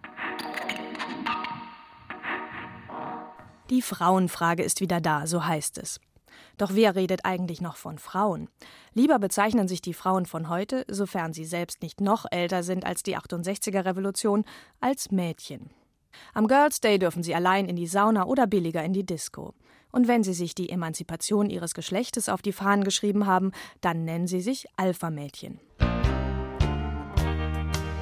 Die 3.71 3.83
Frauenfrage 3.83 4.63
ist 4.63 4.81
wieder 4.81 5.01
da, 5.01 5.27
so 5.27 5.45
heißt 5.45 5.79
es. 5.79 5.99
Doch 6.57 6.75
wer 6.75 6.95
redet 6.95 7.25
eigentlich 7.25 7.61
noch 7.61 7.77
von 7.77 7.99
Frauen? 7.99 8.49
Lieber 8.95 9.19
bezeichnen 9.19 9.69
sich 9.69 9.83
die 9.83 9.95
Frauen 9.95 10.27
von 10.27 10.49
heute, 10.49 10.85
sofern 10.89 11.33
sie 11.33 11.45
selbst 11.45 11.83
nicht 11.83 12.01
noch 12.01 12.27
älter 12.31 12.63
sind 12.63 12.85
als 12.85 13.03
die 13.03 13.17
68er 13.17 13.85
Revolution, 13.85 14.45
als 14.81 15.11
Mädchen. 15.11 15.71
Am 16.35 16.49
Girls 16.49 16.81
Day 16.81 16.99
dürfen 16.99 17.23
sie 17.23 17.35
allein 17.35 17.67
in 17.67 17.77
die 17.77 17.87
Sauna 17.87 18.27
oder 18.27 18.47
billiger 18.47 18.83
in 18.83 18.93
die 18.93 19.05
Disco. 19.05 19.55
Und 19.93 20.09
wenn 20.09 20.23
sie 20.23 20.35
sich 20.35 20.55
die 20.55 20.71
Emanzipation 20.71 21.49
ihres 21.49 21.75
Geschlechtes 21.75 22.29
auf 22.29 22.43
die 22.43 22.53
Fahnen 22.53 22.85
geschrieben 22.85 23.27
haben, 23.27 23.53
dann 23.81 24.05
nennen 24.05 24.27
sie 24.27 24.41
sich 24.41 24.67
Alpha-Mädchen. 24.77 25.61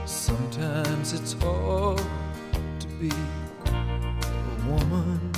Sometimes 0.07 1.12
it's 1.12 1.35
hard 1.41 1.99
to 2.78 2.89
be 3.01 3.11
a 3.66 4.68
woman. 4.68 5.34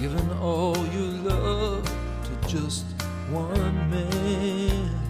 Given 0.00 0.30
all 0.40 0.74
your 0.96 1.12
love 1.28 1.82
to 2.24 2.48
just 2.48 2.86
one 3.30 3.74
man. 3.90 5.00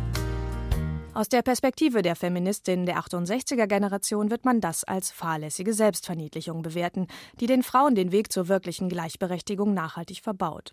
Aus 1.15 1.29
der 1.29 1.43
Perspektive 1.43 2.03
der 2.03 2.17
Feministin 2.17 2.87
der 2.87 2.99
68er 2.99 3.67
Generation 3.67 4.31
wird 4.31 4.45
man 4.45 4.61
das 4.61 4.85
als 4.85 5.11
fahrlässige 5.11 5.75
Selbstverniedlichung 5.75 6.63
bewerten, 6.63 7.09
die 7.41 7.47
den 7.47 7.63
Frauen 7.63 7.95
den 7.95 8.11
Weg 8.11 8.33
zur 8.33 8.49
wirklichen 8.49 8.89
Gleichberechtigung 8.89 9.75
nachhaltig 9.75 10.23
verbaut. 10.23 10.73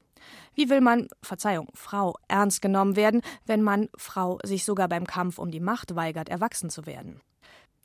Wie 0.55 0.70
will 0.70 0.82
man, 0.82 1.07
Verzeihung, 1.22 1.68
Frau, 1.74 2.15
ernst 2.28 2.61
genommen 2.61 2.95
werden, 2.95 3.22
wenn 3.45 3.61
man, 3.61 3.89
Frau, 3.97 4.39
sich 4.43 4.63
sogar 4.63 4.88
beim 4.88 5.05
Kampf 5.05 5.38
um 5.38 5.51
die 5.51 5.59
Macht 5.59 5.95
weigert, 5.95 6.30
erwachsen 6.30 6.70
zu 6.70 6.86
werden? 6.86 7.20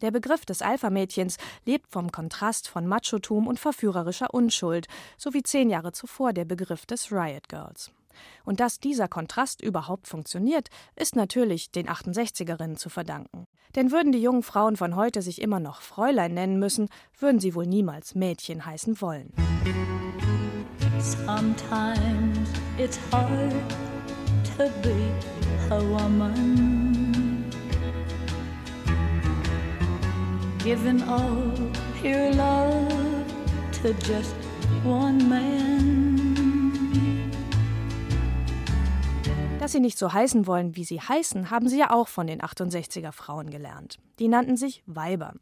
Der 0.03 0.11
Begriff 0.11 0.45
des 0.45 0.63
Alpha-Mädchens 0.63 1.39
lebt 1.65 1.91
vom 1.91 2.11
Kontrast 2.11 2.69
von 2.69 2.87
Machotum 2.87 3.47
und 3.47 3.61
verführerischer 3.61 4.35
Unschuld, 4.35 4.89
so 5.17 5.33
wie 5.33 5.45
zehn 5.45 5.71
Jahre 5.71 5.93
zuvor 5.93 6.33
der 6.33 6.45
Begriff 6.45 6.87
des 6.87 7.13
Riot 7.13 7.49
Girls. 7.49 7.93
Und 8.45 8.61
dass 8.61 8.81
dieser 8.81 9.09
Kontrast 9.09 9.63
überhaupt 9.63 10.09
funktioniert, 10.09 10.69
ist 10.97 11.17
natürlich 11.17 11.71
den 11.71 11.89
68erinnen 11.89 12.77
zu 12.77 12.91
verdanken. 12.91 13.47
Denn 13.75 13.91
würden 13.91 14.13
die 14.13 14.21
jungen 14.21 14.43
Frauen 14.43 14.77
von 14.77 14.97
heute 14.97 15.23
sich 15.23 15.41
immer 15.41 15.61
noch 15.61 15.81
Fräulein 15.81 16.35
nennen 16.35 16.59
müssen, 16.59 16.89
würden 17.19 17.41
sie 17.41 17.55
wohl 17.55 17.67
niemals 17.67 18.15
Mädchen 18.15 18.67
heißen 18.67 19.01
wollen. 19.01 19.33
Sometimes 20.99 22.51
it's 22.77 22.99
hard 23.11 23.53
to 24.57 24.69
be 24.83 24.95
a 25.71 25.81
woman. 25.81 26.82
Given 30.63 31.03
all 31.09 31.53
your 32.05 32.33
love 32.35 33.25
to 33.83 33.89
just 34.07 34.35
one 34.85 35.19
man. 35.29 36.13
Dass 39.59 39.73
sie 39.73 39.81
nicht 39.81 39.99
so 39.99 40.13
heißen 40.13 40.47
wollen, 40.47 40.77
wie 40.77 40.85
sie 40.85 41.01
heißen, 41.01 41.51
haben 41.51 41.69
sie 41.69 41.79
ja 41.79 41.91
auch 41.91 42.09
von 42.09 42.27
den 42.27 42.41
68er 42.41 43.13
Frauen 43.13 43.51
gelernt. 43.51 43.99
Die 44.19 44.29
nannten 44.29 44.57
sich 44.57 44.83
Weiber. 44.87 45.35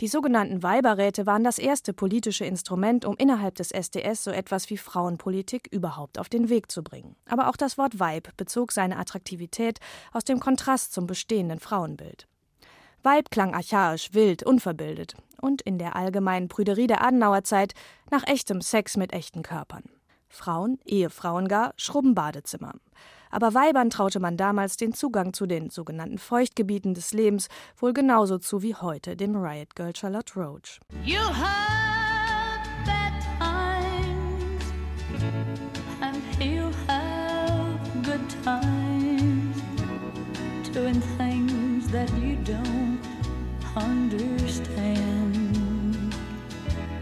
Die 0.00 0.08
sogenannten 0.08 0.64
Weiberräte 0.64 1.24
waren 1.24 1.44
das 1.44 1.58
erste 1.58 1.92
politische 1.92 2.44
Instrument, 2.44 3.04
um 3.04 3.16
innerhalb 3.16 3.54
des 3.54 3.70
SDS 3.70 4.24
so 4.24 4.32
etwas 4.32 4.70
wie 4.70 4.76
Frauenpolitik 4.76 5.68
überhaupt 5.70 6.18
auf 6.18 6.28
den 6.28 6.48
Weg 6.48 6.70
zu 6.72 6.82
bringen. 6.82 7.14
Aber 7.26 7.48
auch 7.48 7.56
das 7.56 7.78
Wort 7.78 8.00
Weib 8.00 8.36
bezog 8.36 8.72
seine 8.72 8.98
Attraktivität 8.98 9.78
aus 10.12 10.24
dem 10.24 10.40
Kontrast 10.40 10.92
zum 10.92 11.06
bestehenden 11.06 11.60
Frauenbild. 11.60 12.26
Weib 13.04 13.30
klang 13.30 13.54
archaisch, 13.54 14.14
wild, 14.14 14.42
unverbildet 14.44 15.14
und 15.42 15.60
in 15.60 15.78
der 15.78 15.94
allgemeinen 15.94 16.48
Prüderie 16.48 16.86
der 16.86 17.04
Adenauerzeit 17.04 17.74
nach 18.10 18.26
echtem 18.26 18.62
Sex 18.62 18.96
mit 18.96 19.12
echten 19.12 19.42
Körpern. 19.42 19.84
Frauen, 20.30 20.78
Ehefrauen 20.86 21.46
gar, 21.46 21.74
schrubben 21.76 22.14
Badezimmer. 22.14 22.72
Aber 23.30 23.52
Weibern 23.52 23.90
traute 23.90 24.20
man 24.20 24.38
damals 24.38 24.78
den 24.78 24.94
Zugang 24.94 25.34
zu 25.34 25.44
den 25.44 25.68
sogenannten 25.68 26.16
Feuchtgebieten 26.16 26.94
des 26.94 27.12
Lebens 27.12 27.48
wohl 27.76 27.92
genauso 27.92 28.38
zu 28.38 28.62
wie 28.62 28.74
heute 28.74 29.16
dem 29.16 29.36
Riot 29.36 29.76
Girl 29.76 29.94
Charlotte 29.94 30.34
Roach. 30.34 30.80
You 31.04 31.20
have 31.20 31.93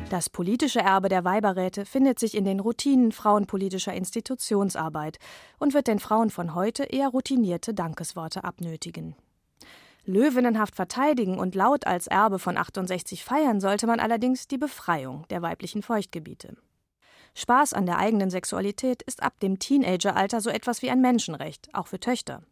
Das 0.09 0.29
politische 0.29 0.81
Erbe 0.81 1.09
der 1.09 1.25
Weiberräte 1.25 1.87
findet 1.87 2.19
sich 2.19 2.37
in 2.37 2.45
den 2.45 2.61
Routinen 2.61 3.13
frauenpolitischer 3.13 3.95
Institutionsarbeit 3.95 5.19
und 5.59 5.75
wird 5.75 5.87
den 5.87 5.99
Frauen 5.99 6.31
von 6.31 6.55
heute 6.55 6.85
eher 6.85 7.09
routinierte 7.09 7.73
Dankesworte 7.73 8.45
abnötigen. 8.45 9.17
Löwinnenhaft 10.05 10.77
verteidigen 10.77 11.39
und 11.39 11.55
laut 11.55 11.87
als 11.87 12.09
Erbe 12.09 12.39
von 12.39 12.57
68 12.57 13.25
feiern 13.25 13.61
sollte 13.61 13.87
man 13.87 14.01
allerdings 14.01 14.49
die 14.49 14.59
Befreiung 14.59 15.27
der 15.31 15.43
weiblichen 15.43 15.83
Feuchtgebiete. 15.83 16.57
Spaß 17.35 17.73
an 17.73 17.87
der 17.87 17.99
eigenen 17.99 18.29
Sexualität 18.29 19.03
ist 19.03 19.23
ab 19.23 19.41
dem 19.41 19.59
Teenageralter 19.59 20.41
so 20.41 20.51
etwas 20.51 20.83
wie 20.83 20.91
ein 20.91 21.01
Menschenrecht, 21.01 21.71
auch 21.73 21.87
für 21.87 22.01
Töchter. 22.01 22.43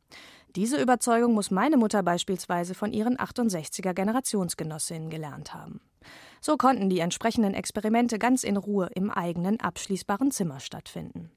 Diese 0.57 0.81
Überzeugung 0.81 1.35
muss 1.35 1.53
meine 1.53 1.77
Mutter 1.77 2.03
beispielsweise 2.03 2.75
von 2.75 2.93
ihren 2.93 3.17
68er 3.19 3.95
Generationsgenossinnen 3.95 5.09
gelernt 5.09 5.55
haben. 5.55 5.81
So 6.41 6.57
konnten 6.57 6.89
die 6.89 6.99
entsprechenden 6.99 7.55
Experimente 7.55 8.19
ganz 8.19 8.43
in 8.43 8.57
Ruhe 8.57 8.91
im 8.95 9.11
eigenen 9.11 9.61
abschließbaren 9.61 10.33
Zimmer 10.33 10.59
stattfinden. 10.59 11.31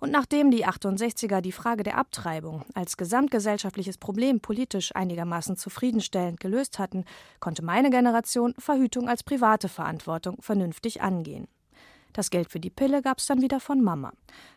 Und 0.00 0.12
nachdem 0.12 0.50
die 0.50 0.66
68er 0.66 1.40
die 1.40 1.52
Frage 1.52 1.82
der 1.82 1.96
Abtreibung 1.96 2.64
als 2.74 2.96
gesamtgesellschaftliches 2.96 3.98
Problem 3.98 4.40
politisch 4.40 4.94
einigermaßen 4.94 5.56
zufriedenstellend 5.56 6.38
gelöst 6.38 6.78
hatten, 6.78 7.04
konnte 7.40 7.64
meine 7.64 7.90
Generation 7.90 8.54
Verhütung 8.58 9.08
als 9.08 9.24
private 9.24 9.68
Verantwortung 9.68 10.40
vernünftig 10.40 11.00
angehen. 11.00 11.48
Das 12.12 12.30
Geld 12.30 12.50
für 12.50 12.60
die 12.60 12.70
Pille 12.70 13.02
gab 13.02 13.18
es 13.18 13.26
dann 13.26 13.42
wieder 13.42 13.60
von 13.60 13.82
Mama. 13.82 14.12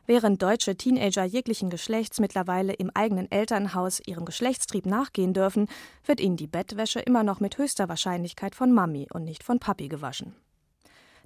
Während 0.05 0.41
deutsche 0.41 0.75
Teenager 0.75 1.23
jeglichen 1.23 1.69
Geschlechts 1.69 2.19
mittlerweile 2.19 2.73
im 2.73 2.91
eigenen 2.93 3.29
Elternhaus 3.31 4.01
ihrem 4.05 4.25
Geschlechtstrieb 4.25 4.85
nachgehen 4.85 5.33
dürfen, 5.33 5.67
wird 6.05 6.19
ihnen 6.19 6.37
die 6.37 6.47
Bettwäsche 6.47 6.99
immer 6.99 7.23
noch 7.23 7.39
mit 7.39 7.57
höchster 7.57 7.89
Wahrscheinlichkeit 7.89 8.55
von 8.55 8.71
Mami 8.71 9.07
und 9.13 9.23
nicht 9.23 9.43
von 9.43 9.59
Papi 9.59 9.87
gewaschen. 9.87 10.35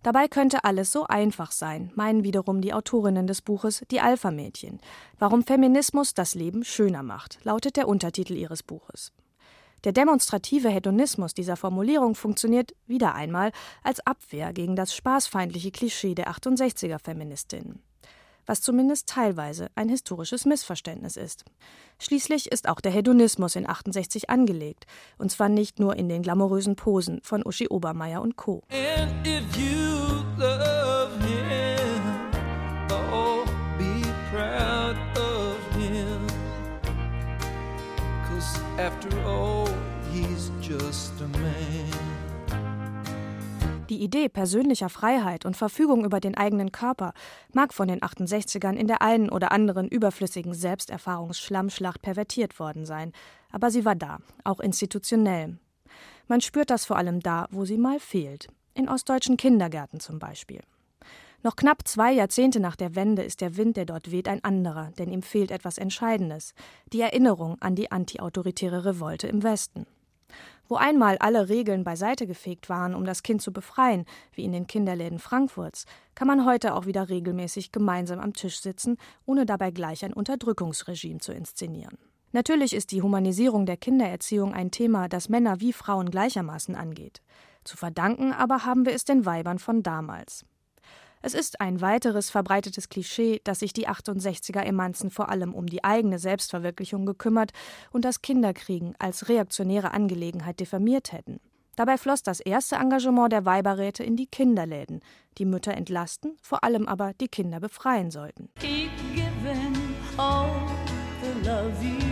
Dabei 0.06 0.28
könnte 0.28 0.64
alles 0.64 0.92
so 0.92 1.08
einfach 1.08 1.52
sein, 1.52 1.92
meinen 1.96 2.24
wiederum 2.24 2.62
die 2.62 2.74
Autorinnen 2.74 3.26
des 3.26 3.42
Buches 3.42 3.84
Die 3.90 4.02
Alpha-Mädchen. 4.02 4.80
Warum 5.18 5.44
Feminismus 5.44 6.14
das 6.14 6.36
Leben 6.36 6.64
schöner 6.64 7.02
macht, 7.02 7.40
lautet 7.44 7.76
der 7.76 7.88
Untertitel 7.88 8.34
ihres 8.34 8.62
Buches. 8.62 9.12
Der 9.86 9.94
demonstrative 9.94 10.70
Hedonismus 10.70 11.36
dieser 11.36 11.56
Formulierung 11.56 12.16
funktioniert 12.16 12.74
wieder 12.88 13.14
einmal 13.14 13.52
als 13.84 14.00
Abwehr 14.00 14.52
gegen 14.52 14.76
das 14.76 14.96
spaßfeindliche 14.96 15.70
Klischee 15.70 16.16
der 16.16 16.32
68er 16.32 16.98
Feministinnen. 16.98 17.84
Was 18.48 18.62
zumindest 18.62 19.08
teilweise 19.08 19.70
ein 19.76 19.88
historisches 19.88 20.46
Missverständnis 20.46 21.18
ist. 21.18 21.46
Schließlich 22.00 22.52
ist 22.52 22.68
auch 22.68 22.82
der 22.82 22.92
Hedonismus 22.92 23.56
in 23.56 23.70
68 23.70 24.30
angelegt, 24.32 24.88
und 25.20 25.32
zwar 25.32 25.50
nicht 25.50 25.80
nur 25.80 25.96
in 25.96 26.10
den 26.10 26.24
glamourösen 26.24 26.76
Posen 26.76 27.22
von 27.22 27.46
Uschi 27.46 27.68
Obermeier 27.68 28.24
und 28.24 28.38
Co. 28.38 28.64
After 38.78 39.26
all, 39.26 39.55
Die 43.96 44.04
Idee 44.04 44.28
persönlicher 44.28 44.90
Freiheit 44.90 45.46
und 45.46 45.56
Verfügung 45.56 46.04
über 46.04 46.20
den 46.20 46.36
eigenen 46.36 46.74
Körper 46.74 47.14
mag 47.54 47.74
von 47.74 47.88
den 47.88 48.02
68ern 48.02 48.76
in 48.76 48.88
der 48.88 49.02
einen 49.02 49.30
oder 49.30 49.54
anderen 49.54 49.88
überflüssigen 49.88 50.54
Selbsterfahrungsschlammschlacht 50.54 52.02
pervertiert 52.02 52.60
worden 52.60 52.86
sein, 52.86 53.14
aber 53.54 53.72
sie 53.72 53.86
war 53.86 53.96
da, 53.96 54.18
auch 54.44 54.60
institutionell. 54.60 55.60
Man 56.28 56.42
spürt 56.42 56.72
das 56.72 56.84
vor 56.84 56.98
allem 56.98 57.22
da, 57.22 57.48
wo 57.52 57.64
sie 57.64 57.78
mal 57.78 58.02
fehlt, 58.02 58.50
in 58.74 58.90
ostdeutschen 58.90 59.38
Kindergärten 59.38 60.02
zum 60.02 60.20
Beispiel. 60.20 60.60
Noch 61.42 61.56
knapp 61.56 61.88
zwei 61.88 62.12
Jahrzehnte 62.12 62.60
nach 62.60 62.76
der 62.76 62.96
Wende 62.96 63.24
ist 63.24 63.40
der 63.40 63.56
Wind, 63.56 63.78
der 63.78 63.86
dort 63.86 64.12
weht, 64.12 64.28
ein 64.28 64.44
anderer, 64.44 64.92
denn 64.98 65.10
ihm 65.10 65.22
fehlt 65.22 65.52
etwas 65.52 65.78
Entscheidendes: 65.78 66.54
die 66.92 67.00
Erinnerung 67.00 67.56
an 67.62 67.76
die 67.76 67.94
antiautoritäre 67.94 68.84
Revolte 68.84 69.28
im 69.28 69.42
Westen. 69.42 69.86
Wo 70.68 70.76
einmal 70.76 71.18
alle 71.20 71.50
Regeln 71.50 71.84
beiseite 71.84 72.26
gefegt 72.26 72.70
waren, 72.70 72.96
um 72.96 73.06
das 73.06 73.24
Kind 73.24 73.42
zu 73.42 73.54
befreien, 73.54 74.06
wie 74.34 74.44
in 74.44 74.52
den 74.52 74.68
Kinderläden 74.68 75.20
Frankfurts, 75.20 75.86
kann 76.16 76.28
man 76.28 76.46
heute 76.46 76.74
auch 76.74 76.86
wieder 76.86 77.10
regelmäßig 77.10 77.72
gemeinsam 77.72 78.20
am 78.20 78.34
Tisch 78.34 78.60
sitzen, 78.60 78.98
ohne 79.26 79.46
dabei 79.46 79.72
gleich 79.72 80.04
ein 80.04 80.14
Unterdrückungsregime 80.14 81.20
zu 81.20 81.34
inszenieren. 81.34 81.98
Natürlich 82.32 82.74
ist 82.76 82.92
die 82.92 83.02
Humanisierung 83.02 83.66
der 83.66 83.78
Kindererziehung 83.78 84.54
ein 84.54 84.72
Thema, 84.72 85.08
das 85.08 85.30
Männer 85.30 85.62
wie 85.62 85.72
Frauen 85.72 86.10
gleichermaßen 86.10 86.76
angeht. 86.76 87.22
Zu 87.64 87.78
verdanken 87.78 88.34
aber 88.34 88.66
haben 88.66 88.86
wir 88.86 88.94
es 88.94 89.06
den 89.06 89.26
Weibern 89.26 89.60
von 89.60 89.84
damals. 89.84 90.46
Es 91.26 91.34
ist 91.34 91.60
ein 91.60 91.82
weiteres 91.82 92.30
verbreitetes 92.30 92.88
Klischee, 92.88 93.42
dass 93.44 93.58
sich 93.58 93.74
die 93.74 93.90
68er 93.90 94.62
Emanzen 94.62 95.10
vor 95.10 95.30
allem 95.30 95.56
um 95.56 95.66
die 95.66 95.84
eigene 95.84 96.20
Selbstverwirklichung 96.20 97.08
gekümmert 97.08 97.50
und 97.92 98.06
das 98.06 98.22
Kinderkriegen 98.22 98.94
als 99.00 99.28
reaktionäre 99.28 99.90
Angelegenheit 99.90 100.60
diffamiert 100.60 101.14
hätten. 101.14 101.40
Dabei 101.76 101.98
floss 101.98 102.22
das 102.22 102.42
erste 102.42 102.76
Engagement 102.76 103.32
der 103.32 103.44
Weiberräte 103.44 104.04
in 104.04 104.16
die 104.16 104.28
Kinderläden, 104.28 105.00
die 105.40 105.46
Mütter 105.46 105.74
entlasten, 105.74 106.38
vor 106.44 106.64
allem 106.64 106.88
aber 106.88 107.14
die 107.20 107.28
Kinder 107.28 107.60
befreien 107.60 108.12
sollten. 108.12 108.52
Keep 108.60 108.92
giving 109.16 109.76
all 110.18 110.52
the 111.24 111.50
love 111.50 111.74
you 111.84 112.05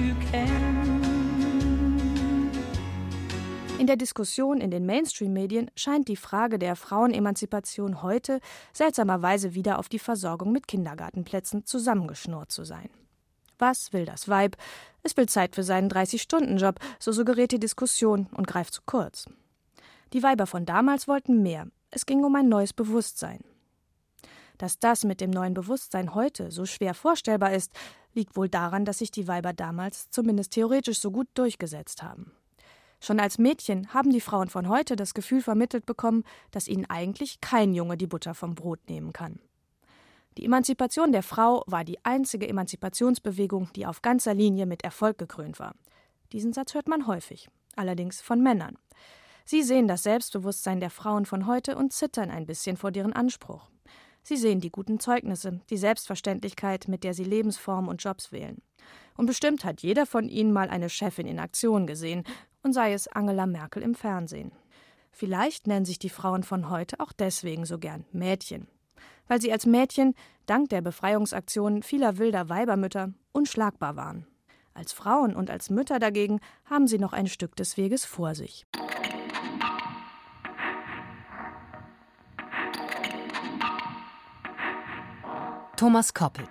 In 3.84 3.88
der 3.88 3.98
Diskussion 3.98 4.62
in 4.62 4.72
den 4.72 4.86
Mainstream-Medien 4.86 5.70
scheint 5.76 6.08
die 6.08 6.16
Frage 6.16 6.58
der 6.58 6.78
Frauenemanzipation 6.78 8.02
heute 8.02 8.40
seltsamerweise 8.72 9.56
wieder 9.56 9.78
auf 9.78 9.90
die 9.90 10.00
Versorgung 10.00 10.54
mit 10.54 10.70
Kindergartenplätzen 10.70 11.66
zusammengeschnurrt 11.66 12.50
zu 12.50 12.64
sein. 12.64 12.90
Was 13.60 13.92
will 13.92 14.06
das 14.06 14.30
Weib? 14.30 14.56
Es 15.02 15.18
will 15.18 15.28
Zeit 15.28 15.54
für 15.54 15.64
seinen 15.64 15.90
30-Stunden-Job, 15.90 16.80
so 16.98 17.12
suggeriert 17.12 17.52
die 17.52 17.60
Diskussion 17.60 18.28
und 18.32 18.48
greift 18.48 18.74
zu 18.74 18.84
kurz. 18.86 19.26
Die 20.14 20.24
Weiber 20.24 20.48
von 20.48 20.66
damals 20.66 21.10
wollten 21.10 21.44
mehr. 21.44 21.68
Es 21.92 22.06
ging 22.06 22.24
um 22.24 22.34
ein 22.38 22.48
neues 22.48 22.72
Bewusstsein. 22.72 23.42
Dass 24.60 24.80
das 24.80 25.04
mit 25.04 25.20
dem 25.20 25.30
neuen 25.30 25.56
Bewusstsein 25.56 26.16
heute 26.16 26.52
so 26.52 26.66
schwer 26.66 26.94
vorstellbar 26.94 27.52
ist, 27.52 27.74
liegt 28.14 28.38
wohl 28.38 28.48
daran, 28.48 28.86
dass 28.86 29.00
sich 29.00 29.12
die 29.12 29.28
Weiber 29.28 29.52
damals 29.52 30.10
zumindest 30.10 30.54
theoretisch 30.54 31.00
so 31.00 31.12
gut 31.12 31.28
durchgesetzt 31.34 32.02
haben. 32.02 32.32
Schon 33.04 33.20
als 33.20 33.38
Mädchen 33.38 33.94
haben 33.94 34.12
die 34.12 34.22
Frauen 34.22 34.48
von 34.48 34.70
heute 34.70 34.96
das 34.96 35.14
Gefühl 35.14 35.42
vermittelt 35.42 35.86
bekommen, 35.86 36.24
dass 36.52 36.70
ihnen 36.70 36.86
eigentlich 36.90 37.42
kein 37.42 37.74
Junge 37.74 37.98
die 37.98 38.08
Butter 38.08 38.34
vom 38.34 38.56
Brot 38.56 38.80
nehmen 38.88 39.12
kann. 39.12 39.40
Die 40.38 40.46
Emanzipation 40.46 41.12
der 41.12 41.22
Frau 41.22 41.66
war 41.68 41.84
die 41.84 42.00
einzige 42.06 42.48
Emanzipationsbewegung, 42.48 43.68
die 43.76 43.86
auf 43.86 44.02
ganzer 44.02 44.34
Linie 44.34 44.66
mit 44.66 44.86
Erfolg 44.86 45.18
gekrönt 45.18 45.60
war. 45.60 45.76
Diesen 46.32 46.54
Satz 46.54 46.76
hört 46.76 46.88
man 46.88 47.06
häufig, 47.06 47.50
allerdings 47.76 48.22
von 48.22 48.42
Männern. 48.42 48.78
Sie 49.44 49.64
sehen 49.64 49.90
das 49.90 50.04
Selbstbewusstsein 50.04 50.80
der 50.80 50.90
Frauen 50.90 51.26
von 51.26 51.46
heute 51.46 51.76
und 51.76 51.92
zittern 51.92 52.32
ein 52.32 52.46
bisschen 52.46 52.78
vor 52.78 52.92
deren 52.92 53.12
Anspruch. 53.12 53.70
Sie 54.22 54.38
sehen 54.38 54.62
die 54.62 54.72
guten 54.72 55.02
Zeugnisse, 55.02 55.60
die 55.70 55.76
Selbstverständlichkeit, 55.76 56.88
mit 56.88 57.04
der 57.04 57.14
sie 57.14 57.26
Lebensformen 57.26 57.90
und 57.90 58.02
Jobs 58.02 58.32
wählen. 58.32 58.62
Und 59.18 59.26
bestimmt 59.26 59.66
hat 59.66 59.82
jeder 59.82 60.06
von 60.06 60.30
ihnen 60.30 60.54
mal 60.54 60.70
eine 60.70 60.90
Chefin 60.90 61.28
in 61.28 61.40
Aktion 61.40 61.86
gesehen 61.86 62.24
und 62.64 62.74
sei 62.74 62.94
es 62.94 63.08
Angela 63.08 63.46
Merkel 63.46 63.84
im 63.84 63.94
Fernsehen. 63.94 64.52
Vielleicht 65.12 65.68
nennen 65.68 65.86
sich 65.86 66.00
die 66.00 66.10
Frauen 66.10 66.44
von 66.44 66.70
heute 66.70 67.00
auch 67.00 67.12
deswegen 67.12 67.66
so 67.66 67.78
gern 67.78 68.06
Mädchen, 68.12 68.68
weil 69.28 69.42
sie 69.42 69.52
als 69.52 69.66
Mädchen 69.66 70.16
dank 70.48 70.70
der 70.70 70.82
Befreiungsaktionen 70.82 71.84
vieler 71.84 72.18
wilder 72.18 72.50
Weibermütter 72.50 73.14
unschlagbar 73.32 73.96
waren. 73.96 74.26
Als 74.74 74.92
Frauen 74.92 75.36
und 75.36 75.52
als 75.52 75.70
Mütter 75.70 76.00
dagegen 76.00 76.40
haben 76.66 76.88
sie 76.88 76.98
noch 76.98 77.14
ein 77.14 77.28
Stück 77.28 77.56
des 77.56 77.78
Weges 77.78 78.06
vor 78.06 78.34
sich. 78.34 78.66
Thomas 85.76 86.14
Koppelt. 86.14 86.50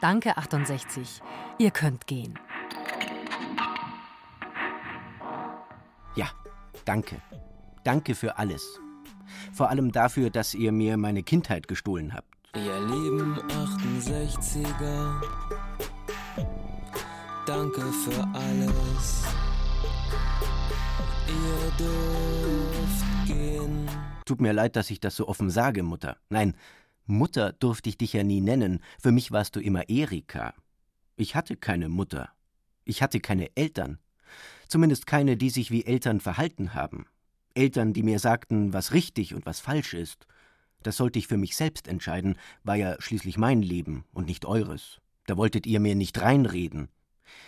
Danke 0.00 0.36
68. 0.36 1.22
Ihr 1.58 1.70
könnt 1.70 2.06
gehen. 2.06 2.38
Ja, 6.14 6.30
danke. 6.84 7.20
Danke 7.84 8.14
für 8.14 8.38
alles. 8.38 8.78
Vor 9.52 9.70
allem 9.70 9.92
dafür, 9.92 10.30
dass 10.30 10.54
ihr 10.54 10.72
mir 10.72 10.96
meine 10.96 11.22
Kindheit 11.22 11.68
gestohlen 11.68 12.12
habt. 12.14 12.28
Ihr 12.56 12.80
lieben 12.80 13.38
68er, 13.48 15.20
danke 17.46 17.80
für 17.80 18.26
alles. 18.34 19.24
Ihr 21.28 21.70
dürft 21.78 23.26
gehen. 23.28 23.88
Tut 24.24 24.40
mir 24.40 24.52
leid, 24.52 24.74
dass 24.74 24.90
ich 24.90 24.98
das 24.98 25.14
so 25.14 25.28
offen 25.28 25.48
sage, 25.48 25.84
Mutter. 25.84 26.16
Nein, 26.28 26.56
Mutter 27.06 27.52
durfte 27.52 27.88
ich 27.88 27.98
dich 27.98 28.14
ja 28.14 28.24
nie 28.24 28.40
nennen. 28.40 28.82
Für 29.00 29.12
mich 29.12 29.30
warst 29.30 29.54
du 29.54 29.60
immer 29.60 29.88
Erika. 29.88 30.54
Ich 31.16 31.36
hatte 31.36 31.56
keine 31.56 31.88
Mutter. 31.88 32.30
Ich 32.84 33.00
hatte 33.00 33.20
keine 33.20 33.56
Eltern. 33.56 33.98
Zumindest 34.70 35.08
keine, 35.08 35.36
die 35.36 35.50
sich 35.50 35.72
wie 35.72 35.84
Eltern 35.84 36.20
verhalten 36.20 36.74
haben. 36.74 37.06
Eltern, 37.54 37.92
die 37.92 38.04
mir 38.04 38.20
sagten, 38.20 38.72
was 38.72 38.92
richtig 38.92 39.34
und 39.34 39.44
was 39.44 39.58
falsch 39.58 39.94
ist. 39.94 40.28
Das 40.84 40.96
sollte 40.96 41.18
ich 41.18 41.26
für 41.26 41.36
mich 41.36 41.56
selbst 41.56 41.88
entscheiden, 41.88 42.36
war 42.62 42.76
ja 42.76 42.94
schließlich 43.00 43.36
mein 43.36 43.62
Leben 43.62 44.04
und 44.12 44.28
nicht 44.28 44.44
eures. 44.44 45.00
Da 45.26 45.36
wolltet 45.36 45.66
ihr 45.66 45.80
mir 45.80 45.96
nicht 45.96 46.20
reinreden. 46.20 46.88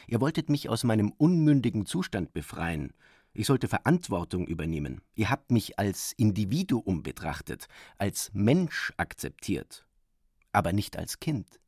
Ihr 0.09 0.20
wolltet 0.20 0.49
mich 0.49 0.68
aus 0.68 0.83
meinem 0.83 1.12
unmündigen 1.16 1.87
Zustand 1.87 2.33
befreien. 2.33 2.93
Ich 3.35 3.47
sollte 3.47 3.68
Verantwortung 3.68 4.49
übernehmen. 4.49 5.01
Ihr 5.14 5.31
habt 5.31 5.53
mich 5.53 5.79
als 5.79 6.14
Individuum 6.16 7.05
betrachtet, 7.05 7.68
als 7.99 8.33
Mensch 8.35 8.93
akzeptiert, 8.97 9.87
aber 10.51 10.73
nicht 10.73 10.97
als 10.97 11.20
Kind. 11.20 11.61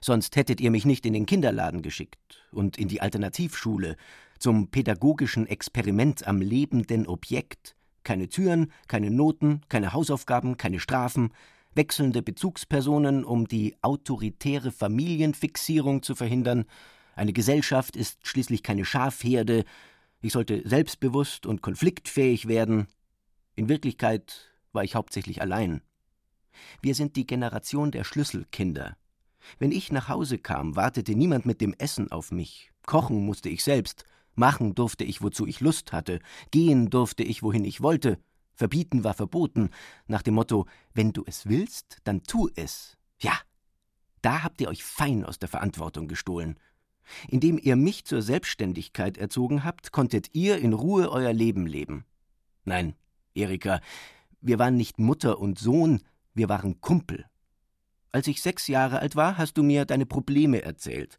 Sonst 0.00 0.34
hättet 0.34 0.60
ihr 0.60 0.72
mich 0.72 0.84
nicht 0.84 1.06
in 1.06 1.12
den 1.12 1.24
Kinderladen 1.24 1.82
geschickt 1.82 2.44
und 2.50 2.76
in 2.76 2.88
die 2.88 3.00
Alternativschule 3.00 3.96
zum 4.38 4.68
pädagogischen 4.68 5.46
Experiment 5.46 6.26
am 6.26 6.40
lebenden 6.40 7.06
Objekt. 7.06 7.76
Keine 8.04 8.28
Türen, 8.28 8.72
keine 8.86 9.10
Noten, 9.10 9.62
keine 9.68 9.92
Hausaufgaben, 9.92 10.56
keine 10.56 10.80
Strafen, 10.80 11.32
wechselnde 11.74 12.22
Bezugspersonen, 12.22 13.24
um 13.24 13.46
die 13.46 13.76
autoritäre 13.82 14.72
Familienfixierung 14.72 16.02
zu 16.02 16.14
verhindern. 16.14 16.64
Eine 17.14 17.32
Gesellschaft 17.32 17.96
ist 17.96 18.26
schließlich 18.26 18.62
keine 18.62 18.84
Schafherde. 18.84 19.64
Ich 20.20 20.32
sollte 20.32 20.66
selbstbewusst 20.68 21.46
und 21.46 21.62
konfliktfähig 21.62 22.48
werden. 22.48 22.86
In 23.56 23.68
Wirklichkeit 23.68 24.52
war 24.72 24.84
ich 24.84 24.94
hauptsächlich 24.94 25.42
allein. 25.42 25.82
Wir 26.80 26.94
sind 26.94 27.16
die 27.16 27.26
Generation 27.26 27.90
der 27.90 28.04
Schlüsselkinder. 28.04 28.96
Wenn 29.58 29.72
ich 29.72 29.92
nach 29.92 30.08
Hause 30.08 30.38
kam, 30.38 30.76
wartete 30.76 31.14
niemand 31.14 31.46
mit 31.46 31.60
dem 31.60 31.74
Essen 31.74 32.10
auf 32.10 32.32
mich. 32.32 32.70
Kochen 32.86 33.24
musste 33.24 33.48
ich 33.48 33.62
selbst. 33.64 34.04
Machen 34.38 34.76
durfte 34.76 35.02
ich, 35.02 35.20
wozu 35.20 35.48
ich 35.48 35.58
Lust 35.58 35.92
hatte. 35.92 36.20
Gehen 36.52 36.90
durfte 36.90 37.24
ich, 37.24 37.42
wohin 37.42 37.64
ich 37.64 37.80
wollte. 37.80 38.18
Verbieten 38.54 39.02
war 39.02 39.14
verboten, 39.14 39.70
nach 40.06 40.22
dem 40.22 40.34
Motto: 40.34 40.66
Wenn 40.94 41.12
du 41.12 41.24
es 41.26 41.46
willst, 41.46 41.98
dann 42.04 42.22
tu 42.22 42.48
es. 42.54 42.96
Ja, 43.18 43.32
da 44.22 44.44
habt 44.44 44.60
ihr 44.60 44.68
euch 44.68 44.84
fein 44.84 45.24
aus 45.24 45.40
der 45.40 45.48
Verantwortung 45.48 46.06
gestohlen. 46.06 46.56
Indem 47.26 47.58
ihr 47.60 47.74
mich 47.74 48.04
zur 48.04 48.22
Selbstständigkeit 48.22 49.18
erzogen 49.18 49.64
habt, 49.64 49.90
konntet 49.90 50.34
ihr 50.34 50.58
in 50.58 50.72
Ruhe 50.72 51.10
euer 51.10 51.32
Leben 51.32 51.66
leben. 51.66 52.04
Nein, 52.64 52.94
Erika, 53.34 53.80
wir 54.40 54.60
waren 54.60 54.76
nicht 54.76 55.00
Mutter 55.00 55.40
und 55.40 55.58
Sohn, 55.58 56.00
wir 56.34 56.48
waren 56.48 56.80
Kumpel. 56.80 57.26
Als 58.12 58.28
ich 58.28 58.40
sechs 58.40 58.68
Jahre 58.68 59.00
alt 59.00 59.16
war, 59.16 59.36
hast 59.36 59.58
du 59.58 59.64
mir 59.64 59.84
deine 59.84 60.06
Probleme 60.06 60.62
erzählt. 60.62 61.18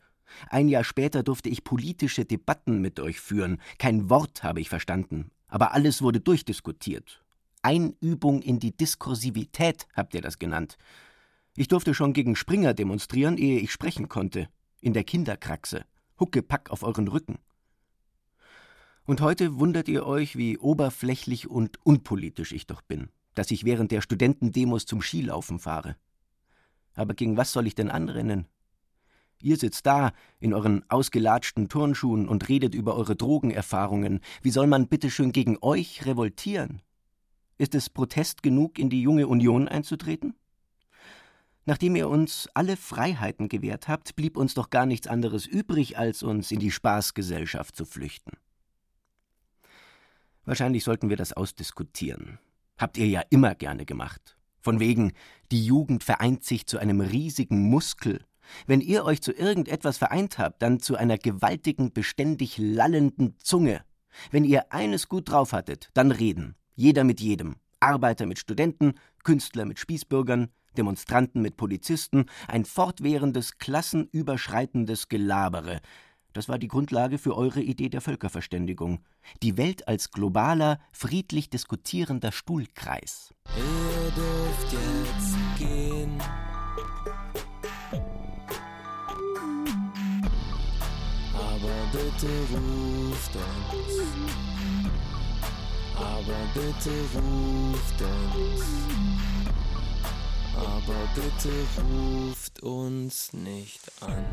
Ein 0.49 0.67
Jahr 0.67 0.84
später 0.84 1.23
durfte 1.23 1.49
ich 1.49 1.63
politische 1.63 2.25
Debatten 2.25 2.82
mit 2.82 2.99
euch 2.99 3.19
führen. 3.19 3.59
Kein 3.77 4.09
Wort 4.09 4.43
habe 4.43 4.61
ich 4.61 4.69
verstanden, 4.69 5.32
aber 5.47 5.73
alles 5.73 6.01
wurde 6.01 6.19
durchdiskutiert. 6.19 7.23
Einübung 7.61 8.41
in 8.41 8.59
die 8.59 8.75
Diskursivität 8.75 9.88
habt 9.93 10.13
ihr 10.13 10.21
das 10.21 10.39
genannt. 10.39 10.77
Ich 11.55 11.67
durfte 11.67 11.93
schon 11.93 12.13
gegen 12.13 12.36
Springer 12.36 12.73
demonstrieren, 12.73 13.38
ehe 13.38 13.59
ich 13.59 13.71
sprechen 13.71 14.07
konnte. 14.07 14.47
In 14.82 14.93
der 14.93 15.03
Kinderkraxe. 15.03 15.84
Huckepack 16.19 16.69
auf 16.69 16.84
euren 16.84 17.07
Rücken. 17.07 17.39
Und 19.05 19.21
heute 19.21 19.59
wundert 19.59 19.88
ihr 19.88 20.05
euch, 20.05 20.36
wie 20.36 20.57
oberflächlich 20.57 21.49
und 21.49 21.84
unpolitisch 21.84 22.51
ich 22.51 22.67
doch 22.67 22.82
bin, 22.82 23.09
dass 23.34 23.51
ich 23.51 23.65
während 23.65 23.91
der 23.91 24.01
Studentendemos 24.01 24.86
zum 24.86 25.01
Skilaufen 25.01 25.59
fahre. 25.59 25.95
Aber 26.93 27.13
gegen 27.13 27.36
was 27.36 27.51
soll 27.51 27.67
ich 27.67 27.75
denn 27.75 27.89
anrennen? 27.89 28.45
Ihr 29.41 29.57
sitzt 29.57 29.85
da 29.85 30.11
in 30.39 30.53
euren 30.53 30.83
ausgelatschten 30.89 31.69
Turnschuhen 31.69 32.27
und 32.27 32.49
redet 32.49 32.75
über 32.75 32.95
eure 32.95 33.15
Drogenerfahrungen. 33.15 34.19
Wie 34.41 34.51
soll 34.51 34.67
man 34.67 34.87
bitteschön 34.87 35.31
gegen 35.31 35.57
euch 35.61 36.05
revoltieren? 36.05 36.81
Ist 37.57 37.73
es 37.75 37.89
Protest 37.89 38.43
genug, 38.43 38.79
in 38.79 38.89
die 38.89 39.01
junge 39.01 39.27
Union 39.27 39.67
einzutreten? 39.67 40.35
Nachdem 41.65 41.95
ihr 41.95 42.09
uns 42.09 42.49
alle 42.53 42.75
Freiheiten 42.75 43.47
gewährt 43.47 43.87
habt, 43.87 44.15
blieb 44.15 44.37
uns 44.37 44.55
doch 44.55 44.69
gar 44.69 44.85
nichts 44.85 45.07
anderes 45.07 45.45
übrig, 45.45 45.97
als 45.97 46.23
uns 46.23 46.51
in 46.51 46.59
die 46.59 46.71
Spaßgesellschaft 46.71 47.75
zu 47.75 47.85
flüchten. 47.85 48.31
Wahrscheinlich 50.45 50.83
sollten 50.83 51.09
wir 51.09 51.17
das 51.17 51.31
ausdiskutieren. 51.31 52.39
Habt 52.77 52.97
ihr 52.97 53.07
ja 53.07 53.21
immer 53.29 53.55
gerne 53.55 53.85
gemacht. 53.85 54.35
Von 54.61 54.79
wegen, 54.79 55.13
die 55.51 55.63
Jugend 55.63 56.03
vereint 56.03 56.43
sich 56.43 56.65
zu 56.65 56.79
einem 56.79 57.01
riesigen 57.01 57.69
Muskel. 57.69 58.25
Wenn 58.67 58.81
ihr 58.81 59.05
euch 59.05 59.21
zu 59.21 59.31
irgendetwas 59.31 59.97
vereint 59.97 60.37
habt, 60.37 60.61
dann 60.61 60.79
zu 60.79 60.95
einer 60.95 61.17
gewaltigen, 61.17 61.93
beständig 61.93 62.57
lallenden 62.57 63.35
Zunge. 63.37 63.81
Wenn 64.31 64.43
ihr 64.43 64.71
eines 64.73 65.07
gut 65.07 65.29
drauf 65.29 65.53
hattet, 65.53 65.89
dann 65.93 66.11
reden. 66.11 66.55
Jeder 66.75 67.03
mit 67.03 67.19
jedem. 67.19 67.55
Arbeiter 67.79 68.25
mit 68.25 68.39
Studenten, 68.39 68.93
Künstler 69.23 69.65
mit 69.65 69.79
Spießbürgern, 69.79 70.49
Demonstranten 70.77 71.41
mit 71.41 71.57
Polizisten, 71.57 72.25
ein 72.47 72.65
fortwährendes, 72.65 73.57
klassenüberschreitendes 73.57 75.09
Gelabere. 75.09 75.81
Das 76.33 76.47
war 76.47 76.59
die 76.59 76.67
Grundlage 76.67 77.17
für 77.17 77.35
eure 77.35 77.61
Idee 77.61 77.89
der 77.89 78.01
Völkerverständigung. 78.01 78.99
Die 79.41 79.57
Welt 79.57 79.87
als 79.87 80.11
globaler, 80.11 80.79
friedlich 80.91 81.49
diskutierender 81.49 82.31
Stuhlkreis. 82.31 83.33
Ihr 83.57 84.11
dürft 84.11 84.73
jetzt 84.73 85.37
gehen. 85.57 86.17
Bitte 92.20 92.34
ruft 92.51 93.36
uns. 93.36 93.99
Aber 95.95 96.39
bitte 96.53 96.91
ruft 97.15 98.01
uns. 98.01 98.65
Aber 100.55 101.09
bitte 101.15 101.53
ruft 101.82 102.63
uns 102.63 103.34
nicht 103.34 103.91
an. 104.01 104.26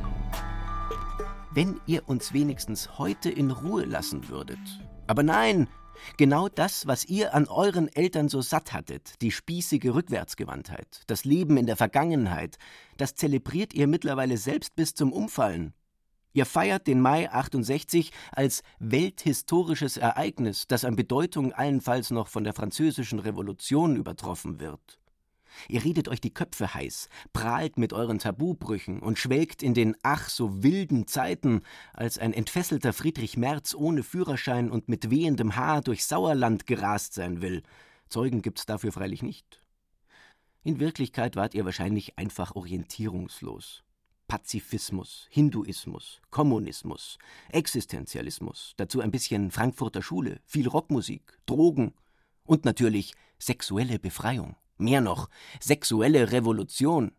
Wenn 1.53 1.81
ihr 1.87 2.09
uns 2.09 2.33
wenigstens 2.33 2.99
heute 2.99 3.31
in 3.31 3.51
Ruhe 3.51 3.85
lassen 3.85 4.29
würdet. 4.29 4.59
Aber 5.07 5.23
nein, 5.23 5.69
genau 6.17 6.49
das, 6.49 6.87
was 6.87 7.05
ihr 7.05 7.35
an 7.35 7.47
euren 7.47 7.89
Eltern 7.89 8.29
so 8.29 8.43
satt 8.43 8.73
hattet, 8.73 9.15
die 9.23 9.31
spießige 9.31 9.95
Rückwärtsgewandtheit, 9.95 11.03
das 11.07 11.25
Leben 11.25 11.57
in 11.57 11.67
der 11.67 11.77
Vergangenheit, 11.77 12.59
das 12.97 13.15
zelebriert 13.15 13.75
ihr 13.75 13.87
mittlerweile 13.87 14.37
selbst 14.39 14.75
bis 14.75 14.95
zum 14.95 15.13
Umfallen. 15.13 15.73
Ihr 16.37 16.45
feiert 16.45 16.87
den 16.87 17.01
Mai 17.01 17.31
68 17.31 18.13
als 18.31 18.63
welthistorisches 18.79 19.97
Ereignis, 19.97 20.67
das 20.67 20.85
an 20.85 20.95
Bedeutung 20.95 21.55
allenfalls 21.55 22.11
noch 22.11 22.29
von 22.29 22.45
der 22.45 22.53
französischen 22.53 23.21
Revolution 23.21 23.97
übertroffen 23.97 24.61
wird. 24.61 25.01
Ihr 25.67 25.83
redet 25.83 26.09
euch 26.09 26.21
die 26.21 26.35
Köpfe 26.35 26.75
heiß, 26.75 27.09
prahlt 27.33 27.79
mit 27.79 27.95
euren 27.95 28.19
Tabubrüchen 28.19 29.01
und 29.01 29.19
schwelgt 29.19 29.63
in 29.63 29.73
den 29.73 29.97
ach 30.03 30.29
so 30.29 30.63
wilden 30.63 31.07
Zeiten, 31.07 31.63
als 31.95 32.19
ein 32.19 32.35
entfesselter 32.35 32.93
Friedrich 32.93 33.39
Merz 33.39 33.75
ohne 33.75 34.03
Führerschein 34.03 34.71
und 34.71 34.91
mit 34.91 35.09
wehendem 35.09 35.57
Haar 35.57 35.81
durch 35.81 36.05
Sauerland 36.05 36.67
gerast 36.67 37.15
sein 37.15 37.41
will. 37.41 37.63
Zeugen 38.11 38.43
gibt's 38.43 38.67
dafür 38.67 38.93
freilich 38.93 39.23
nicht. 39.23 39.63
In 40.65 40.81
Wirklichkeit 40.81 41.35
wart 41.35 41.55
ihr 41.55 41.65
wahrscheinlich 41.65 42.19
einfach 42.19 42.55
orientierungslos. 42.55 43.86
Pazifismus, 44.29 45.27
Hinduismus, 45.31 46.21
Kommunismus, 46.31 47.19
Existenzialismus, 47.51 48.75
dazu 48.77 49.01
ein 49.01 49.11
bisschen 49.11 49.51
Frankfurter 49.51 50.03
Schule, 50.03 50.41
viel 50.45 50.67
Rockmusik, 50.69 51.39
Drogen 51.47 51.95
und 52.45 52.65
natürlich 52.65 53.15
sexuelle 53.39 53.99
Befreiung. 53.99 54.57
Mehr 54.79 55.01
noch, 55.01 55.29
sexuelle 55.61 56.33
Revolution. 56.33 57.13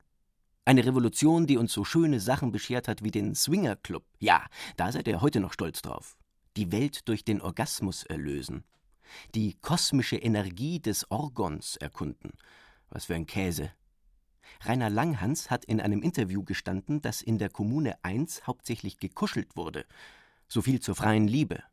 Eine 0.65 0.85
Revolution, 0.85 1.47
die 1.47 1.57
uns 1.57 1.71
so 1.71 1.85
schöne 1.85 2.19
Sachen 2.19 2.51
beschert 2.51 2.87
hat 2.87 3.03
wie 3.03 3.11
den 3.11 3.35
Swinger 3.35 3.77
Club. 3.77 4.03
Ja, 4.19 4.45
da 4.75 4.91
seid 4.91 5.07
ihr 5.07 5.21
heute 5.21 5.39
noch 5.39 5.53
stolz 5.53 5.81
drauf. 5.81 6.17
Die 6.57 6.71
Welt 6.71 7.07
durch 7.07 7.23
den 7.23 7.41
Orgasmus 7.41 8.03
erlösen. 8.03 8.63
Die 9.33 9.53
kosmische 9.61 10.17
Energie 10.17 10.79
des 10.79 11.09
Orgons 11.09 11.77
erkunden. 11.77 12.31
Was 12.89 13.05
für 13.05 13.15
ein 13.15 13.25
Käse. 13.25 13.71
Rainer 14.63 14.89
Langhans 14.89 15.49
hat 15.49 15.65
in 15.65 15.81
einem 15.81 16.01
Interview 16.01 16.43
gestanden, 16.43 17.01
dass 17.01 17.21
in 17.21 17.37
der 17.37 17.49
Kommune 17.49 17.95
1 18.03 18.47
hauptsächlich 18.47 18.99
gekuschelt 18.99 19.55
wurde. 19.55 19.85
So 20.47 20.61
viel 20.61 20.79
zur 20.79 20.95
freien 20.95 21.27
Liebe. 21.27 21.63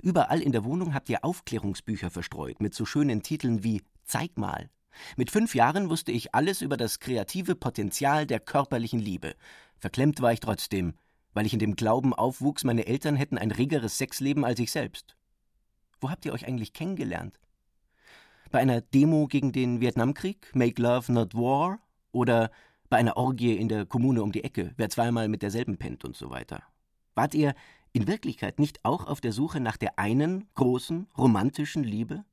Überall 0.00 0.40
in 0.40 0.52
der 0.52 0.64
Wohnung 0.64 0.94
habt 0.94 1.08
ihr 1.08 1.24
Aufklärungsbücher 1.24 2.10
verstreut 2.10 2.60
mit 2.60 2.74
so 2.74 2.84
schönen 2.84 3.22
Titeln 3.22 3.64
wie 3.64 3.82
Zeig 4.06 4.36
mal, 4.36 4.70
mit 5.16 5.30
fünf 5.30 5.54
Jahren 5.54 5.90
wusste 5.90 6.12
ich 6.12 6.34
alles 6.34 6.62
über 6.62 6.76
das 6.76 7.00
kreative 7.00 7.54
Potenzial 7.54 8.26
der 8.26 8.40
körperlichen 8.40 9.00
Liebe. 9.00 9.34
Verklemmt 9.78 10.20
war 10.20 10.32
ich 10.32 10.40
trotzdem, 10.40 10.94
weil 11.32 11.46
ich 11.46 11.52
in 11.52 11.58
dem 11.58 11.76
Glauben 11.76 12.14
aufwuchs, 12.14 12.64
meine 12.64 12.86
Eltern 12.86 13.16
hätten 13.16 13.38
ein 13.38 13.50
regeres 13.50 13.98
Sexleben 13.98 14.44
als 14.44 14.60
ich 14.60 14.70
selbst. 14.70 15.16
Wo 16.00 16.10
habt 16.10 16.24
ihr 16.24 16.32
euch 16.32 16.46
eigentlich 16.46 16.72
kennengelernt? 16.72 17.38
Bei 18.50 18.60
einer 18.60 18.80
Demo 18.80 19.26
gegen 19.26 19.52
den 19.52 19.80
Vietnamkrieg, 19.80 20.54
Make 20.54 20.80
Love 20.80 21.12
Not 21.12 21.34
War? 21.34 21.80
Oder 22.14 22.52
bei 22.90 22.96
einer 22.98 23.16
Orgie 23.16 23.56
in 23.56 23.68
der 23.68 23.86
Kommune 23.86 24.22
um 24.22 24.30
die 24.30 24.44
Ecke, 24.44 24.72
wer 24.76 24.88
zweimal 24.88 25.28
mit 25.28 25.42
derselben 25.42 25.78
pennt 25.78 26.04
und 26.04 26.16
so 26.16 26.30
weiter? 26.30 26.62
Wart 27.16 27.34
ihr 27.34 27.54
in 27.92 28.06
Wirklichkeit 28.06 28.60
nicht 28.60 28.84
auch 28.84 29.08
auf 29.08 29.20
der 29.20 29.32
Suche 29.32 29.58
nach 29.58 29.76
der 29.76 29.98
einen 29.98 30.48
großen 30.54 31.08
romantischen 31.18 31.82
Liebe? 31.82 32.24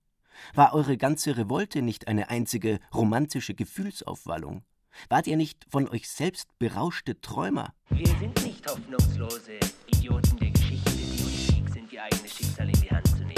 War 0.54 0.76
eure 0.76 0.98
ganze 0.98 1.36
Revolte 1.36 1.82
nicht 1.82 2.08
eine 2.08 2.30
einzige 2.30 2.80
romantische 2.94 3.56
Gefühlsaufwallung? 3.56 4.64
Wart 5.10 5.26
ihr 5.26 5.38
nicht 5.38 5.66
von 5.68 5.90
euch 5.90 6.08
selbst 6.10 6.48
berauschte 6.60 7.20
Träumer? 7.20 7.74
Wir 7.90 8.06
sind 8.20 8.44
nicht 8.44 8.64
hoffnungslose 8.70 9.60
Idioten 9.88 10.38
der 10.38 10.52
Geschichte, 10.52 10.92
die 10.92 11.24
uns 11.24 11.46
fähig 11.48 11.74
sind, 11.74 11.92
ihr 11.92 12.04
eigenes 12.04 12.36
Schicksal 12.36 12.68
in 12.68 12.80
die 12.82 12.90
Hand 12.90 13.08
zu 13.08 13.24
nehmen. 13.24 13.34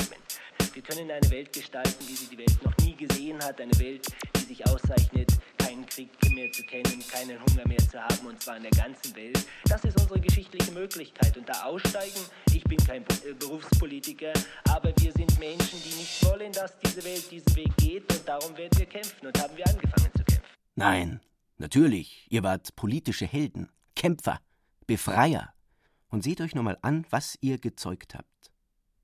Wir 0.74 0.82
können 0.82 1.10
eine 1.10 1.32
Welt 1.32 1.54
gestalten, 1.54 2.06
wie 2.06 2.16
sie 2.16 2.28
die 2.28 2.38
Welt 2.38 2.64
noch 2.66 2.76
nie 2.86 2.96
gesehen 2.96 3.42
hat, 3.42 3.62
eine 3.62 3.80
Welt, 3.80 4.08
sich 4.46 4.66
auszeichnet, 4.68 5.30
keinen 5.58 5.86
Krieg 5.86 6.10
mehr 6.34 6.52
zu 6.52 6.64
kennen, 6.64 7.04
keinen 7.12 7.40
Hunger 7.40 7.68
mehr 7.68 7.78
zu 7.78 8.00
haben, 8.00 8.28
und 8.28 8.42
zwar 8.42 8.58
in 8.58 8.64
der 8.64 8.72
ganzen 8.72 9.16
Welt. 9.16 9.46
Das 9.66 9.84
ist 9.84 10.00
unsere 10.00 10.20
geschichtliche 10.20 10.72
Möglichkeit. 10.72 11.38
Und 11.38 11.48
da 11.48 11.64
aussteigen, 11.64 12.20
ich 12.54 12.64
bin 12.64 12.78
kein 12.78 13.04
äh, 13.04 13.34
Berufspolitiker, 13.38 14.34
aber 14.70 14.94
wir 14.98 15.12
sind 15.12 15.40
Menschen, 15.40 15.80
die 15.84 15.96
nicht 15.96 16.26
wollen, 16.26 16.52
dass 16.52 16.78
diese 16.80 17.04
Welt 17.04 17.30
diesen 17.32 17.56
Weg 17.56 17.76
geht, 17.78 18.12
und 18.12 18.28
darum 18.28 18.56
werden 18.58 18.78
wir 18.78 18.86
kämpfen 18.86 19.28
und 19.28 19.42
haben 19.42 19.56
wir 19.56 19.68
angefangen 19.68 20.12
zu 20.16 20.24
kämpfen. 20.24 20.44
Nein, 20.76 21.20
natürlich, 21.58 22.28
ihr 22.30 22.44
wart 22.44 22.76
politische 22.76 23.26
Helden, 23.26 23.70
Kämpfer, 23.96 24.40
Befreier. 24.88 25.54
Und 26.10 26.24
seht 26.24 26.42
euch 26.42 26.54
nur 26.54 26.64
mal 26.64 26.78
an, 26.82 27.06
was 27.10 27.38
ihr 27.42 27.58
gezeugt 27.58 28.14
habt. 28.14 28.28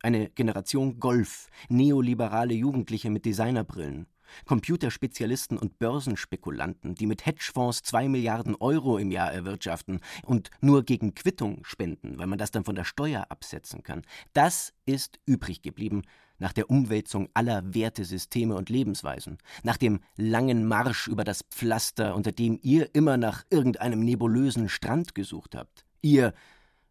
Eine 0.01 0.29
Generation 0.29 0.99
Golf, 0.99 1.49
neoliberale 1.67 2.53
Jugendliche 2.53 3.09
mit 3.09 3.25
Designerbrillen, 3.25 4.07
Computerspezialisten 4.45 5.57
und 5.57 5.79
Börsenspekulanten, 5.79 6.95
die 6.95 7.07
mit 7.07 7.25
Hedgefonds 7.25 7.83
zwei 7.83 8.07
Milliarden 8.07 8.55
Euro 8.55 8.97
im 8.97 9.11
Jahr 9.11 9.31
erwirtschaften 9.31 9.99
und 10.23 10.49
nur 10.61 10.83
gegen 10.83 11.15
Quittung 11.15 11.63
spenden, 11.63 12.17
weil 12.17 12.27
man 12.27 12.39
das 12.39 12.51
dann 12.51 12.63
von 12.63 12.75
der 12.75 12.83
Steuer 12.83 13.27
absetzen 13.29 13.83
kann. 13.83 14.03
Das 14.33 14.73
ist 14.85 15.19
übrig 15.25 15.61
geblieben 15.61 16.03
nach 16.39 16.53
der 16.53 16.69
Umwälzung 16.69 17.29
aller 17.33 17.73
Wertesysteme 17.73 18.55
und 18.55 18.69
Lebensweisen, 18.69 19.37
nach 19.63 19.77
dem 19.77 19.99
langen 20.15 20.65
Marsch 20.65 21.07
über 21.07 21.23
das 21.23 21.43
Pflaster, 21.43 22.15
unter 22.15 22.31
dem 22.31 22.57
ihr 22.61 22.93
immer 22.95 23.17
nach 23.17 23.43
irgendeinem 23.49 23.99
nebulösen 23.99 24.69
Strand 24.69 25.15
gesucht 25.15 25.55
habt. 25.55 25.85
Ihr 26.01 26.33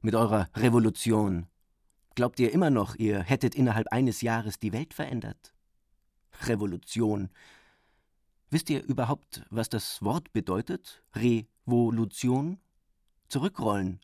mit 0.01 0.15
eurer 0.15 0.49
Revolution. 0.55 1.47
Glaubt 2.15 2.41
ihr 2.41 2.53
immer 2.53 2.71
noch, 2.71 2.97
ihr 2.97 3.21
hättet 3.23 3.55
innerhalb 3.55 3.89
eines 3.93 4.21
Jahres 4.21 4.59
die 4.59 4.73
Welt 4.73 4.95
verändert? 4.95 5.55
Revolution. 6.47 7.31
Wisst 8.51 8.71
ihr 8.71 8.83
überhaupt, 8.85 9.45
was 9.51 9.69
das 9.69 10.03
Wort 10.03 10.33
bedeutet? 10.33 11.03
Revolution? 11.15 12.59
Zurückrollen. 13.29 14.01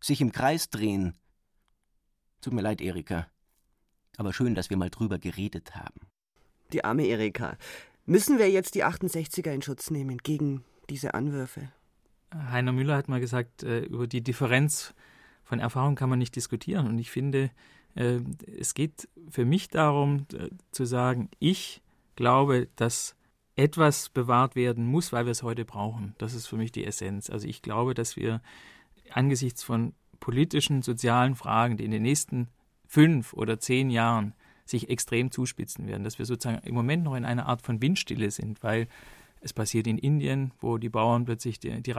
Sich 0.00 0.20
im 0.20 0.32
Kreis 0.32 0.70
drehen. 0.70 1.14
Tut 2.40 2.52
mir 2.52 2.62
leid, 2.62 2.80
Erika. 2.80 3.26
Aber 4.16 4.32
schön, 4.32 4.54
dass 4.54 4.70
wir 4.70 4.76
mal 4.76 4.90
drüber 4.90 5.18
geredet 5.18 5.74
haben. 5.74 6.00
Die 6.72 6.84
arme 6.84 7.06
Erika. 7.06 7.56
Müssen 8.06 8.38
wir 8.38 8.50
jetzt 8.50 8.74
die 8.74 8.84
68er 8.84 9.50
in 9.50 9.62
Schutz 9.62 9.90
nehmen 9.90 10.18
gegen 10.18 10.64
diese 10.88 11.14
Anwürfe? 11.14 11.70
Heiner 12.34 12.72
Müller 12.72 12.96
hat 12.96 13.08
mal 13.08 13.20
gesagt, 13.20 13.62
äh, 13.62 13.80
über 13.80 14.06
die 14.06 14.22
Differenz 14.22 14.94
von 15.44 15.58
Erfahrung 15.58 15.94
kann 15.94 16.10
man 16.10 16.18
nicht 16.18 16.36
diskutieren. 16.36 16.86
Und 16.86 16.98
ich 16.98 17.10
finde, 17.10 17.50
es 17.94 18.74
geht 18.74 19.08
für 19.30 19.44
mich 19.44 19.68
darum 19.68 20.26
äh, 20.32 20.50
zu 20.72 20.84
sagen, 20.84 21.28
ich 21.38 21.82
glaube, 22.16 22.68
dass 22.76 23.16
etwas 23.56 24.08
bewahrt 24.08 24.56
werden 24.56 24.86
muss, 24.86 25.12
weil 25.12 25.26
wir 25.26 25.32
es 25.32 25.42
heute 25.42 25.64
brauchen. 25.64 26.14
Das 26.18 26.34
ist 26.34 26.46
für 26.46 26.56
mich 26.56 26.72
die 26.72 26.84
Essenz. 26.84 27.30
Also 27.30 27.46
ich 27.46 27.62
glaube, 27.62 27.94
dass 27.94 28.16
wir 28.16 28.42
angesichts 29.10 29.62
von 29.62 29.94
politischen, 30.18 30.82
sozialen 30.82 31.36
Fragen, 31.36 31.76
die 31.76 31.84
in 31.84 31.90
den 31.92 32.02
nächsten 32.02 32.48
fünf 32.86 33.32
oder 33.32 33.60
zehn 33.60 33.90
Jahren 33.90 34.34
sich 34.64 34.88
extrem 34.88 35.30
zuspitzen 35.30 35.86
werden, 35.86 36.04
dass 36.04 36.18
wir 36.18 36.26
sozusagen 36.26 36.66
im 36.66 36.74
Moment 36.74 37.04
noch 37.04 37.14
in 37.14 37.24
einer 37.24 37.46
Art 37.46 37.62
von 37.62 37.82
Windstille 37.82 38.30
sind, 38.30 38.62
weil 38.62 38.88
es 39.40 39.52
passiert 39.52 39.86
in 39.86 39.98
Indien, 39.98 40.52
wo 40.60 40.78
die 40.78 40.88
Bauern 40.88 41.26
plötzlich 41.26 41.60
die, 41.60 41.82
die 41.82 41.92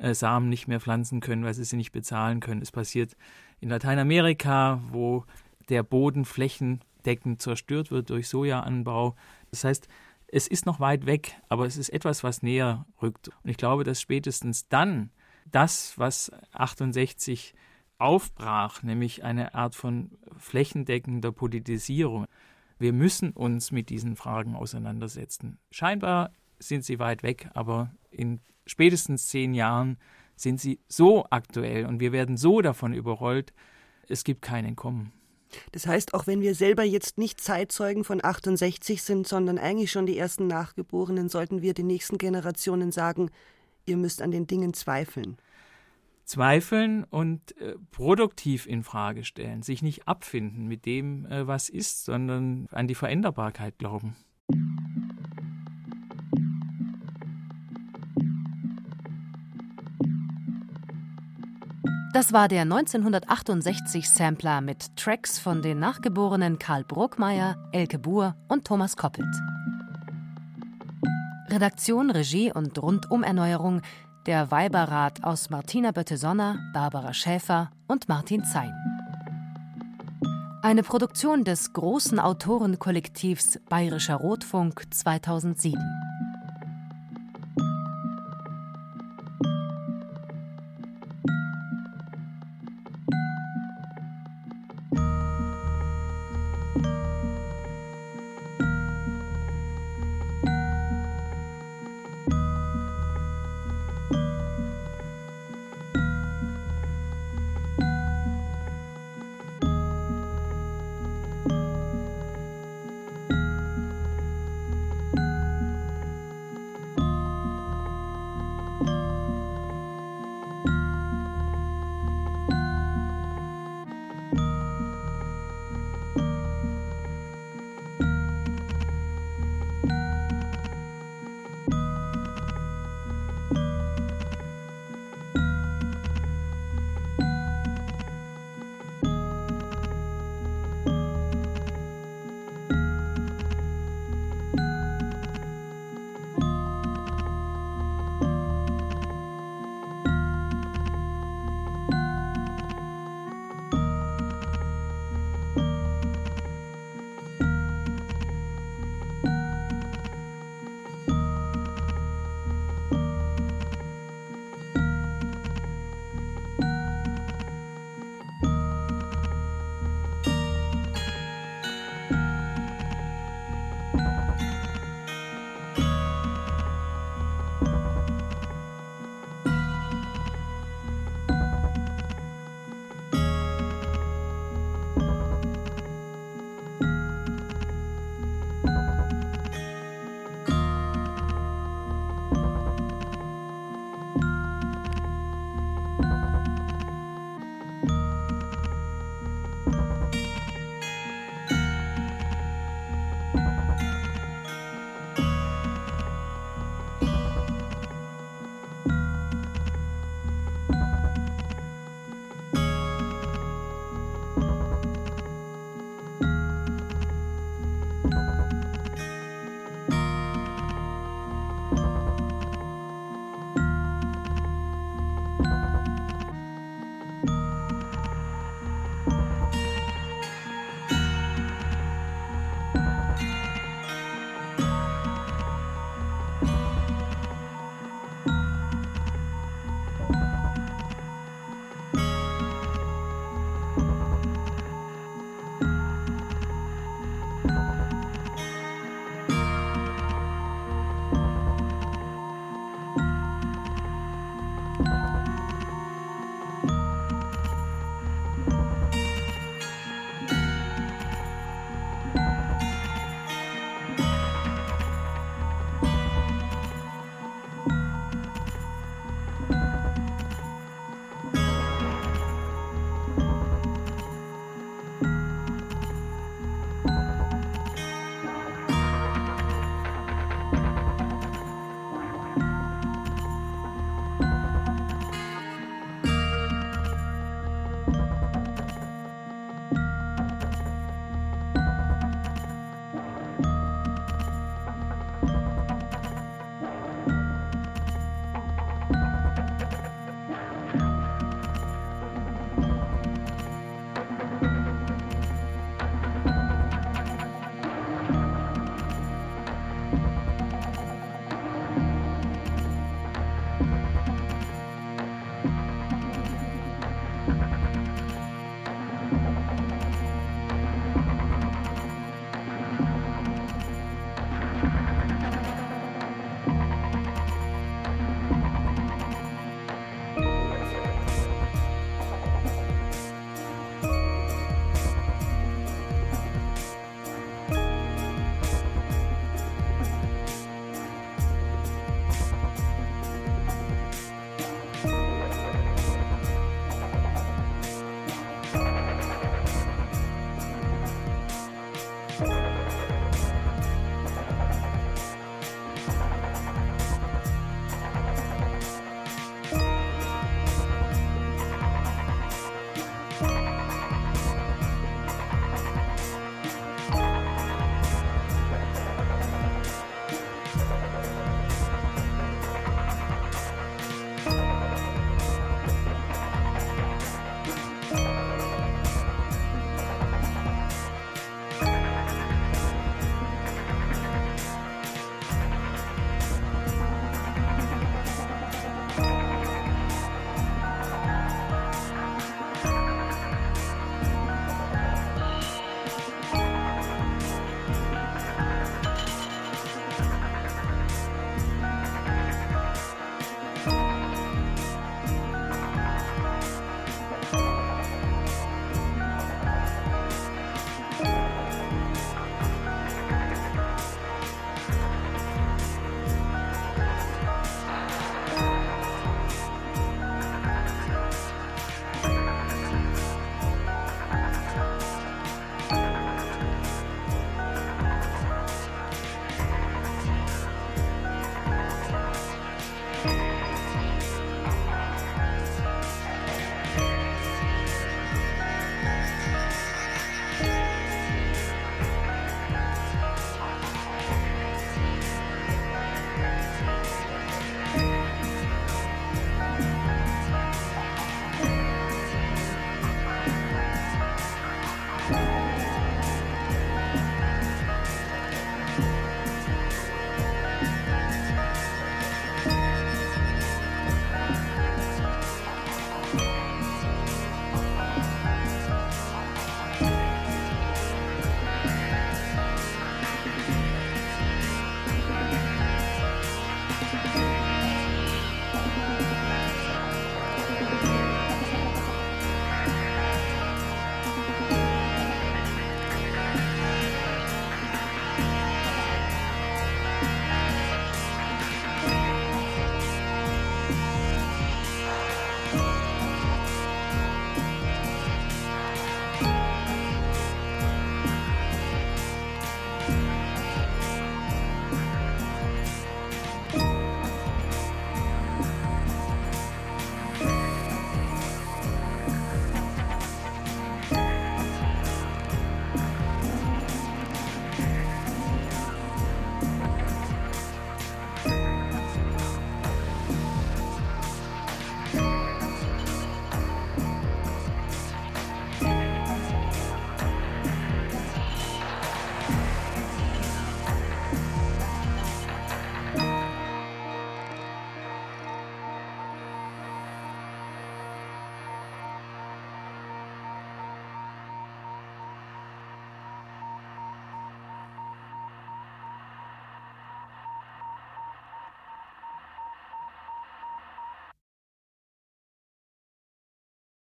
Reissamen 0.00 0.48
nicht 0.48 0.68
mehr 0.68 0.80
pflanzen 0.80 1.20
können, 1.20 1.44
weil 1.44 1.54
sie 1.54 1.64
sie 1.64 1.76
nicht 1.76 1.92
bezahlen 1.92 2.40
können. 2.40 2.62
Es 2.62 2.72
passiert 2.72 3.16
in 3.60 3.68
Lateinamerika, 3.68 4.80
wo 4.90 5.24
der 5.68 5.82
Boden 5.82 6.24
flächendeckend 6.24 7.42
zerstört 7.42 7.90
wird 7.90 8.10
durch 8.10 8.28
Sojaanbau. 8.28 9.16
Das 9.50 9.64
heißt, 9.64 9.88
es 10.28 10.46
ist 10.46 10.66
noch 10.66 10.78
weit 10.80 11.06
weg, 11.06 11.36
aber 11.48 11.66
es 11.66 11.76
ist 11.76 11.88
etwas, 11.88 12.22
was 12.22 12.42
näher 12.42 12.86
rückt. 13.00 13.28
Und 13.42 13.50
ich 13.50 13.56
glaube, 13.56 13.84
dass 13.84 14.00
spätestens 14.00 14.68
dann 14.68 15.10
das, 15.50 15.94
was 15.96 16.30
68 16.52 17.54
aufbrach, 17.98 18.82
nämlich 18.82 19.24
eine 19.24 19.54
Art 19.54 19.74
von 19.74 20.10
flächendeckender 20.36 21.32
Politisierung, 21.32 22.26
wir 22.78 22.92
müssen 22.92 23.32
uns 23.32 23.72
mit 23.72 23.90
diesen 23.90 24.14
Fragen 24.14 24.54
auseinandersetzen. 24.54 25.58
Scheinbar 25.70 26.30
sind 26.60 26.84
sie 26.84 26.98
weit 26.98 27.22
weg, 27.22 27.50
aber 27.54 27.90
in 28.10 28.40
spätestens 28.68 29.26
zehn 29.26 29.54
Jahren 29.54 29.98
sind 30.36 30.60
sie 30.60 30.78
so 30.88 31.26
aktuell 31.30 31.86
und 31.86 32.00
wir 32.00 32.12
werden 32.12 32.36
so 32.36 32.60
davon 32.60 32.92
überrollt, 32.92 33.52
es 34.08 34.24
gibt 34.24 34.42
kein 34.42 34.64
Entkommen. 34.64 35.12
Das 35.72 35.86
heißt, 35.86 36.14
auch 36.14 36.26
wenn 36.26 36.40
wir 36.40 36.54
selber 36.54 36.84
jetzt 36.84 37.18
nicht 37.18 37.40
Zeitzeugen 37.40 38.04
von 38.04 38.22
68 38.22 39.02
sind, 39.02 39.26
sondern 39.26 39.58
eigentlich 39.58 39.90
schon 39.90 40.06
die 40.06 40.18
ersten 40.18 40.46
Nachgeborenen, 40.46 41.28
sollten 41.28 41.62
wir 41.62 41.74
den 41.74 41.86
nächsten 41.86 42.18
Generationen 42.18 42.92
sagen, 42.92 43.30
ihr 43.86 43.96
müsst 43.96 44.20
an 44.22 44.30
den 44.30 44.46
Dingen 44.46 44.74
zweifeln. 44.74 45.38
Zweifeln 46.24 47.04
und 47.04 47.56
äh, 47.58 47.76
produktiv 47.90 48.66
in 48.66 48.82
Frage 48.82 49.24
stellen, 49.24 49.62
sich 49.62 49.80
nicht 49.80 50.06
abfinden 50.06 50.66
mit 50.66 50.84
dem, 50.84 51.24
äh, 51.26 51.46
was 51.46 51.70
ist, 51.70 52.04
sondern 52.04 52.68
an 52.70 52.86
die 52.86 52.94
Veränderbarkeit 52.94 53.78
glauben. 53.78 54.14
Das 62.18 62.32
war 62.32 62.48
der 62.48 62.62
1968 62.62 64.10
Sampler 64.10 64.60
mit 64.60 64.96
Tracks 64.96 65.38
von 65.38 65.62
den 65.62 65.78
Nachgeborenen 65.78 66.58
Karl 66.58 66.82
Bruckmeier, 66.82 67.54
Elke 67.70 68.00
Buhr 68.00 68.34
und 68.48 68.64
Thomas 68.64 68.96
Koppelt. 68.96 69.32
Redaktion, 71.48 72.10
Regie 72.10 72.50
und 72.52 72.76
Rundumerneuerung 72.82 73.82
der 74.26 74.50
Weiberrat 74.50 75.22
aus 75.22 75.48
Martina 75.48 75.92
Bötte-Sonner, 75.92 76.58
Barbara 76.74 77.14
Schäfer 77.14 77.70
und 77.86 78.08
Martin 78.08 78.44
Zein. 78.44 78.74
Eine 80.60 80.82
Produktion 80.82 81.44
des 81.44 81.72
großen 81.72 82.18
Autorenkollektivs 82.18 83.60
Bayerischer 83.68 84.16
Rotfunk 84.16 84.92
2007. 84.92 86.07